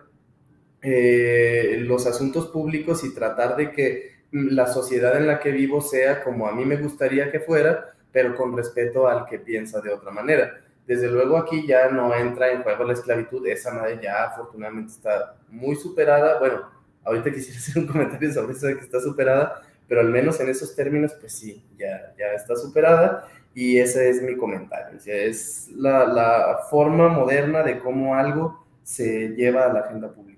eh, 0.82 1.76
los 1.82 2.08
asuntos 2.08 2.48
públicos 2.48 3.04
y 3.04 3.14
tratar 3.14 3.58
de 3.58 3.72
que 3.72 4.22
la 4.32 4.68
sociedad 4.68 5.18
en 5.18 5.28
la 5.28 5.42
que 5.42 5.52
vivo 5.52 5.82
sea 5.82 6.24
como 6.24 6.48
a 6.48 6.54
mí 6.54 6.64
me 6.64 6.78
gustaría 6.78 7.30
que 7.30 7.42
fuera, 7.42 7.94
pero 8.14 8.36
con 8.36 8.56
respeto 8.56 9.10
al 9.10 9.26
que 9.26 9.40
piensa 9.40 9.82
de 9.82 9.92
otra 9.92 10.12
manera. 10.12 10.62
Desde 10.88 11.12
luego 11.12 11.38
aquí 11.38 11.68
ya 11.68 11.90
no 11.90 12.16
entra 12.16 12.52
en 12.54 12.64
juego 12.64 12.86
la 12.86 12.94
esclavitud, 12.94 13.46
esa 13.48 13.74
madre 13.74 14.00
ya 14.02 14.24
afortunadamente 14.24 14.94
está 14.94 15.36
muy 15.50 15.76
superada, 15.76 16.40
bueno, 16.40 16.62
Ahorita 17.04 17.32
quisiera 17.32 17.60
hacer 17.60 17.78
un 17.82 17.88
comentario 17.88 18.32
sobre 18.34 18.54
eso 18.54 18.68
de 18.68 18.76
que 18.76 18.82
está 18.82 19.00
superada, 19.00 19.62
pero 19.88 20.02
al 20.02 20.10
menos 20.10 20.40
en 20.40 20.50
esos 20.50 20.76
términos, 20.76 21.14
pues 21.20 21.34
sí, 21.34 21.64
ya, 21.78 22.14
ya 22.18 22.34
está 22.34 22.56
superada 22.56 23.28
y 23.54 23.78
ese 23.80 24.10
es 24.10 24.22
mi 24.22 24.38
comentario. 24.38 24.98
O 24.98 25.02
sea, 25.02 25.16
es 25.16 25.70
la, 25.76 26.06
la 26.06 26.60
forma 26.70 27.10
moderna 27.10 27.64
de 27.64 27.80
cómo 27.80 28.16
algo 28.16 28.61
se 28.84 29.30
lleva 29.30 29.66
a 29.66 29.74
la 29.74 29.80
agenda 29.82 30.14
pública. 30.14 30.32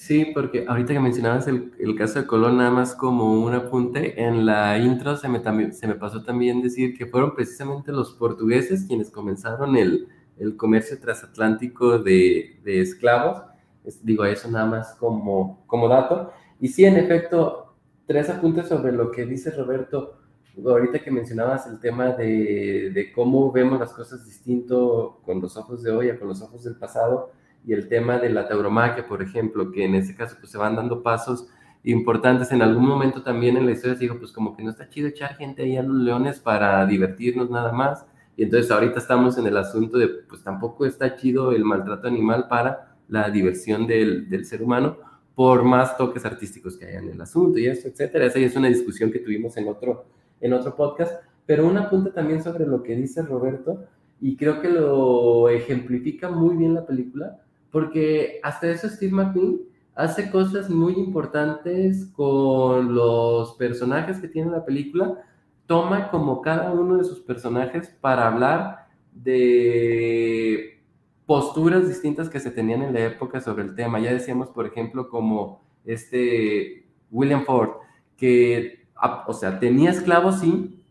Sí, 0.00 0.24
porque 0.32 0.64
ahorita 0.66 0.94
que 0.94 0.98
mencionabas 0.98 1.46
el, 1.46 1.72
el, 1.78 1.94
caso 1.94 2.20
de 2.20 2.26
Colón, 2.26 2.56
nada 2.56 2.70
más 2.70 2.94
como 2.94 3.34
un 3.34 3.52
apunte, 3.52 4.22
en 4.22 4.46
la 4.46 4.78
intro 4.78 5.14
se 5.14 5.28
me, 5.28 5.40
también, 5.40 5.74
se 5.74 5.86
me 5.86 5.94
pasó 5.94 6.24
también 6.24 6.62
decir 6.62 6.96
que 6.96 7.04
fueron 7.04 7.34
precisamente 7.34 7.92
los 7.92 8.14
portugueses 8.14 8.86
quienes 8.86 9.10
comenzaron 9.10 9.76
el, 9.76 10.08
el 10.38 10.56
comercio 10.56 10.98
transatlántico 10.98 11.98
de, 11.98 12.60
de 12.64 12.80
esclavos. 12.80 13.42
Es, 13.84 14.02
digo, 14.02 14.24
eso 14.24 14.50
nada 14.50 14.64
más 14.64 14.94
como, 14.94 15.64
como 15.66 15.86
dato. 15.86 16.32
Y 16.60 16.68
sí, 16.68 16.86
en 16.86 16.96
efecto, 16.96 17.74
tres 18.06 18.30
apuntes 18.30 18.68
sobre 18.68 18.92
lo 18.92 19.10
que 19.10 19.26
dice 19.26 19.50
Roberto. 19.50 20.16
Ahorita 20.64 21.00
que 21.00 21.10
mencionabas 21.10 21.66
el 21.66 21.78
tema 21.78 22.12
de, 22.12 22.90
de 22.94 23.12
cómo 23.12 23.52
vemos 23.52 23.78
las 23.78 23.92
cosas 23.92 24.24
distinto 24.24 25.20
con 25.26 25.42
los 25.42 25.58
ojos 25.58 25.82
de 25.82 25.90
hoy 25.90 26.08
a 26.08 26.18
con 26.18 26.28
los 26.28 26.40
ojos 26.40 26.64
del 26.64 26.76
pasado 26.76 27.32
y 27.66 27.72
el 27.72 27.88
tema 27.88 28.18
de 28.18 28.30
la 28.30 28.48
tauromaquia, 28.48 29.06
por 29.06 29.22
ejemplo, 29.22 29.70
que 29.70 29.84
en 29.84 29.94
ese 29.94 30.14
caso 30.14 30.36
pues 30.38 30.50
se 30.50 30.58
van 30.58 30.76
dando 30.76 31.02
pasos 31.02 31.48
importantes. 31.84 32.52
En 32.52 32.62
algún 32.62 32.86
momento 32.86 33.22
también 33.22 33.56
en 33.56 33.66
la 33.66 33.72
historia 33.72 33.96
se 33.96 34.04
dijo, 34.04 34.18
pues 34.18 34.32
como 34.32 34.56
que 34.56 34.62
no 34.62 34.70
está 34.70 34.88
chido 34.88 35.08
echar 35.08 35.36
gente 35.36 35.62
ahí 35.62 35.76
a 35.76 35.82
los 35.82 35.96
leones 35.96 36.40
para 36.40 36.84
divertirnos 36.86 37.50
nada 37.50 37.72
más. 37.72 38.06
Y 38.36 38.44
entonces 38.44 38.70
ahorita 38.70 38.98
estamos 38.98 39.36
en 39.38 39.46
el 39.46 39.56
asunto 39.56 39.98
de, 39.98 40.08
pues 40.08 40.42
tampoco 40.42 40.86
está 40.86 41.16
chido 41.16 41.52
el 41.52 41.64
maltrato 41.64 42.08
animal 42.08 42.48
para 42.48 42.96
la 43.08 43.28
diversión 43.28 43.86
del, 43.86 44.28
del 44.30 44.44
ser 44.46 44.62
humano, 44.62 44.96
por 45.34 45.64
más 45.64 45.96
toques 45.96 46.24
artísticos 46.24 46.76
que 46.76 46.86
haya 46.86 47.00
en 47.00 47.08
el 47.08 47.20
asunto 47.20 47.58
y 47.58 47.66
eso, 47.66 47.88
etcétera. 47.88 48.26
Esa 48.26 48.38
ya 48.38 48.46
es 48.46 48.56
una 48.56 48.68
discusión 48.68 49.10
que 49.10 49.18
tuvimos 49.18 49.56
en 49.56 49.68
otro, 49.68 50.06
en 50.40 50.52
otro 50.52 50.74
podcast. 50.74 51.22
Pero 51.44 51.66
una 51.66 51.90
punta 51.90 52.12
también 52.12 52.42
sobre 52.42 52.66
lo 52.66 52.82
que 52.82 52.94
dice 52.94 53.22
Roberto, 53.22 53.84
y 54.20 54.36
creo 54.36 54.60
que 54.60 54.68
lo 54.68 55.48
ejemplifica 55.48 56.28
muy 56.30 56.56
bien 56.56 56.74
la 56.74 56.86
película, 56.86 57.40
porque 57.70 58.40
hasta 58.42 58.70
eso 58.70 58.88
Steve 58.88 59.12
McQueen 59.12 59.60
hace 59.94 60.30
cosas 60.30 60.70
muy 60.70 60.94
importantes 60.94 62.06
con 62.06 62.94
los 62.94 63.54
personajes 63.54 64.18
que 64.18 64.28
tiene 64.28 64.50
la 64.50 64.64
película, 64.64 65.22
toma 65.66 66.10
como 66.10 66.40
cada 66.42 66.72
uno 66.72 66.96
de 66.96 67.04
sus 67.04 67.20
personajes 67.20 67.88
para 68.00 68.26
hablar 68.26 68.88
de 69.12 70.80
posturas 71.26 71.86
distintas 71.86 72.28
que 72.28 72.40
se 72.40 72.50
tenían 72.50 72.82
en 72.82 72.94
la 72.94 73.00
época 73.00 73.40
sobre 73.40 73.62
el 73.62 73.74
tema. 73.74 74.00
Ya 74.00 74.12
decíamos, 74.12 74.48
por 74.48 74.66
ejemplo, 74.66 75.08
como 75.08 75.62
este 75.84 76.88
William 77.10 77.44
Ford, 77.44 77.70
que, 78.16 78.88
o 79.26 79.32
sea, 79.32 79.60
tenía 79.60 79.90
esclavos, 79.90 80.40
sí, 80.40 80.84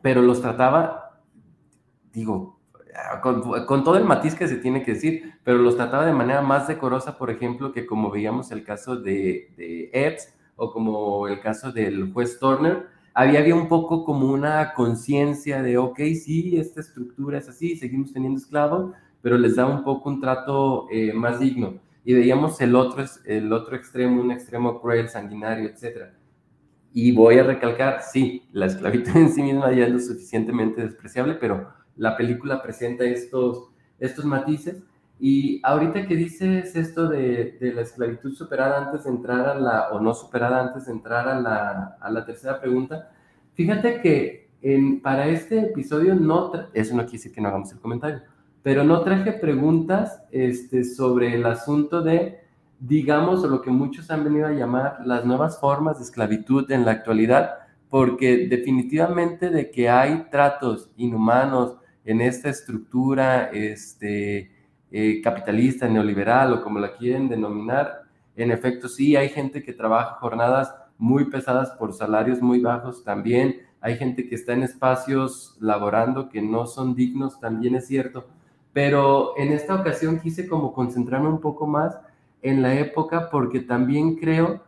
pero 0.00 0.22
los 0.22 0.40
trataba, 0.40 1.20
digo, 2.12 2.58
con, 3.22 3.84
todo 3.84 3.96
el 3.96 4.04
matiz 4.04 4.34
que 4.34 4.48
se 4.48 4.56
tiene 4.56 4.82
que 4.82 4.94
decir, 4.94 5.34
pero 5.44 5.58
los 5.58 5.76
trataba 5.76 6.06
de 6.06 6.12
manera 6.12 6.42
más 6.42 6.68
decorosa, 6.68 7.16
por 7.16 7.30
ejemplo, 7.30 7.72
que 7.72 7.86
como 7.86 8.10
veíamos 8.10 8.50
el 8.52 8.64
caso 8.64 8.96
de, 8.96 9.52
de 9.56 9.90
Epps 9.92 10.34
o 10.56 10.72
como 10.72 11.28
el 11.28 11.40
caso 11.40 11.72
del 11.72 12.12
juez 12.12 12.38
Turner, 12.38 12.86
había, 13.14 13.40
había 13.40 13.54
un 13.54 13.68
poco 13.68 14.04
como 14.04 14.30
una 14.30 14.72
conciencia 14.74 15.62
de, 15.62 15.78
ok, 15.78 15.98
sí, 16.22 16.56
esta 16.56 16.80
estructura 16.80 17.38
es 17.38 17.48
así, 17.48 17.76
seguimos 17.76 18.12
teniendo 18.12 18.38
esclavos, 18.38 18.92
pero 19.20 19.38
les 19.38 19.56
da 19.56 19.66
un 19.66 19.84
poco 19.84 20.08
un 20.08 20.20
trato 20.20 20.86
eh, 20.90 21.12
más 21.12 21.38
digno. 21.40 21.80
Y 22.04 22.14
veíamos 22.14 22.60
el 22.60 22.74
otro, 22.74 23.04
el 23.26 23.52
otro 23.52 23.76
extremo, 23.76 24.20
un 24.20 24.32
extremo 24.32 24.80
cruel, 24.80 25.08
sanguinario, 25.08 25.68
etc. 25.68 26.12
Y 26.92 27.12
voy 27.12 27.38
a 27.38 27.44
recalcar, 27.44 28.02
sí, 28.02 28.48
la 28.52 28.66
esclavitud 28.66 29.16
en 29.16 29.30
sí 29.32 29.42
misma 29.42 29.72
ya 29.72 29.84
es 29.84 29.92
lo 29.92 29.98
suficientemente 29.98 30.82
despreciable, 30.82 31.34
pero 31.34 31.68
la 31.96 32.16
película 32.16 32.62
presenta 32.62 33.04
estos, 33.04 33.70
estos 33.98 34.24
matices. 34.24 34.82
Y 35.20 35.60
ahorita 35.62 36.06
que 36.06 36.16
dices 36.16 36.74
esto 36.74 37.08
de, 37.08 37.56
de, 37.60 37.72
la 37.72 37.82
esclavitud 37.82 38.34
superada 38.34 38.86
antes 38.86 39.04
de 39.04 39.10
entrar 39.10 39.48
a 39.48 39.54
la, 39.54 39.88
o 39.92 40.00
no 40.00 40.14
superada 40.14 40.60
antes 40.60 40.86
de 40.86 40.92
entrar 40.92 41.28
a 41.28 41.40
la, 41.40 41.96
a 42.00 42.10
la 42.10 42.24
tercera 42.24 42.60
pregunta, 42.60 43.10
fíjate 43.54 44.00
que 44.00 44.50
en, 44.62 45.00
para 45.00 45.28
este 45.28 45.60
episodio 45.60 46.14
no, 46.14 46.52
eso 46.72 46.94
no 46.94 47.02
quiere 47.02 47.18
decir 47.18 47.32
que 47.32 47.40
no 47.40 47.48
hagamos 47.48 47.72
el 47.72 47.80
comentario, 47.80 48.22
pero 48.62 48.84
no 48.84 49.02
traje 49.02 49.32
preguntas 49.32 50.22
este, 50.30 50.84
sobre 50.84 51.34
el 51.34 51.44
asunto 51.46 52.00
de, 52.02 52.40
digamos, 52.78 53.42
lo 53.42 53.60
que 53.60 53.70
muchos 53.70 54.10
han 54.10 54.24
venido 54.24 54.46
a 54.46 54.52
llamar 54.52 54.98
las 55.04 55.24
nuevas 55.24 55.58
formas 55.60 55.98
de 55.98 56.04
esclavitud 56.04 56.70
en 56.70 56.84
la 56.84 56.92
actualidad, 56.92 57.58
porque 57.90 58.46
definitivamente 58.48 59.50
de 59.50 59.70
que 59.70 59.90
hay 59.90 60.26
tratos 60.30 60.90
inhumanos, 60.96 61.76
en 62.04 62.20
esta 62.20 62.48
estructura 62.48 63.50
este, 63.52 64.50
eh, 64.90 65.20
capitalista, 65.22 65.88
neoliberal 65.88 66.52
o 66.52 66.62
como 66.62 66.78
la 66.78 66.96
quieren 66.96 67.28
denominar, 67.28 68.02
en 68.36 68.50
efecto 68.50 68.88
sí, 68.88 69.16
hay 69.16 69.28
gente 69.28 69.62
que 69.62 69.72
trabaja 69.72 70.16
jornadas 70.20 70.74
muy 70.98 71.26
pesadas 71.26 71.70
por 71.72 71.92
salarios 71.92 72.40
muy 72.40 72.60
bajos 72.60 73.04
también, 73.04 73.60
hay 73.80 73.96
gente 73.96 74.28
que 74.28 74.34
está 74.34 74.52
en 74.52 74.62
espacios 74.62 75.56
laborando 75.60 76.28
que 76.28 76.40
no 76.40 76.66
son 76.66 76.94
dignos, 76.94 77.40
también 77.40 77.74
es 77.74 77.86
cierto, 77.86 78.26
pero 78.72 79.36
en 79.36 79.52
esta 79.52 79.74
ocasión 79.74 80.20
quise 80.20 80.48
como 80.48 80.72
concentrarme 80.72 81.28
un 81.28 81.40
poco 81.40 81.66
más 81.66 81.98
en 82.42 82.62
la 82.62 82.74
época 82.74 83.28
porque 83.30 83.60
también 83.60 84.16
creo 84.16 84.62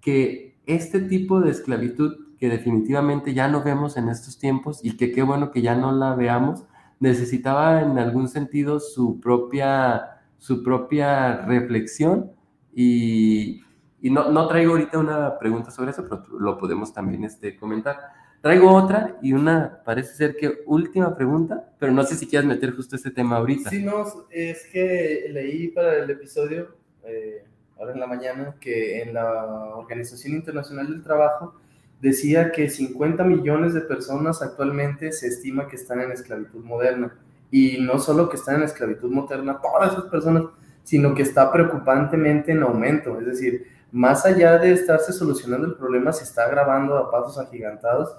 que 0.00 0.56
este 0.66 1.00
tipo 1.00 1.40
de 1.40 1.50
esclavitud 1.50 2.26
que 2.38 2.48
definitivamente 2.48 3.34
ya 3.34 3.48
no 3.48 3.62
vemos 3.62 3.96
en 3.96 4.08
estos 4.08 4.38
tiempos 4.38 4.80
y 4.84 4.96
que 4.96 5.12
qué 5.12 5.22
bueno 5.22 5.50
que 5.50 5.62
ya 5.62 5.74
no 5.74 5.92
la 5.92 6.14
veamos, 6.14 6.64
necesitaba 7.00 7.82
en 7.82 7.98
algún 7.98 8.28
sentido 8.28 8.80
su 8.80 9.20
propia, 9.20 10.20
su 10.38 10.62
propia 10.62 11.42
reflexión 11.46 12.32
y, 12.74 13.62
y 14.00 14.10
no, 14.10 14.30
no, 14.30 14.48
traigo 14.48 14.72
ahorita 14.72 14.98
una 14.98 15.38
pregunta 15.38 15.70
sobre 15.70 15.90
eso, 15.90 16.02
pero 16.02 16.22
lo 16.38 16.58
podemos 16.58 16.92
también 16.92 17.24
este, 17.24 17.56
comentar. 17.56 17.96
Traigo 18.40 18.72
otra 18.72 19.16
y 19.22 19.32
una, 19.32 19.82
parece 19.84 20.14
ser 20.14 20.36
que 20.36 20.58
última 20.66 21.14
pregunta, 21.14 21.72
pero 21.78 21.92
no 21.92 22.04
sé 22.04 22.14
si 22.14 22.26
quieres 22.28 22.46
meter 22.46 22.72
justo 22.72 22.96
ese 22.96 23.10
tema 23.10 23.36
ahorita. 23.36 23.70
Sí, 23.70 23.82
no, 23.82 24.04
es 24.30 24.66
que 24.72 25.26
leí 25.30 25.68
para 25.68 25.96
el 25.96 26.10
episodio, 26.10 26.76
eh, 27.04 27.44
ahora 27.78 27.92
en 27.92 28.00
la 28.00 28.06
mañana, 28.06 28.54
que 28.60 29.02
en 29.02 29.14
la 29.14 29.74
Organización 29.74 30.34
Internacional 30.34 30.88
del 30.88 31.02
Trabajo 31.02 31.54
decía 32.00 32.52
que 32.52 32.68
50 32.68 33.24
millones 33.24 33.74
de 33.74 33.80
personas 33.80 34.42
actualmente 34.42 35.12
se 35.12 35.28
estima 35.28 35.68
que 35.68 35.76
están 35.76 36.00
en 36.00 36.12
esclavitud 36.12 36.64
moderna. 36.64 37.16
Y 37.50 37.78
no 37.80 37.98
solo 37.98 38.28
que 38.28 38.36
están 38.36 38.56
en 38.56 38.62
esclavitud 38.64 39.10
moderna, 39.10 39.60
todas 39.60 39.92
esas 39.92 40.04
personas, 40.04 40.44
sino 40.82 41.14
que 41.14 41.22
está 41.22 41.52
preocupantemente 41.52 42.52
en 42.52 42.62
aumento. 42.62 43.18
Es 43.20 43.26
decir, 43.26 43.66
más 43.92 44.26
allá 44.26 44.58
de 44.58 44.72
estarse 44.72 45.12
solucionando 45.12 45.66
el 45.66 45.74
problema, 45.74 46.12
se 46.12 46.24
está 46.24 46.44
agravando 46.44 46.96
a 46.96 47.10
pasos 47.10 47.38
agigantados. 47.38 48.16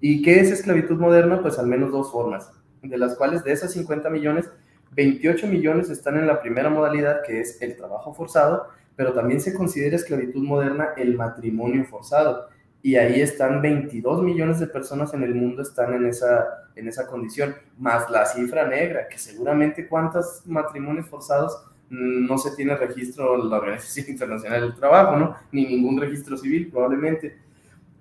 ¿Y 0.00 0.22
qué 0.22 0.40
es 0.40 0.50
esclavitud 0.50 0.96
moderna? 0.96 1.42
Pues 1.42 1.58
al 1.58 1.66
menos 1.66 1.90
dos 1.90 2.10
formas, 2.10 2.50
de 2.82 2.96
las 2.96 3.16
cuales 3.16 3.42
de 3.42 3.52
esas 3.52 3.72
50 3.72 4.08
millones, 4.10 4.48
28 4.92 5.48
millones 5.48 5.90
están 5.90 6.16
en 6.16 6.26
la 6.26 6.40
primera 6.40 6.70
modalidad, 6.70 7.22
que 7.26 7.40
es 7.40 7.60
el 7.60 7.76
trabajo 7.76 8.14
forzado, 8.14 8.68
pero 8.96 9.12
también 9.12 9.40
se 9.40 9.54
considera 9.54 9.96
esclavitud 9.96 10.42
moderna 10.42 10.90
el 10.96 11.16
matrimonio 11.16 11.84
forzado 11.84 12.48
y 12.82 12.96
ahí 12.96 13.20
están 13.20 13.60
22 13.60 14.22
millones 14.22 14.60
de 14.60 14.68
personas 14.68 15.12
en 15.12 15.22
el 15.24 15.34
mundo 15.34 15.62
están 15.62 15.92
en 15.94 16.06
esa, 16.06 16.68
en 16.76 16.86
esa 16.86 17.06
condición, 17.06 17.54
más 17.76 18.08
la 18.08 18.24
cifra 18.24 18.68
negra, 18.68 19.08
que 19.08 19.18
seguramente 19.18 19.88
cuántos 19.88 20.42
matrimonios 20.46 21.08
forzados 21.08 21.60
mm, 21.90 22.26
no 22.26 22.38
se 22.38 22.54
tiene 22.54 22.76
registro 22.76 23.42
en 23.42 23.50
la 23.50 23.58
Organización 23.58 24.06
Internacional 24.08 24.60
del 24.60 24.74
Trabajo, 24.74 25.16
¿no? 25.16 25.36
Ni 25.50 25.66
ningún 25.66 26.00
registro 26.00 26.36
civil 26.36 26.70
probablemente. 26.70 27.36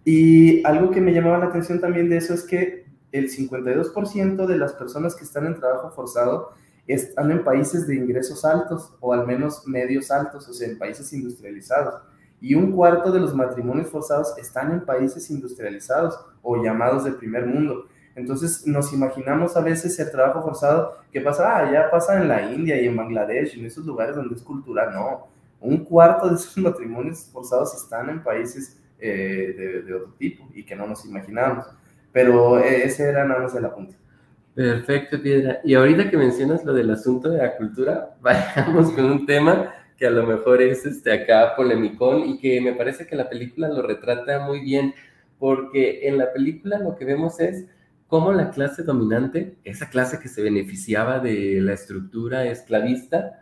Y 0.05 0.65
algo 0.65 0.91
que 0.91 1.01
me 1.01 1.11
llamaba 1.11 1.39
la 1.39 1.45
atención 1.45 1.81
también 1.81 2.09
de 2.09 2.17
eso 2.17 2.33
es 2.33 2.43
que 2.43 2.85
el 3.11 3.29
52% 3.29 4.45
de 4.45 4.57
las 4.57 4.73
personas 4.73 5.15
que 5.15 5.23
están 5.23 5.47
en 5.47 5.55
trabajo 5.55 5.89
forzado 5.91 6.53
están 6.85 7.31
en 7.31 7.43
países 7.43 7.87
de 7.87 7.95
ingresos 7.95 8.45
altos 8.45 8.95
o 8.99 9.11
al 9.11 9.25
menos 9.25 9.67
medios 9.67 10.11
altos, 10.11 10.47
o 10.47 10.53
sea, 10.53 10.69
en 10.69 10.77
países 10.77 11.11
industrializados 11.11 11.95
y 12.39 12.55
un 12.55 12.71
cuarto 12.71 13.11
de 13.11 13.19
los 13.19 13.33
matrimonios 13.33 13.89
forzados 13.89 14.37
están 14.37 14.71
en 14.71 14.85
países 14.85 15.29
industrializados 15.29 16.19
o 16.41 16.63
llamados 16.63 17.03
de 17.03 17.11
primer 17.11 17.45
mundo. 17.45 17.87
Entonces 18.15 18.65
nos 18.65 18.93
imaginamos 18.93 19.55
a 19.55 19.61
veces 19.61 19.99
el 19.99 20.11
trabajo 20.11 20.41
forzado 20.41 20.97
que 21.11 21.21
pasa, 21.21 21.57
ah, 21.57 21.71
ya 21.71 21.89
pasa 21.89 22.19
en 22.19 22.27
la 22.27 22.51
India 22.51 22.79
y 22.81 22.87
en 22.87 22.95
Bangladesh, 22.95 23.57
en 23.57 23.65
esos 23.65 23.85
lugares 23.85 24.15
donde 24.15 24.35
es 24.35 24.41
cultural. 24.41 24.91
No, 24.93 25.27
un 25.59 25.83
cuarto 25.83 26.29
de 26.29 26.35
esos 26.35 26.57
matrimonios 26.57 27.29
forzados 27.31 27.75
están 27.75 28.09
en 28.09 28.23
países 28.23 28.79
eh, 28.99 29.53
de, 29.55 29.81
de, 29.83 29.93
otro 29.93 30.13
tipo 30.17 30.47
y 30.53 30.63
que 30.63 30.75
no 30.75 30.87
nos 30.87 31.05
imaginamos. 31.05 31.65
Pero 32.11 32.59
eh, 32.59 32.85
ese 32.85 33.03
era 33.09 33.25
nada 33.25 33.41
más 33.41 33.55
el 33.55 33.65
apunte. 33.65 33.95
Perfecto, 34.55 35.21
Piedra. 35.21 35.59
Y 35.63 35.75
ahorita 35.75 36.09
que 36.09 36.17
mencionas 36.17 36.65
lo 36.65 36.73
del 36.73 36.89
asunto 36.89 37.29
de 37.29 37.37
la 37.37 37.55
cultura, 37.57 38.15
vayamos 38.21 38.91
con 38.91 39.05
un 39.05 39.25
tema 39.27 39.71
que 39.97 40.07
a 40.07 40.11
lo 40.11 40.25
mejor 40.25 40.61
es 40.61 40.85
este, 40.85 41.11
acá 41.11 41.55
polemicón 41.55 42.27
y 42.27 42.37
que 42.37 42.61
me 42.61 42.73
parece 42.73 43.07
que 43.07 43.15
la 43.15 43.29
película 43.29 43.67
lo 43.67 43.81
retrata 43.81 44.45
muy 44.45 44.59
bien, 44.59 44.93
porque 45.39 46.07
en 46.07 46.17
la 46.17 46.31
película 46.31 46.79
lo 46.79 46.95
que 46.95 47.05
vemos 47.05 47.39
es 47.39 47.65
cómo 48.07 48.31
la 48.31 48.51
clase 48.51 48.83
dominante, 48.83 49.57
esa 49.63 49.89
clase 49.89 50.19
que 50.19 50.29
se 50.29 50.41
beneficiaba 50.41 51.19
de 51.19 51.59
la 51.61 51.73
estructura 51.73 52.45
esclavista, 52.45 53.39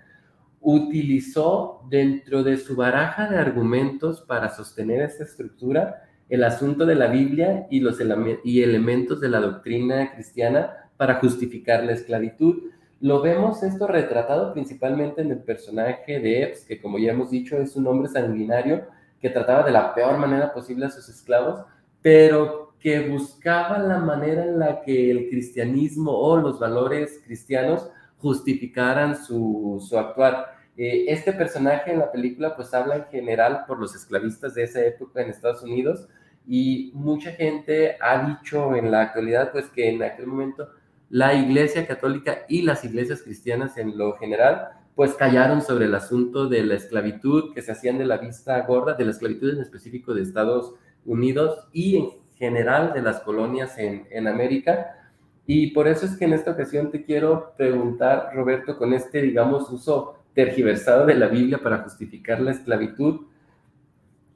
utilizó 0.61 1.85
dentro 1.89 2.41
de 2.41 2.57
su 2.57 2.75
baraja 2.75 3.29
de 3.29 3.37
argumentos 3.37 4.21
para 4.21 4.49
sostener 4.49 5.01
esta 5.01 5.23
estructura 5.23 6.01
el 6.27 6.43
asunto 6.43 6.85
de 6.85 6.95
la 6.95 7.07
Biblia 7.07 7.67
y 7.69 7.81
los 7.81 7.99
y 8.43 8.63
elementos 8.63 9.21
de 9.21 9.29
la 9.29 9.39
doctrina 9.39 10.11
cristiana 10.13 10.89
para 10.97 11.15
justificar 11.15 11.83
la 11.83 11.91
esclavitud. 11.91 12.71
Lo 13.05 13.21
vemos 13.21 13.61
esto 13.61 13.85
retratado 13.85 14.51
principalmente 14.51 15.21
en 15.21 15.29
el 15.29 15.43
personaje 15.43 16.19
de 16.19 16.41
Epps, 16.41 16.65
que 16.65 16.81
como 16.81 16.97
ya 16.97 17.11
hemos 17.11 17.29
dicho 17.29 17.55
es 17.55 17.75
un 17.75 17.85
hombre 17.85 18.09
sanguinario 18.09 18.87
que 19.21 19.29
trataba 19.29 19.61
de 19.61 19.69
la 19.69 19.93
peor 19.93 20.17
manera 20.17 20.51
posible 20.51 20.87
a 20.87 20.89
sus 20.89 21.07
esclavos, 21.07 21.63
pero 22.01 22.73
que 22.79 23.07
buscaba 23.07 23.77
la 23.77 23.99
manera 23.99 24.43
en 24.45 24.57
la 24.57 24.81
que 24.81 25.11
el 25.11 25.29
cristianismo 25.29 26.13
o 26.13 26.35
los 26.37 26.59
valores 26.59 27.21
cristianos 27.23 27.87
justificaran 28.17 29.15
su, 29.15 29.85
su 29.87 29.99
actuar. 29.99 30.55
Eh, 30.75 31.05
este 31.07 31.31
personaje 31.31 31.91
en 31.91 31.99
la 31.99 32.11
película 32.11 32.55
pues 32.55 32.73
habla 32.73 32.95
en 32.95 33.05
general 33.05 33.65
por 33.67 33.79
los 33.79 33.93
esclavistas 33.93 34.55
de 34.55 34.63
esa 34.63 34.83
época 34.83 35.21
en 35.21 35.29
Estados 35.29 35.61
Unidos 35.61 36.07
y 36.47 36.89
mucha 36.95 37.33
gente 37.33 37.97
ha 38.01 38.27
dicho 38.27 38.75
en 38.75 38.89
la 38.89 39.01
actualidad 39.01 39.51
pues 39.51 39.67
que 39.67 39.89
en 39.89 40.01
aquel 40.01 40.25
momento 40.25 40.67
la 41.09 41.33
iglesia 41.33 41.85
católica 41.87 42.45
y 42.49 42.61
las 42.61 42.83
iglesias 42.83 43.21
cristianas 43.21 43.77
en 43.77 43.97
lo 43.97 44.13
general 44.13 44.69
pues 44.95 45.13
callaron 45.13 45.61
sobre 45.61 45.85
el 45.85 45.95
asunto 45.95 46.47
de 46.47 46.63
la 46.63 46.75
esclavitud 46.75 47.53
que 47.53 47.61
se 47.61 47.73
hacían 47.73 47.97
de 47.97 48.05
la 48.05 48.17
vista 48.17 48.61
gorda, 48.61 48.93
de 48.93 49.03
la 49.03 49.11
esclavitud 49.11 49.53
en 49.53 49.61
específico 49.61 50.13
de 50.13 50.21
Estados 50.21 50.73
Unidos 51.05 51.67
y 51.73 51.97
en 51.97 52.09
general 52.37 52.93
de 52.93 53.01
las 53.01 53.19
colonias 53.19 53.77
en, 53.77 54.07
en 54.09 54.27
América. 54.27 55.11
Y 55.45 55.71
por 55.71 55.87
eso 55.89 56.05
es 56.05 56.15
que 56.15 56.25
en 56.25 56.33
esta 56.33 56.51
ocasión 56.51 56.91
te 56.91 57.03
quiero 57.03 57.53
preguntar, 57.57 58.29
Roberto, 58.33 58.77
con 58.77 58.93
este, 58.93 59.21
digamos, 59.21 59.69
uso 59.69 60.17
tergiversado 60.33 61.05
de 61.05 61.15
la 61.15 61.27
Biblia 61.27 61.59
para 61.61 61.79
justificar 61.79 62.39
la 62.39 62.51
esclavitud. 62.51 63.27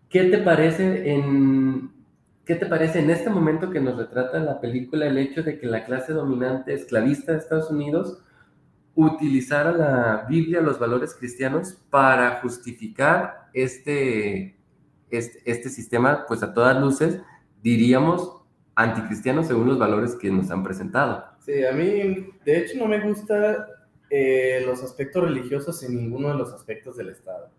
¿Qué 0.10 0.26
te 0.26 0.40
parece 0.40 1.14
en 1.14 1.92
qué 2.50 2.56
te 2.56 2.66
parece 2.66 2.98
en 2.98 3.12
este 3.12 3.30
momento 3.30 3.70
que 3.70 3.80
nos 3.80 3.96
retrata 3.96 4.40
la 4.40 4.60
película 4.60 5.06
el 5.06 5.20
hecho 5.20 5.44
de 5.44 5.60
que 5.60 5.68
la 5.68 5.86
clase 5.86 6.14
dominante 6.14 6.74
esclavista 6.74 7.32
de 7.32 7.38
Estados 7.38 7.70
Unidos 7.70 8.24
utilizara 8.96 9.72
la 9.72 10.26
Biblia, 10.28 10.60
los 10.60 10.80
valores 10.80 11.14
cristianos 11.14 11.78
para 11.92 12.42
justificar 12.42 13.50
este, 13.54 14.58
este, 15.12 15.44
este 15.46 15.70
sistema, 15.70 16.26
pues 16.28 16.42
a 16.42 16.52
todas 16.52 16.82
luces, 16.82 17.22
diríamos 17.62 18.42
anticristiano 18.74 19.44
según 19.44 19.68
los 19.68 19.78
valores 19.78 20.16
que 20.16 20.32
nos 20.32 20.50
han 20.50 20.64
presentado. 20.64 21.26
Sí, 21.42 21.64
a 21.64 21.72
mí 21.72 22.32
de 22.44 22.58
hecho 22.58 22.80
no 22.80 22.88
me 22.88 23.00
gusta 23.00 23.68
eh, 24.10 24.64
los 24.66 24.82
aspectos 24.82 25.24
religiosos 25.24 25.84
en 25.84 25.96
ninguno 25.96 26.30
de 26.30 26.34
los 26.40 26.52
aspectos 26.52 26.98
del 26.98 27.10
Estado. 27.10 27.52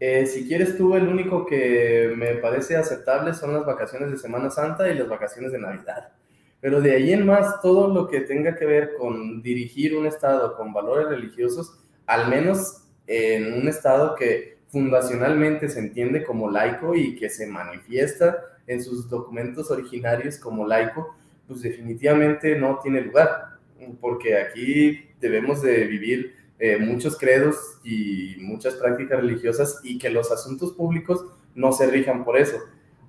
Eh, 0.00 0.26
si 0.26 0.46
quieres 0.46 0.76
tú, 0.76 0.94
el 0.94 1.08
único 1.08 1.44
que 1.44 2.12
me 2.16 2.34
parece 2.34 2.76
aceptable 2.76 3.34
son 3.34 3.52
las 3.52 3.66
vacaciones 3.66 4.10
de 4.10 4.18
Semana 4.18 4.50
Santa 4.50 4.88
y 4.88 4.94
las 4.96 5.08
vacaciones 5.08 5.52
de 5.52 5.58
Navidad. 5.58 6.12
Pero 6.60 6.80
de 6.80 6.92
ahí 6.92 7.12
en 7.12 7.26
más, 7.26 7.60
todo 7.60 7.92
lo 7.92 8.08
que 8.08 8.20
tenga 8.20 8.54
que 8.56 8.66
ver 8.66 8.94
con 8.98 9.42
dirigir 9.42 9.96
un 9.96 10.06
Estado 10.06 10.56
con 10.56 10.72
valores 10.72 11.08
religiosos, 11.08 11.78
al 12.06 12.28
menos 12.28 12.84
en 13.06 13.52
un 13.54 13.68
Estado 13.68 14.14
que 14.14 14.58
fundacionalmente 14.68 15.68
se 15.68 15.80
entiende 15.80 16.24
como 16.24 16.50
laico 16.50 16.94
y 16.94 17.16
que 17.16 17.30
se 17.30 17.46
manifiesta 17.46 18.44
en 18.66 18.82
sus 18.82 19.08
documentos 19.08 19.70
originarios 19.70 20.38
como 20.38 20.66
laico, 20.66 21.16
pues 21.46 21.62
definitivamente 21.62 22.56
no 22.56 22.78
tiene 22.82 23.00
lugar 23.00 23.58
porque 24.00 24.36
aquí 24.36 25.08
debemos 25.20 25.62
de 25.62 25.84
vivir 25.84 26.34
eh, 26.58 26.76
muchos 26.78 27.16
credos 27.16 27.78
y 27.84 28.36
muchas 28.40 28.74
prácticas 28.74 29.20
religiosas 29.20 29.80
y 29.84 29.98
que 29.98 30.10
los 30.10 30.32
asuntos 30.32 30.72
públicos 30.72 31.24
no 31.54 31.72
se 31.72 31.86
rijan 31.86 32.24
por 32.24 32.36
eso. 32.36 32.56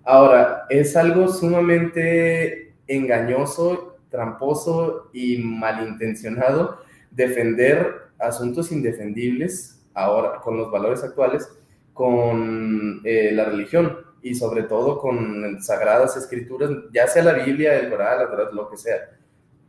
Ahora, 0.04 0.66
es 0.70 0.96
algo 0.96 1.28
sumamente 1.28 2.74
engañoso, 2.88 3.98
tramposo 4.10 5.10
y 5.14 5.38
malintencionado 5.38 6.80
defender 7.12 8.10
asuntos 8.20 8.72
indefendibles 8.72 9.82
ahora 9.94 10.42
con 10.42 10.58
los 10.58 10.72
valores 10.72 11.04
actuales, 11.04 11.50
con 11.94 13.02
eh, 13.04 13.32
la 13.34 13.46
religión 13.46 13.98
y 14.22 14.36
sobre 14.36 14.64
todo 14.64 15.00
con 15.00 15.62
sagradas 15.62 16.18
escrituras, 16.18 16.70
ya 16.94 17.08
sea 17.08 17.24
la 17.24 17.34
Biblia, 17.34 17.80
el 17.80 17.90
Corán, 17.90 18.28
lo 18.54 18.70
que 18.70 18.78
sea 18.78 19.19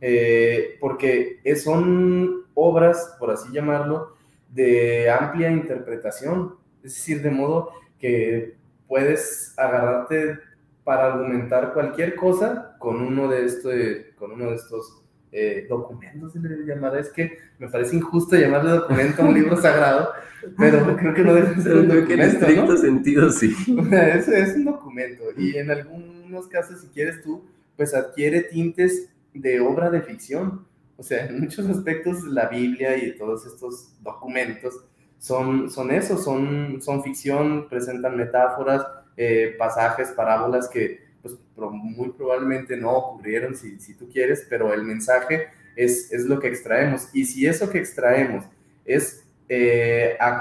eh, 0.01 0.77
porque 0.79 1.39
son 1.55 2.45
obras, 2.55 3.15
por 3.19 3.31
así 3.31 3.51
llamarlo, 3.53 4.15
de 4.49 5.09
amplia 5.09 5.51
interpretación, 5.51 6.55
es 6.83 6.95
decir, 6.95 7.21
de 7.21 7.29
modo 7.29 7.69
que 7.99 8.55
puedes 8.87 9.53
agarrarte 9.57 10.39
para 10.83 11.13
argumentar 11.13 11.73
cualquier 11.73 12.15
cosa 12.15 12.75
con 12.79 12.99
uno 12.99 13.27
de, 13.29 13.45
estos, 13.45 13.73
con 14.17 14.31
uno 14.31 14.49
de 14.49 14.55
estos 14.55 15.01
eh, 15.31 15.65
documentos, 15.69 16.35
le 16.35 16.99
es 16.99 17.09
que 17.09 17.37
me 17.59 17.69
parece 17.69 17.95
injusto 17.95 18.35
llamarle 18.35 18.71
documento 18.71 19.21
a 19.21 19.25
un 19.25 19.33
libro 19.33 19.55
sagrado, 19.55 20.11
pero 20.57 20.97
creo 20.97 21.13
que 21.13 21.23
no 21.23 21.35
debe 21.35 21.61
ser 21.61 21.77
un 21.77 21.87
documento. 21.87 22.13
En 22.13 22.21
estricto 22.21 22.77
sentido, 22.77 23.29
sí. 23.29 23.55
es, 23.91 24.27
es 24.27 24.55
un 24.55 24.65
documento 24.65 25.23
y 25.37 25.55
en 25.57 25.69
algunos 25.69 26.47
casos, 26.47 26.81
si 26.81 26.87
quieres 26.87 27.21
tú, 27.21 27.45
pues 27.77 27.93
adquiere 27.93 28.41
tintes 28.41 29.10
de 29.33 29.59
obra 29.59 29.89
de 29.89 30.01
ficción. 30.01 30.65
O 30.97 31.03
sea, 31.03 31.25
en 31.25 31.39
muchos 31.39 31.67
aspectos 31.67 32.23
la 32.23 32.47
Biblia 32.47 32.97
y 32.97 33.17
todos 33.17 33.45
estos 33.45 33.93
documentos 34.01 34.83
son, 35.17 35.69
son 35.69 35.91
eso, 35.91 36.17
son, 36.17 36.81
son 36.81 37.03
ficción, 37.03 37.67
presentan 37.69 38.17
metáforas, 38.17 38.85
eh, 39.17 39.55
pasajes, 39.57 40.09
parábolas 40.09 40.67
que 40.67 40.99
pues, 41.21 41.37
muy 41.55 42.09
probablemente 42.09 42.75
no 42.75 42.91
ocurrieron 42.91 43.55
si, 43.55 43.79
si 43.79 43.93
tú 43.95 44.09
quieres, 44.09 44.45
pero 44.49 44.73
el 44.73 44.83
mensaje 44.83 45.47
es, 45.75 46.11
es 46.11 46.25
lo 46.25 46.39
que 46.39 46.47
extraemos. 46.47 47.09
Y 47.13 47.25
si 47.25 47.45
eso 47.45 47.69
que 47.69 47.77
extraemos 47.77 48.45
es 48.85 49.20
eh, 49.53 50.15
a, 50.17 50.39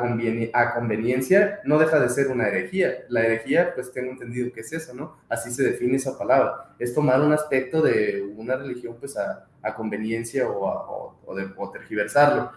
conveniencia, 0.72 1.58
no 1.64 1.80
deja 1.80 1.98
de 1.98 2.08
ser 2.10 2.28
una 2.28 2.46
herejía. 2.46 3.06
La 3.08 3.24
herejía, 3.24 3.74
pues 3.74 3.92
tengo 3.92 4.12
entendido 4.12 4.52
que 4.52 4.60
es 4.60 4.72
eso, 4.72 4.94
¿no? 4.94 5.16
Así 5.28 5.50
se 5.50 5.64
define 5.64 5.96
esa 5.96 6.16
palabra. 6.16 6.76
Es 6.78 6.94
tomar 6.94 7.20
un 7.20 7.32
aspecto 7.32 7.82
de 7.82 8.22
una 8.36 8.54
religión, 8.54 8.98
pues 9.00 9.16
a, 9.16 9.48
a 9.62 9.74
conveniencia 9.74 10.48
o, 10.48 11.18
o, 11.26 11.34
de, 11.34 11.50
tergiversarlo. 11.72 12.52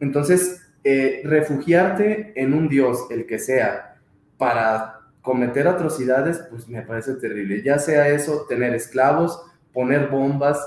Entonces, 0.00 0.68
eh, 0.82 1.22
refugiarte 1.24 2.32
en 2.34 2.52
un 2.52 2.68
Dios, 2.68 3.06
el 3.12 3.24
que 3.24 3.38
sea, 3.38 4.00
para 4.38 5.02
cometer 5.20 5.68
atrocidades, 5.68 6.38
pues 6.50 6.66
me 6.66 6.82
parece 6.82 7.14
terrible. 7.14 7.62
Ya 7.62 7.78
sea 7.78 8.08
eso, 8.08 8.46
tener 8.48 8.74
esclavos, 8.74 9.40
poner 9.72 10.08
bombas, 10.08 10.58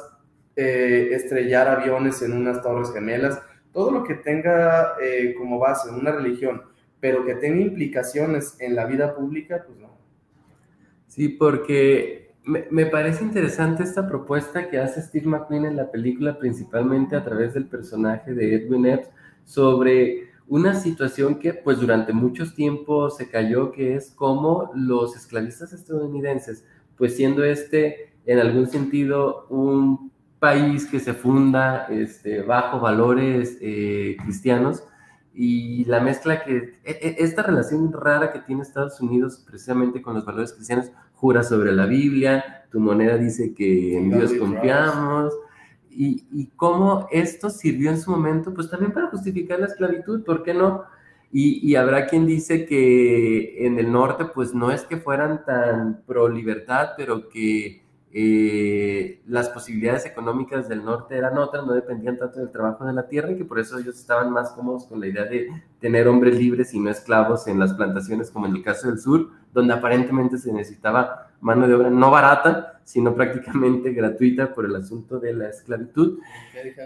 eh, 0.56 1.10
estrellar 1.12 1.68
aviones 1.68 2.22
en 2.22 2.32
unas 2.32 2.62
torres 2.62 2.94
gemelas, 2.94 3.42
todo 3.76 3.92
lo 3.92 4.04
que 4.06 4.16
tenga 4.16 4.96
eh, 5.02 5.36
como 5.38 5.60
base 5.60 5.90
una 5.90 6.14
religión, 6.14 6.62
pero 7.02 7.26
que 7.26 7.36
tenga 7.36 7.60
implicaciones 7.60 8.56
en 8.62 8.74
la 8.74 8.86
vida 8.86 9.14
pública, 9.14 9.66
pues 9.68 9.78
no. 9.78 9.90
Sí, 11.08 11.28
porque 11.28 12.34
me, 12.46 12.86
parece 12.86 13.22
interesante 13.22 13.84
esta 13.84 14.08
propuesta 14.08 14.70
que 14.70 14.80
hace 14.80 15.02
Steve 15.02 15.28
McQueen 15.28 15.66
en 15.66 15.76
la 15.76 15.92
película, 15.92 16.40
principalmente 16.40 17.18
a 17.18 17.24
través 17.26 17.54
del 17.54 17.66
personaje 17.68 18.34
de 18.34 18.56
Edwin 18.56 18.86
Epps, 18.86 19.10
sobre 19.44 20.30
una 20.48 20.74
situación 20.74 21.38
que 21.38 21.54
pues 21.54 21.78
durante 21.80 22.14
muchos 22.14 22.56
tiempos 22.56 23.18
se 23.18 23.30
cayó, 23.30 23.74
que 23.74 23.96
es 23.96 24.12
como 24.12 24.72
los 24.74 25.18
esclavistas 25.18 25.74
estadounidenses, 25.74 26.64
pues 26.98 27.18
siendo 27.18 27.44
este 27.44 28.14
en 28.26 28.40
algún 28.40 28.68
sentido 28.68 29.48
un 29.50 30.12
país 30.40 30.86
que 30.86 31.00
se 31.00 31.14
funda 31.14 31.88
este, 31.90 32.42
bajo 32.42 32.80
valores 32.80 33.58
eh, 33.62 34.18
cristianos 34.24 34.84
y 35.34 35.84
la 35.86 36.00
mezcla 36.00 36.44
que, 36.44 36.76
e, 36.84 36.92
e, 36.92 37.16
esta 37.20 37.44
relación 37.44 37.92
rara 37.92 38.32
que 38.32 38.40
tiene 38.40 38.62
Estados 38.62 39.02
Unidos 39.02 39.44
precisamente 39.46 40.02
con 40.02 40.14
los 40.14 40.26
valores 40.26 40.54
cristianos, 40.54 40.92
jura 41.14 41.44
sobre 41.44 41.74
la 41.74 41.86
Biblia, 41.86 42.66
tu 42.72 42.80
moneda 42.80 43.18
dice 43.18 43.54
que 43.54 43.98
en 43.98 44.12
Dios 44.12 44.34
confiamos, 44.34 45.34
y, 45.90 46.26
y 46.32 46.48
cómo 46.56 47.08
esto 47.12 47.50
sirvió 47.50 47.90
en 47.90 48.00
su 48.00 48.12
momento, 48.12 48.54
pues 48.54 48.70
también 48.70 48.92
para 48.92 49.08
justificar 49.08 49.60
la 49.60 49.68
esclavitud, 49.68 50.24
¿por 50.24 50.44
qué 50.44 50.54
no? 50.54 50.84
Y, 51.32 51.70
y, 51.70 51.76
habrá 51.76 52.08
quien 52.08 52.26
dice 52.26 52.66
que 52.66 53.66
en 53.66 53.78
el 53.80 53.92
norte, 53.92 54.26
pues 54.26 54.54
no 54.54 54.72
es 54.72 54.84
que 54.84 54.98
fueran 54.98 55.44
tan 55.44 56.02
pro 56.06 56.30
libertad, 56.30 56.92
pero 56.96 57.28
que 57.28 57.85
eh, 58.18 59.20
las 59.28 59.50
posibilidades 59.50 60.06
económicas 60.06 60.70
del 60.70 60.86
norte 60.86 61.18
eran 61.18 61.38
otras, 61.38 61.66
no 61.66 61.74
dependían 61.74 62.18
tanto 62.18 62.40
del 62.40 62.50
trabajo 62.50 62.86
de 62.86 62.94
la 62.94 63.10
tierra 63.10 63.34
y 63.34 63.36
que 63.36 63.44
por 63.44 63.60
eso 63.60 63.78
ellos 63.78 64.00
estaban 64.00 64.32
más 64.32 64.52
cómodos 64.52 64.86
con 64.86 65.02
la 65.02 65.08
idea 65.08 65.26
de 65.26 65.50
tener 65.82 66.08
hombres 66.08 66.38
libres 66.38 66.74
y 66.74 66.80
no 66.80 66.90
esclavos 66.90 67.46
en 67.50 67.60
las 67.60 67.74
plantaciones, 67.74 68.32
como 68.32 68.46
en 68.46 68.56
el 68.56 68.64
caso 68.64 68.88
del 68.88 69.00
sur, 69.00 69.32
donde 69.52 69.74
aparentemente 69.74 70.38
se 70.38 70.54
necesitaba 70.54 71.28
mano 71.42 71.68
de 71.68 71.74
obra 71.74 71.90
no 71.90 72.10
barata, 72.10 72.80
sino 72.86 73.14
prácticamente 73.14 73.92
gratuita 73.92 74.54
por 74.54 74.64
el 74.64 74.78
asunto 74.78 75.20
de 75.20 75.34
la 75.34 75.50
esclavitud. 75.50 76.20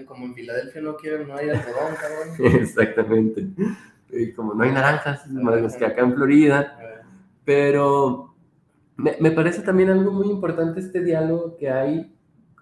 Como 0.08 0.26
en 0.26 0.34
Filadelfia 0.34 0.82
no 0.82 0.96
quieren, 0.96 1.28
no 1.28 1.36
hay 1.36 1.50
algodón, 1.50 1.94
cabrón. 2.02 2.30
Exactamente. 2.60 3.46
Como 4.36 4.56
no 4.56 4.64
hay 4.64 4.72
naranjas, 4.72 5.28
más 5.28 5.78
que 5.78 5.86
acá 5.86 6.02
en 6.02 6.16
Florida. 6.16 6.76
Pero 7.46 8.29
me, 9.00 9.32
parece 9.32 9.62
también 9.62 9.90
algo 9.90 10.12
muy 10.12 10.30
importante 10.30 10.80
este 10.80 11.02
diálogo 11.02 11.56
que 11.58 11.70
hay 11.70 12.14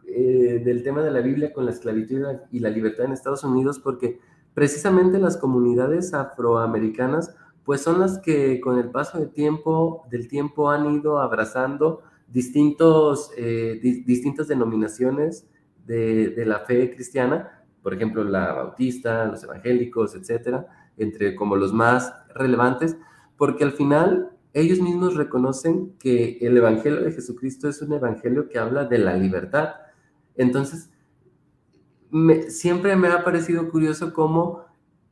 eh, 0.07 0.61
del 0.63 0.83
tema 0.83 1.01
de 1.01 1.11
la 1.11 1.21
Biblia 1.21 1.51
con 1.51 1.65
la 1.65 1.71
esclavitud 1.71 2.23
y 2.51 2.59
la 2.59 2.69
libertad 2.69 3.05
en 3.05 3.11
Estados 3.11 3.43
Unidos, 3.43 3.79
porque 3.79 4.19
precisamente 4.53 5.19
las 5.19 5.37
comunidades 5.37 6.13
afroamericanas 6.13 7.35
pues 7.63 7.81
son 7.81 7.99
las 7.99 8.19
que 8.19 8.61
con 8.61 8.77
el 8.77 8.91
paso 8.91 9.19
del 9.19 9.31
tiempo, 9.31 10.05
del 10.09 10.27
tiempo 10.27 10.69
han 10.69 10.89
ido 10.93 11.19
abrazando 11.19 12.01
distintos, 12.27 13.31
eh, 13.35 13.79
di, 13.81 14.03
distintas 14.03 14.47
denominaciones 14.47 15.47
de, 15.85 16.29
de, 16.29 16.45
la 16.45 16.59
fe 16.59 16.93
cristiana, 16.93 17.65
por 17.81 17.93
ejemplo, 17.93 18.23
la 18.23 18.53
bautista, 18.53 19.25
los 19.25 19.43
evangélicos, 19.43 20.15
etcétera, 20.15 20.67
entre 20.97 21.35
como 21.35 21.55
los 21.55 21.73
más 21.73 22.13
relevantes, 22.33 22.97
porque 23.37 23.63
al 23.63 23.71
final 23.73 24.36
ellos 24.59 24.81
mismos 24.81 25.15
reconocen 25.15 25.93
que 25.99 26.39
el 26.41 26.57
Evangelio 26.57 27.01
de 27.01 27.11
Jesucristo 27.11 27.69
es 27.69 27.79
un 27.83 27.93
Evangelio 27.93 28.49
que 28.49 28.57
habla 28.57 28.85
de 28.85 28.97
la 28.97 29.15
libertad. 29.15 29.75
Entonces, 30.35 30.89
siempre 32.49 32.95
me 32.95 33.07
ha 33.09 33.23
parecido 33.23 33.69
curioso 33.69 34.13
cómo 34.13 34.65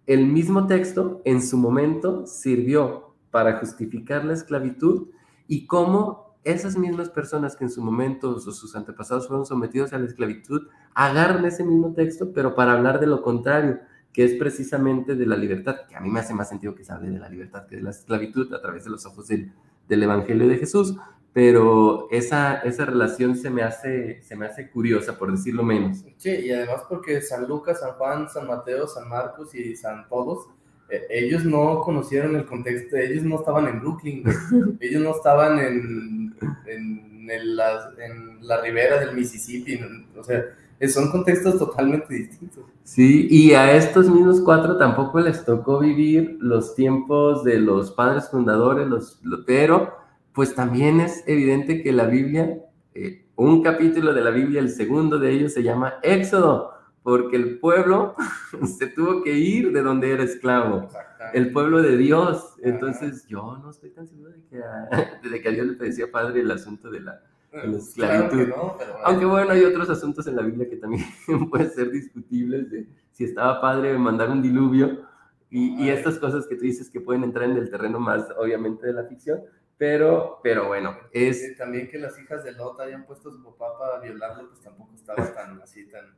el 0.07 0.25
mismo 0.25 0.65
texto 0.65 1.21
en 1.25 1.43
su 1.43 1.57
momento 1.57 2.25
sirvió 2.25 3.13
para 3.29 3.59
justificar 3.59 4.25
la 4.25 4.33
esclavitud 4.33 5.09
y 5.47 5.67
cómo 5.67 6.35
esas 6.43 6.75
mismas 6.75 7.09
personas 7.09 7.55
que 7.55 7.65
en 7.65 7.69
su 7.69 7.83
momento 7.83 8.31
o 8.31 8.39
sus 8.39 8.75
antepasados 8.75 9.27
fueron 9.27 9.45
sometidos 9.45 9.93
a 9.93 9.99
la 9.99 10.05
esclavitud 10.05 10.67
agarran 10.95 11.45
ese 11.45 11.63
mismo 11.63 11.93
texto, 11.93 12.31
pero 12.33 12.55
para 12.55 12.73
hablar 12.73 12.99
de 12.99 13.07
lo 13.07 13.21
contrario, 13.21 13.79
que 14.15 14.23
es 14.23 14.35
precisamente 14.35 15.13
de 15.13 15.25
la 15.25 15.35
libertad, 15.35 15.81
que 15.89 15.95
a 15.97 15.99
mí 15.99 16.09
me 16.09 16.21
hace 16.21 16.33
más 16.33 16.47
sentido 16.47 16.73
que 16.73 16.85
se 16.85 16.93
hable 16.93 17.09
de 17.09 17.19
la 17.19 17.27
libertad 17.27 17.67
que 17.67 17.75
de 17.75 17.81
la 17.81 17.89
esclavitud 17.89 18.53
a 18.53 18.61
través 18.61 18.85
de 18.85 18.89
los 18.89 19.05
ojos 19.05 19.27
del, 19.27 19.51
del 19.89 20.03
Evangelio 20.03 20.47
de 20.47 20.57
Jesús, 20.57 20.95
pero 21.33 22.07
esa, 22.11 22.59
esa 22.59 22.85
relación 22.85 23.35
se 23.35 23.49
me, 23.49 23.61
hace, 23.61 24.21
se 24.23 24.37
me 24.37 24.45
hace 24.45 24.71
curiosa, 24.71 25.17
por 25.17 25.33
decirlo 25.33 25.63
menos. 25.63 26.05
Sí, 26.15 26.29
y 26.29 26.51
además 26.53 26.83
porque 26.87 27.21
San 27.21 27.45
Lucas, 27.45 27.81
San 27.81 27.91
Juan, 27.95 28.29
San 28.29 28.47
Mateo, 28.47 28.87
San 28.87 29.09
Marcos 29.09 29.53
y 29.53 29.75
San 29.75 30.07
todos, 30.07 30.47
eh, 30.87 31.07
ellos 31.09 31.43
no 31.43 31.81
conocieron 31.81 32.37
el 32.37 32.45
contexto, 32.45 32.95
ellos 32.95 33.25
no 33.25 33.35
estaban 33.35 33.67
en 33.67 33.81
Brooklyn, 33.81 34.23
ellos 34.79 35.03
no 35.03 35.11
estaban 35.13 35.59
en, 35.59 36.33
en, 36.67 37.29
el, 37.29 37.57
la, 37.57 37.91
en 37.99 38.47
la 38.47 38.61
ribera 38.61 38.97
del 38.97 39.13
Mississippi, 39.13 39.77
o 40.17 40.23
sea, 40.23 40.41
son 40.87 41.09
contextos 41.09 41.57
totalmente 41.57 42.13
distintos. 42.13 42.63
Sí, 42.83 43.27
y 43.31 43.53
a 43.53 43.75
estos 43.75 44.09
mismos 44.09 44.41
cuatro 44.41 44.77
tampoco 44.77 45.19
les 45.19 45.43
tocó 45.45 45.79
vivir 45.79 46.37
los 46.39 46.75
tiempos 46.75 47.43
de 47.43 47.59
los 47.59 47.91
padres 47.91 48.29
fundadores, 48.29 48.87
los, 48.87 49.21
pero 49.45 49.95
pues 50.33 50.53
también 50.53 50.99
es 50.99 51.23
evidente 51.27 51.81
que 51.81 51.93
la 51.93 52.05
Biblia, 52.05 52.59
eh, 52.93 53.25
un 53.35 53.63
capítulo 53.63 54.13
de 54.13 54.21
la 54.21 54.29
Biblia, 54.31 54.59
el 54.59 54.69
segundo 54.69 55.17
de 55.17 55.31
ellos 55.31 55.53
se 55.53 55.63
llama 55.63 55.95
Éxodo, 56.03 56.73
porque 57.03 57.37
el 57.37 57.59
pueblo 57.59 58.15
se 58.77 58.87
tuvo 58.87 59.23
que 59.23 59.33
ir 59.37 59.71
de 59.71 59.81
donde 59.81 60.11
era 60.11 60.23
esclavo, 60.23 60.89
el 61.33 61.51
pueblo 61.51 61.81
de 61.81 61.97
Dios. 61.97 62.55
Entonces 62.61 63.25
yo 63.27 63.57
no 63.57 63.69
estoy 63.69 63.91
tan 63.91 64.07
seguro 64.07 64.31
de 64.31 64.43
que 64.49 64.57
a, 64.57 65.19
de 65.29 65.41
que 65.41 65.47
a 65.47 65.51
Dios 65.51 65.67
le 65.67 65.73
parecía 65.73 66.11
padre 66.11 66.41
el 66.41 66.51
asunto 66.51 66.91
de 66.91 66.99
la 66.99 67.21
en 67.63 67.71
la 67.71 67.77
esclavitud. 67.77 68.45
Claro 68.45 68.63
no, 68.63 68.75
pero 68.77 68.97
Aunque 69.03 69.25
bueno, 69.25 69.51
hay 69.51 69.63
otros 69.63 69.89
asuntos 69.89 70.27
en 70.27 70.35
la 70.35 70.41
Biblia 70.41 70.69
que 70.69 70.77
también 70.77 71.03
pueden 71.49 71.71
ser 71.71 71.91
discutibles, 71.91 72.69
de 72.69 72.87
si 73.11 73.23
estaba 73.23 73.61
padre 73.61 73.97
mandar 73.97 74.29
un 74.29 74.41
diluvio 74.41 75.05
y, 75.49 75.83
y, 75.83 75.89
estas 75.89 76.19
cosas 76.19 76.47
que 76.47 76.55
tú 76.55 76.63
dices 76.63 76.89
que 76.89 76.99
pueden 76.99 77.23
entrar 77.23 77.49
en 77.49 77.55
el 77.55 77.69
terreno 77.69 77.99
más, 77.99 78.27
obviamente, 78.37 78.87
de 78.87 78.93
la 78.93 79.05
ficción, 79.05 79.41
pero, 79.77 80.39
pero 80.43 80.67
bueno, 80.67 80.97
es... 81.11 81.51
Y 81.51 81.55
también 81.55 81.89
que 81.89 81.97
las 81.97 82.19
hijas 82.19 82.43
de 82.43 82.53
Lot 82.53 82.79
hayan 82.81 83.05
puesto 83.05 83.29
a 83.29 83.31
su 83.31 83.43
papá 83.43 83.77
para 83.77 83.99
violarlo, 83.99 84.49
pues 84.49 84.61
tampoco 84.61 84.93
estaba 84.95 85.25
tan 85.33 85.61
así, 85.61 85.87
tan... 85.87 86.15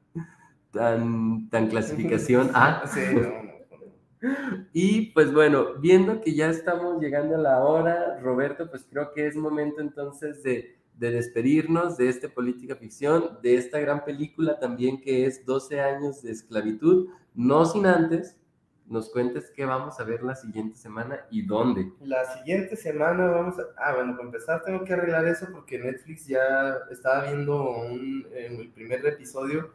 Tan, 0.72 1.50
tan 1.50 1.68
clasificación 1.68 2.52
A. 2.54 2.86
sí, 2.94 3.02
no, 3.14 3.22
no. 3.22 3.58
Y 4.74 5.12
pues 5.12 5.34
bueno, 5.34 5.76
viendo 5.80 6.22
que 6.22 6.34
ya 6.34 6.50
estamos 6.50 7.02
llegando 7.02 7.36
a 7.36 7.40
la 7.40 7.64
hora, 7.64 8.20
Roberto, 8.20 8.70
pues 8.70 8.86
creo 8.90 9.12
que 9.14 9.28
es 9.28 9.36
momento 9.36 9.82
entonces 9.82 10.44
de 10.44 10.77
de 10.98 11.12
despedirnos 11.12 11.98
de 11.98 12.10
esta 12.10 12.28
política 12.28 12.76
ficción, 12.76 13.40
de 13.42 13.56
esta 13.56 13.80
gran 13.80 14.04
película 14.04 14.60
también 14.60 15.00
que 15.00 15.26
es 15.26 15.46
12 15.46 15.80
años 15.80 16.22
de 16.24 16.32
esclavitud, 16.32 17.10
no 17.36 17.66
sin 17.66 17.86
antes 17.86 18.38
nos 18.88 19.10
cuentes 19.10 19.52
qué 19.54 19.66
vamos 19.66 20.00
a 20.00 20.04
ver 20.04 20.24
la 20.24 20.34
siguiente 20.36 20.78
semana 20.78 21.20
y 21.30 21.46
dónde. 21.46 21.92
La 22.00 22.24
siguiente 22.26 22.76
semana 22.76 23.28
vamos 23.28 23.60
a... 23.60 23.64
Ah, 23.78 23.96
bueno, 23.96 24.14
para 24.14 24.28
empezar 24.28 24.64
tengo 24.64 24.84
que 24.86 24.94
arreglar 24.94 25.28
eso 25.28 25.48
porque 25.52 25.78
Netflix 25.78 26.26
ya 26.26 26.78
estaba 26.90 27.26
viendo 27.26 27.70
un, 27.70 28.26
el 28.34 28.70
primer 28.70 29.06
episodio 29.06 29.72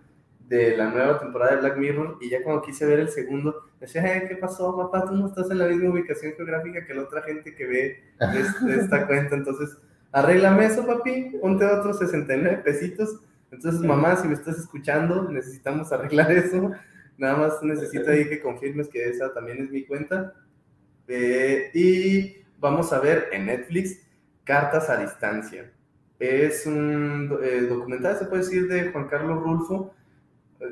de 0.48 0.76
la 0.76 0.90
nueva 0.90 1.18
temporada 1.18 1.52
de 1.52 1.60
Black 1.60 1.76
Mirror 1.76 2.18
y 2.20 2.30
ya 2.30 2.42
cuando 2.42 2.62
quise 2.62 2.86
ver 2.86 3.00
el 3.00 3.10
segundo, 3.10 3.66
decía, 3.78 4.26
¿qué 4.28 4.36
pasó, 4.36 4.76
papá? 4.76 5.06
Tú 5.06 5.14
no 5.14 5.26
estás 5.26 5.50
en 5.50 5.58
la 5.58 5.66
misma 5.66 5.90
ubicación 5.90 6.32
geográfica 6.34 6.84
que 6.84 6.94
la 6.94 7.02
otra 7.02 7.22
gente 7.22 7.54
que 7.54 7.66
ve 7.66 8.04
este, 8.34 8.74
esta 8.76 9.06
cuenta, 9.06 9.36
entonces 9.36 9.78
arréglame 10.12 10.66
eso, 10.66 10.86
papi, 10.86 11.38
ponte 11.40 11.64
otros 11.64 11.98
69 11.98 12.62
pesitos. 12.64 13.20
Entonces, 13.50 13.80
mamá, 13.80 14.16
si 14.16 14.28
me 14.28 14.34
estás 14.34 14.58
escuchando, 14.58 15.28
necesitamos 15.30 15.92
arreglar 15.92 16.30
eso. 16.32 16.70
Nada 17.18 17.36
más 17.36 17.62
necesito 17.62 18.10
ahí 18.10 18.28
que 18.28 18.40
confirmes 18.40 18.88
que 18.88 19.08
esa 19.08 19.32
también 19.34 19.62
es 19.62 19.70
mi 19.70 19.84
cuenta. 19.84 20.34
Eh, 21.08 21.70
y 21.74 22.36
vamos 22.58 22.92
a 22.92 23.00
ver 23.00 23.28
en 23.32 23.46
Netflix 23.46 23.98
Cartas 24.44 24.88
a 24.88 24.96
Distancia. 24.96 25.70
Es 26.18 26.66
un 26.66 27.38
eh, 27.42 27.62
documental, 27.62 28.16
se 28.18 28.26
puede 28.26 28.42
decir, 28.42 28.68
de 28.68 28.90
Juan 28.92 29.08
Carlos 29.08 29.42
Rulfo, 29.42 29.94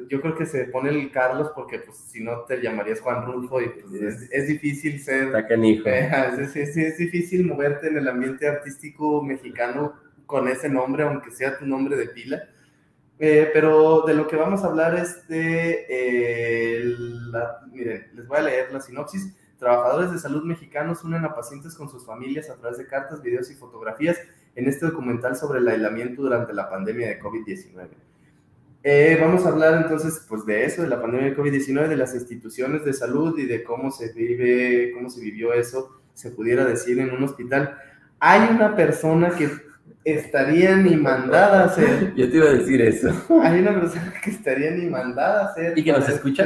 yo 0.08 0.20
creo 0.20 0.34
que 0.34 0.46
se 0.46 0.64
pone 0.64 0.90
el 0.90 1.10
Carlos 1.10 1.50
porque 1.54 1.78
pues 1.78 1.96
si 1.96 2.22
no 2.22 2.40
te 2.42 2.60
llamarías 2.60 3.00
Juan 3.00 3.24
Rulfo 3.24 3.60
y 3.60 3.68
pues, 3.68 4.02
es, 4.02 4.28
es, 4.30 4.48
difícil 4.48 5.00
ser... 5.00 5.34
es, 5.34 6.56
es, 6.56 6.76
es, 6.76 6.98
difícil 6.98 7.46
moverte 7.46 7.88
en 7.88 7.96
el 7.98 8.08
ambiente 8.08 8.48
artístico 8.48 9.22
mexicano 9.22 9.94
con 10.26 10.48
ese 10.48 10.68
nombre, 10.68 11.04
aunque 11.04 11.30
sea 11.30 11.58
tu 11.58 11.66
nombre 11.66 11.96
de 11.96 12.06
pila. 12.06 12.42
Eh, 13.18 13.50
pero 13.52 14.02
de 14.06 14.14
lo 14.14 14.26
que 14.26 14.36
vamos 14.36 14.64
a 14.64 14.68
hablar 14.68 14.94
es 14.94 15.26
de... 15.28 15.86
Eh, 15.88 16.82
la, 17.30 17.60
miren, 17.70 18.10
les 18.14 18.26
voy 18.26 18.38
a 18.38 18.42
leer 18.42 18.72
la 18.72 18.80
sinopsis. 18.80 19.36
Trabajadores 19.58 20.10
de 20.12 20.18
salud 20.18 20.42
mexicanos 20.44 21.04
unen 21.04 21.24
a 21.24 21.34
pacientes 21.34 21.74
con 21.74 21.88
sus 21.88 22.06
familias 22.06 22.48
a 22.48 22.56
través 22.56 22.78
de 22.78 22.86
cartas, 22.86 23.22
videos 23.22 23.50
y 23.50 23.54
fotografías 23.54 24.18
en 24.54 24.68
este 24.68 24.86
documental 24.86 25.36
sobre 25.36 25.58
el 25.58 25.68
aislamiento 25.68 26.22
durante 26.22 26.54
la 26.54 26.70
pandemia 26.70 27.08
de 27.08 27.20
COVID-19. 27.20 28.09
Eh, 28.82 29.18
vamos 29.20 29.44
a 29.44 29.50
hablar 29.50 29.82
entonces 29.82 30.24
pues 30.26 30.46
de 30.46 30.64
eso, 30.64 30.82
de 30.82 30.88
la 30.88 31.00
pandemia 31.00 31.30
de 31.30 31.36
COVID-19, 31.36 31.88
de 31.88 31.96
las 31.96 32.14
instituciones 32.14 32.84
de 32.84 32.94
salud 32.94 33.38
y 33.38 33.44
de 33.44 33.62
cómo 33.62 33.90
se 33.90 34.12
vive, 34.12 34.92
cómo 34.94 35.10
se 35.10 35.20
vivió 35.20 35.52
eso, 35.52 36.00
se 36.14 36.30
pudiera 36.30 36.64
decir 36.64 36.98
en 36.98 37.10
un 37.10 37.22
hospital. 37.24 37.76
Hay 38.18 38.48
una 38.54 38.74
persona 38.76 39.30
que 39.30 39.50
estaría 40.04 40.76
ni 40.76 40.96
mandada 40.96 41.64
a 41.64 41.68
ser. 41.68 42.14
Yo 42.16 42.30
te 42.30 42.36
iba 42.36 42.46
a 42.46 42.54
decir 42.54 42.80
eso. 42.80 43.10
Hay 43.42 43.60
una 43.60 43.78
persona 43.78 44.14
que 44.22 44.30
estaría 44.30 44.70
ni 44.70 44.86
mandada 44.86 45.46
a 45.46 45.54
ser. 45.54 45.78
¿Y 45.78 45.84
que 45.84 45.92
nos 45.92 46.08
escucha? 46.08 46.44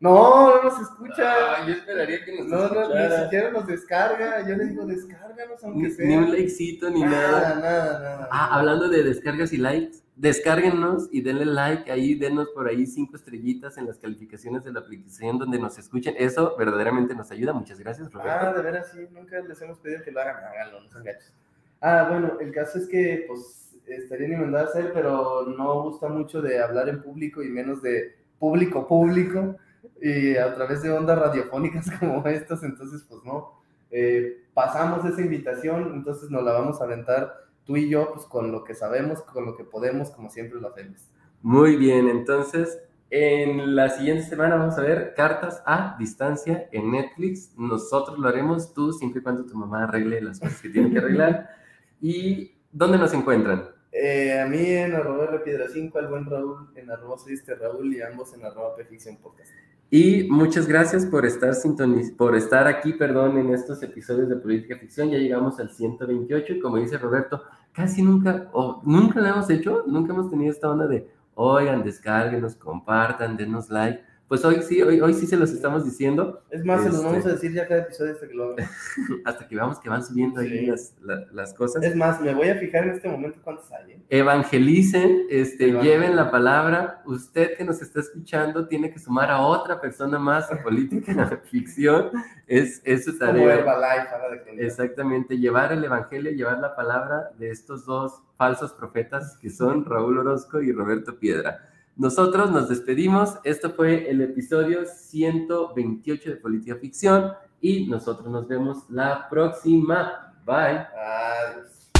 No, 0.00 0.56
no 0.56 0.62
nos 0.62 0.80
escucha. 0.80 1.24
Ah, 1.30 1.66
yo 1.66 1.74
esperaría 1.74 2.24
que 2.24 2.38
nos 2.38 2.46
no, 2.46 2.64
escuchara. 2.64 3.08
No, 3.08 3.16
ni 3.18 3.22
siquiera 3.24 3.50
nos 3.50 3.66
descarga. 3.66 4.48
Yo 4.48 4.56
le 4.56 4.64
digo, 4.64 4.86
descárganos 4.86 5.62
aunque 5.62 5.88
ni, 5.88 5.90
sea. 5.90 6.06
Ni 6.06 6.16
un 6.16 6.30
likecito, 6.30 6.88
ni 6.88 7.02
nada. 7.02 7.10
Nada, 7.10 7.54
nada, 7.60 8.00
nada. 8.00 8.28
Ah, 8.32 8.58
hablando 8.58 8.88
de 8.88 9.02
descargas 9.02 9.52
y 9.52 9.58
likes, 9.58 9.98
descárguenos 10.20 11.08
y 11.10 11.22
denle 11.22 11.46
like 11.46 11.90
ahí, 11.90 12.14
denos 12.14 12.50
por 12.50 12.68
ahí 12.68 12.86
cinco 12.86 13.16
estrellitas 13.16 13.78
en 13.78 13.86
las 13.86 13.98
calificaciones 13.98 14.62
de 14.64 14.72
la 14.72 14.80
aplicación 14.80 15.38
donde 15.38 15.58
nos 15.58 15.78
escuchen. 15.78 16.14
Eso 16.18 16.54
verdaderamente 16.58 17.14
nos 17.14 17.30
ayuda. 17.30 17.54
Muchas 17.54 17.78
gracias, 17.78 18.12
Roberto. 18.12 18.30
Ah, 18.30 18.52
de 18.52 18.62
veras, 18.62 18.90
sí. 18.92 19.06
Nunca 19.12 19.40
les 19.40 19.60
hemos 19.62 19.78
pedido 19.78 20.02
que 20.04 20.10
lo 20.10 20.20
hagan. 20.20 20.36
Háganlo, 20.44 20.82
no 20.82 20.90
sean 20.90 21.04
gachos. 21.04 21.32
Ah, 21.80 22.06
bueno, 22.10 22.38
el 22.38 22.52
caso 22.52 22.78
es 22.78 22.86
que, 22.86 23.24
pues, 23.26 23.74
estaría 23.86 24.28
ni 24.28 24.36
mandada 24.36 24.66
a 24.66 24.68
hacer, 24.68 24.92
pero 24.92 25.46
no 25.46 25.84
gusta 25.84 26.08
mucho 26.08 26.42
de 26.42 26.62
hablar 26.62 26.90
en 26.90 27.02
público 27.02 27.42
y 27.42 27.48
menos 27.48 27.80
de 27.80 28.14
público 28.38 28.86
público 28.86 29.56
y 30.00 30.36
a 30.36 30.54
través 30.54 30.82
de 30.82 30.90
ondas 30.90 31.18
radiofónicas 31.18 31.90
como 31.98 32.26
estas, 32.26 32.62
entonces 32.62 33.04
pues 33.08 33.22
no, 33.24 33.60
eh, 33.90 34.44
pasamos 34.54 35.04
esa 35.04 35.20
invitación, 35.20 35.92
entonces 35.94 36.30
nos 36.30 36.42
la 36.42 36.52
vamos 36.52 36.80
a 36.80 36.84
aventar 36.84 37.49
tú 37.64 37.76
y 37.76 37.88
yo, 37.88 38.12
pues 38.12 38.26
con 38.26 38.52
lo 38.52 38.64
que 38.64 38.74
sabemos, 38.74 39.22
con 39.22 39.46
lo 39.46 39.56
que 39.56 39.64
podemos, 39.64 40.10
como 40.10 40.30
siempre 40.30 40.60
lo 40.60 40.68
hacemos. 40.68 41.10
Muy 41.42 41.76
bien, 41.76 42.08
entonces 42.08 42.78
en 43.10 43.74
la 43.74 43.88
siguiente 43.88 44.22
semana 44.22 44.54
vamos 44.54 44.78
a 44.78 44.82
ver 44.82 45.14
cartas 45.16 45.62
a 45.66 45.96
distancia 45.98 46.68
en 46.70 46.92
Netflix. 46.92 47.52
Nosotros 47.56 48.18
lo 48.18 48.28
haremos 48.28 48.72
tú 48.72 48.92
siempre 48.92 49.20
y 49.20 49.22
cuando 49.22 49.44
tu 49.44 49.56
mamá 49.56 49.84
arregle 49.84 50.20
las 50.20 50.38
cosas 50.38 50.60
que 50.60 50.68
tiene 50.68 50.92
que 50.92 50.98
arreglar. 50.98 51.50
¿Y 52.00 52.52
dónde 52.70 52.98
nos 52.98 53.12
encuentran? 53.12 53.68
Eh, 54.02 54.40
a 54.40 54.46
mí 54.46 54.64
en 54.64 54.94
arroba 54.94 55.44
piedra 55.44 55.66
5, 55.70 55.98
al 55.98 56.08
buen 56.08 56.24
Raúl 56.24 56.70
en 56.74 56.90
arroba 56.90 57.16
este 57.28 57.54
Raúl 57.54 57.94
y 57.94 58.00
ambos 58.00 58.32
en 58.32 58.42
arroba 58.42 58.74
Ficción 58.88 59.18
Podcast. 59.18 59.50
Y 59.90 60.26
muchas 60.30 60.66
gracias 60.66 61.04
por 61.04 61.26
estar, 61.26 61.54
sintoniz 61.54 62.10
por 62.10 62.34
estar 62.34 62.66
aquí, 62.66 62.94
perdón, 62.94 63.36
en 63.36 63.52
estos 63.52 63.82
episodios 63.82 64.30
de 64.30 64.36
Política 64.36 64.78
Ficción. 64.78 65.10
Ya 65.10 65.18
llegamos 65.18 65.60
al 65.60 65.68
128 65.70 66.54
y 66.54 66.60
como 66.60 66.78
dice 66.78 66.96
Roberto, 66.96 67.42
casi 67.72 68.00
nunca, 68.02 68.48
o 68.54 68.80
nunca 68.86 69.20
lo 69.20 69.26
hemos 69.26 69.50
hecho, 69.50 69.84
nunca 69.86 70.14
hemos 70.14 70.30
tenido 70.30 70.50
esta 70.50 70.70
onda 70.70 70.86
de, 70.86 71.06
oigan, 71.34 71.84
descárguenos, 71.84 72.54
compartan, 72.54 73.36
denos 73.36 73.68
like 73.68 74.02
pues 74.30 74.44
hoy 74.44 74.62
sí, 74.62 74.80
hoy, 74.80 75.00
hoy 75.00 75.12
sí 75.12 75.26
se 75.26 75.36
los 75.36 75.50
estamos 75.50 75.84
diciendo. 75.84 76.44
Es 76.50 76.64
más, 76.64 76.84
se 76.84 76.90
los 76.90 77.02
vamos 77.02 77.14
a 77.14 77.18
este, 77.18 77.32
decir 77.32 77.52
ya 77.52 77.66
cada 77.66 77.80
episodio 77.80 78.12
hasta 78.12 78.28
que 78.28 78.34
lo 78.34 78.52
hagan. 78.52 78.68
hasta 79.24 79.48
que 79.48 79.56
veamos 79.56 79.80
que 79.80 79.88
van 79.88 80.04
subiendo 80.04 80.38
ahí 80.38 80.66
las, 80.66 80.94
las, 81.32 81.52
cosas. 81.52 81.82
Es 81.82 81.96
más, 81.96 82.20
me 82.20 82.32
voy 82.32 82.48
a 82.48 82.54
fijar 82.54 82.84
en 82.84 82.90
este 82.90 83.08
momento 83.08 83.40
cuántos 83.42 83.72
hay. 83.72 83.90
¿eh? 83.90 84.00
Evangelicen, 84.08 85.26
este, 85.30 85.72
lleven 85.82 86.14
la 86.14 86.30
palabra. 86.30 87.02
Usted 87.06 87.56
que 87.56 87.64
nos 87.64 87.82
está 87.82 87.98
escuchando 87.98 88.68
tiene 88.68 88.92
que 88.92 89.00
sumar 89.00 89.32
a 89.32 89.40
otra 89.40 89.80
persona 89.80 90.16
más 90.20 90.48
a 90.52 90.62
política 90.62 91.42
ficción. 91.50 92.12
Es, 92.46 92.82
es 92.84 93.06
su 93.06 93.18
tarea. 93.18 93.64
Como 93.64 94.60
Exactamente, 94.60 95.38
llevar 95.38 95.72
el 95.72 95.82
evangelio, 95.82 96.30
llevar 96.30 96.60
la 96.60 96.76
palabra 96.76 97.32
de 97.36 97.50
estos 97.50 97.84
dos 97.84 98.22
falsos 98.38 98.74
profetas 98.74 99.36
que 99.38 99.50
son 99.50 99.84
Raúl 99.84 100.18
Orozco 100.18 100.62
y 100.62 100.70
Roberto 100.70 101.18
Piedra. 101.18 101.69
Nosotros 102.00 102.50
nos 102.50 102.70
despedimos. 102.70 103.34
Esto 103.44 103.74
fue 103.74 104.10
el 104.10 104.22
episodio 104.22 104.86
128 104.86 106.30
de 106.30 106.36
Política 106.36 106.76
Ficción 106.76 107.32
y 107.60 107.88
nosotros 107.88 108.26
nos 108.28 108.48
vemos 108.48 108.84
la 108.88 109.28
próxima. 109.28 110.32
Bye. 110.46 110.86
Adiós. 110.96 111.90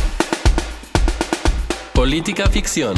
Política 1.94 2.46
Ficción. 2.48 2.94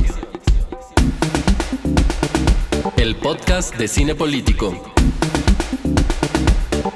El 2.97 3.17
podcast 3.17 3.77
de 3.77 3.89
cine 3.89 4.15
político. 4.15 4.73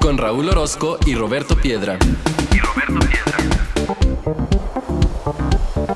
Con 0.00 0.18
Raúl 0.18 0.48
Orozco 0.50 0.98
y 1.04 1.16
Roberto 1.16 1.57
Piedra. 1.57 1.98
Y 2.54 2.61
Roberto 2.61 3.00
Piedra. 3.09 3.38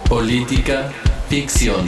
Política 0.08 0.90
Ficción. 1.28 1.86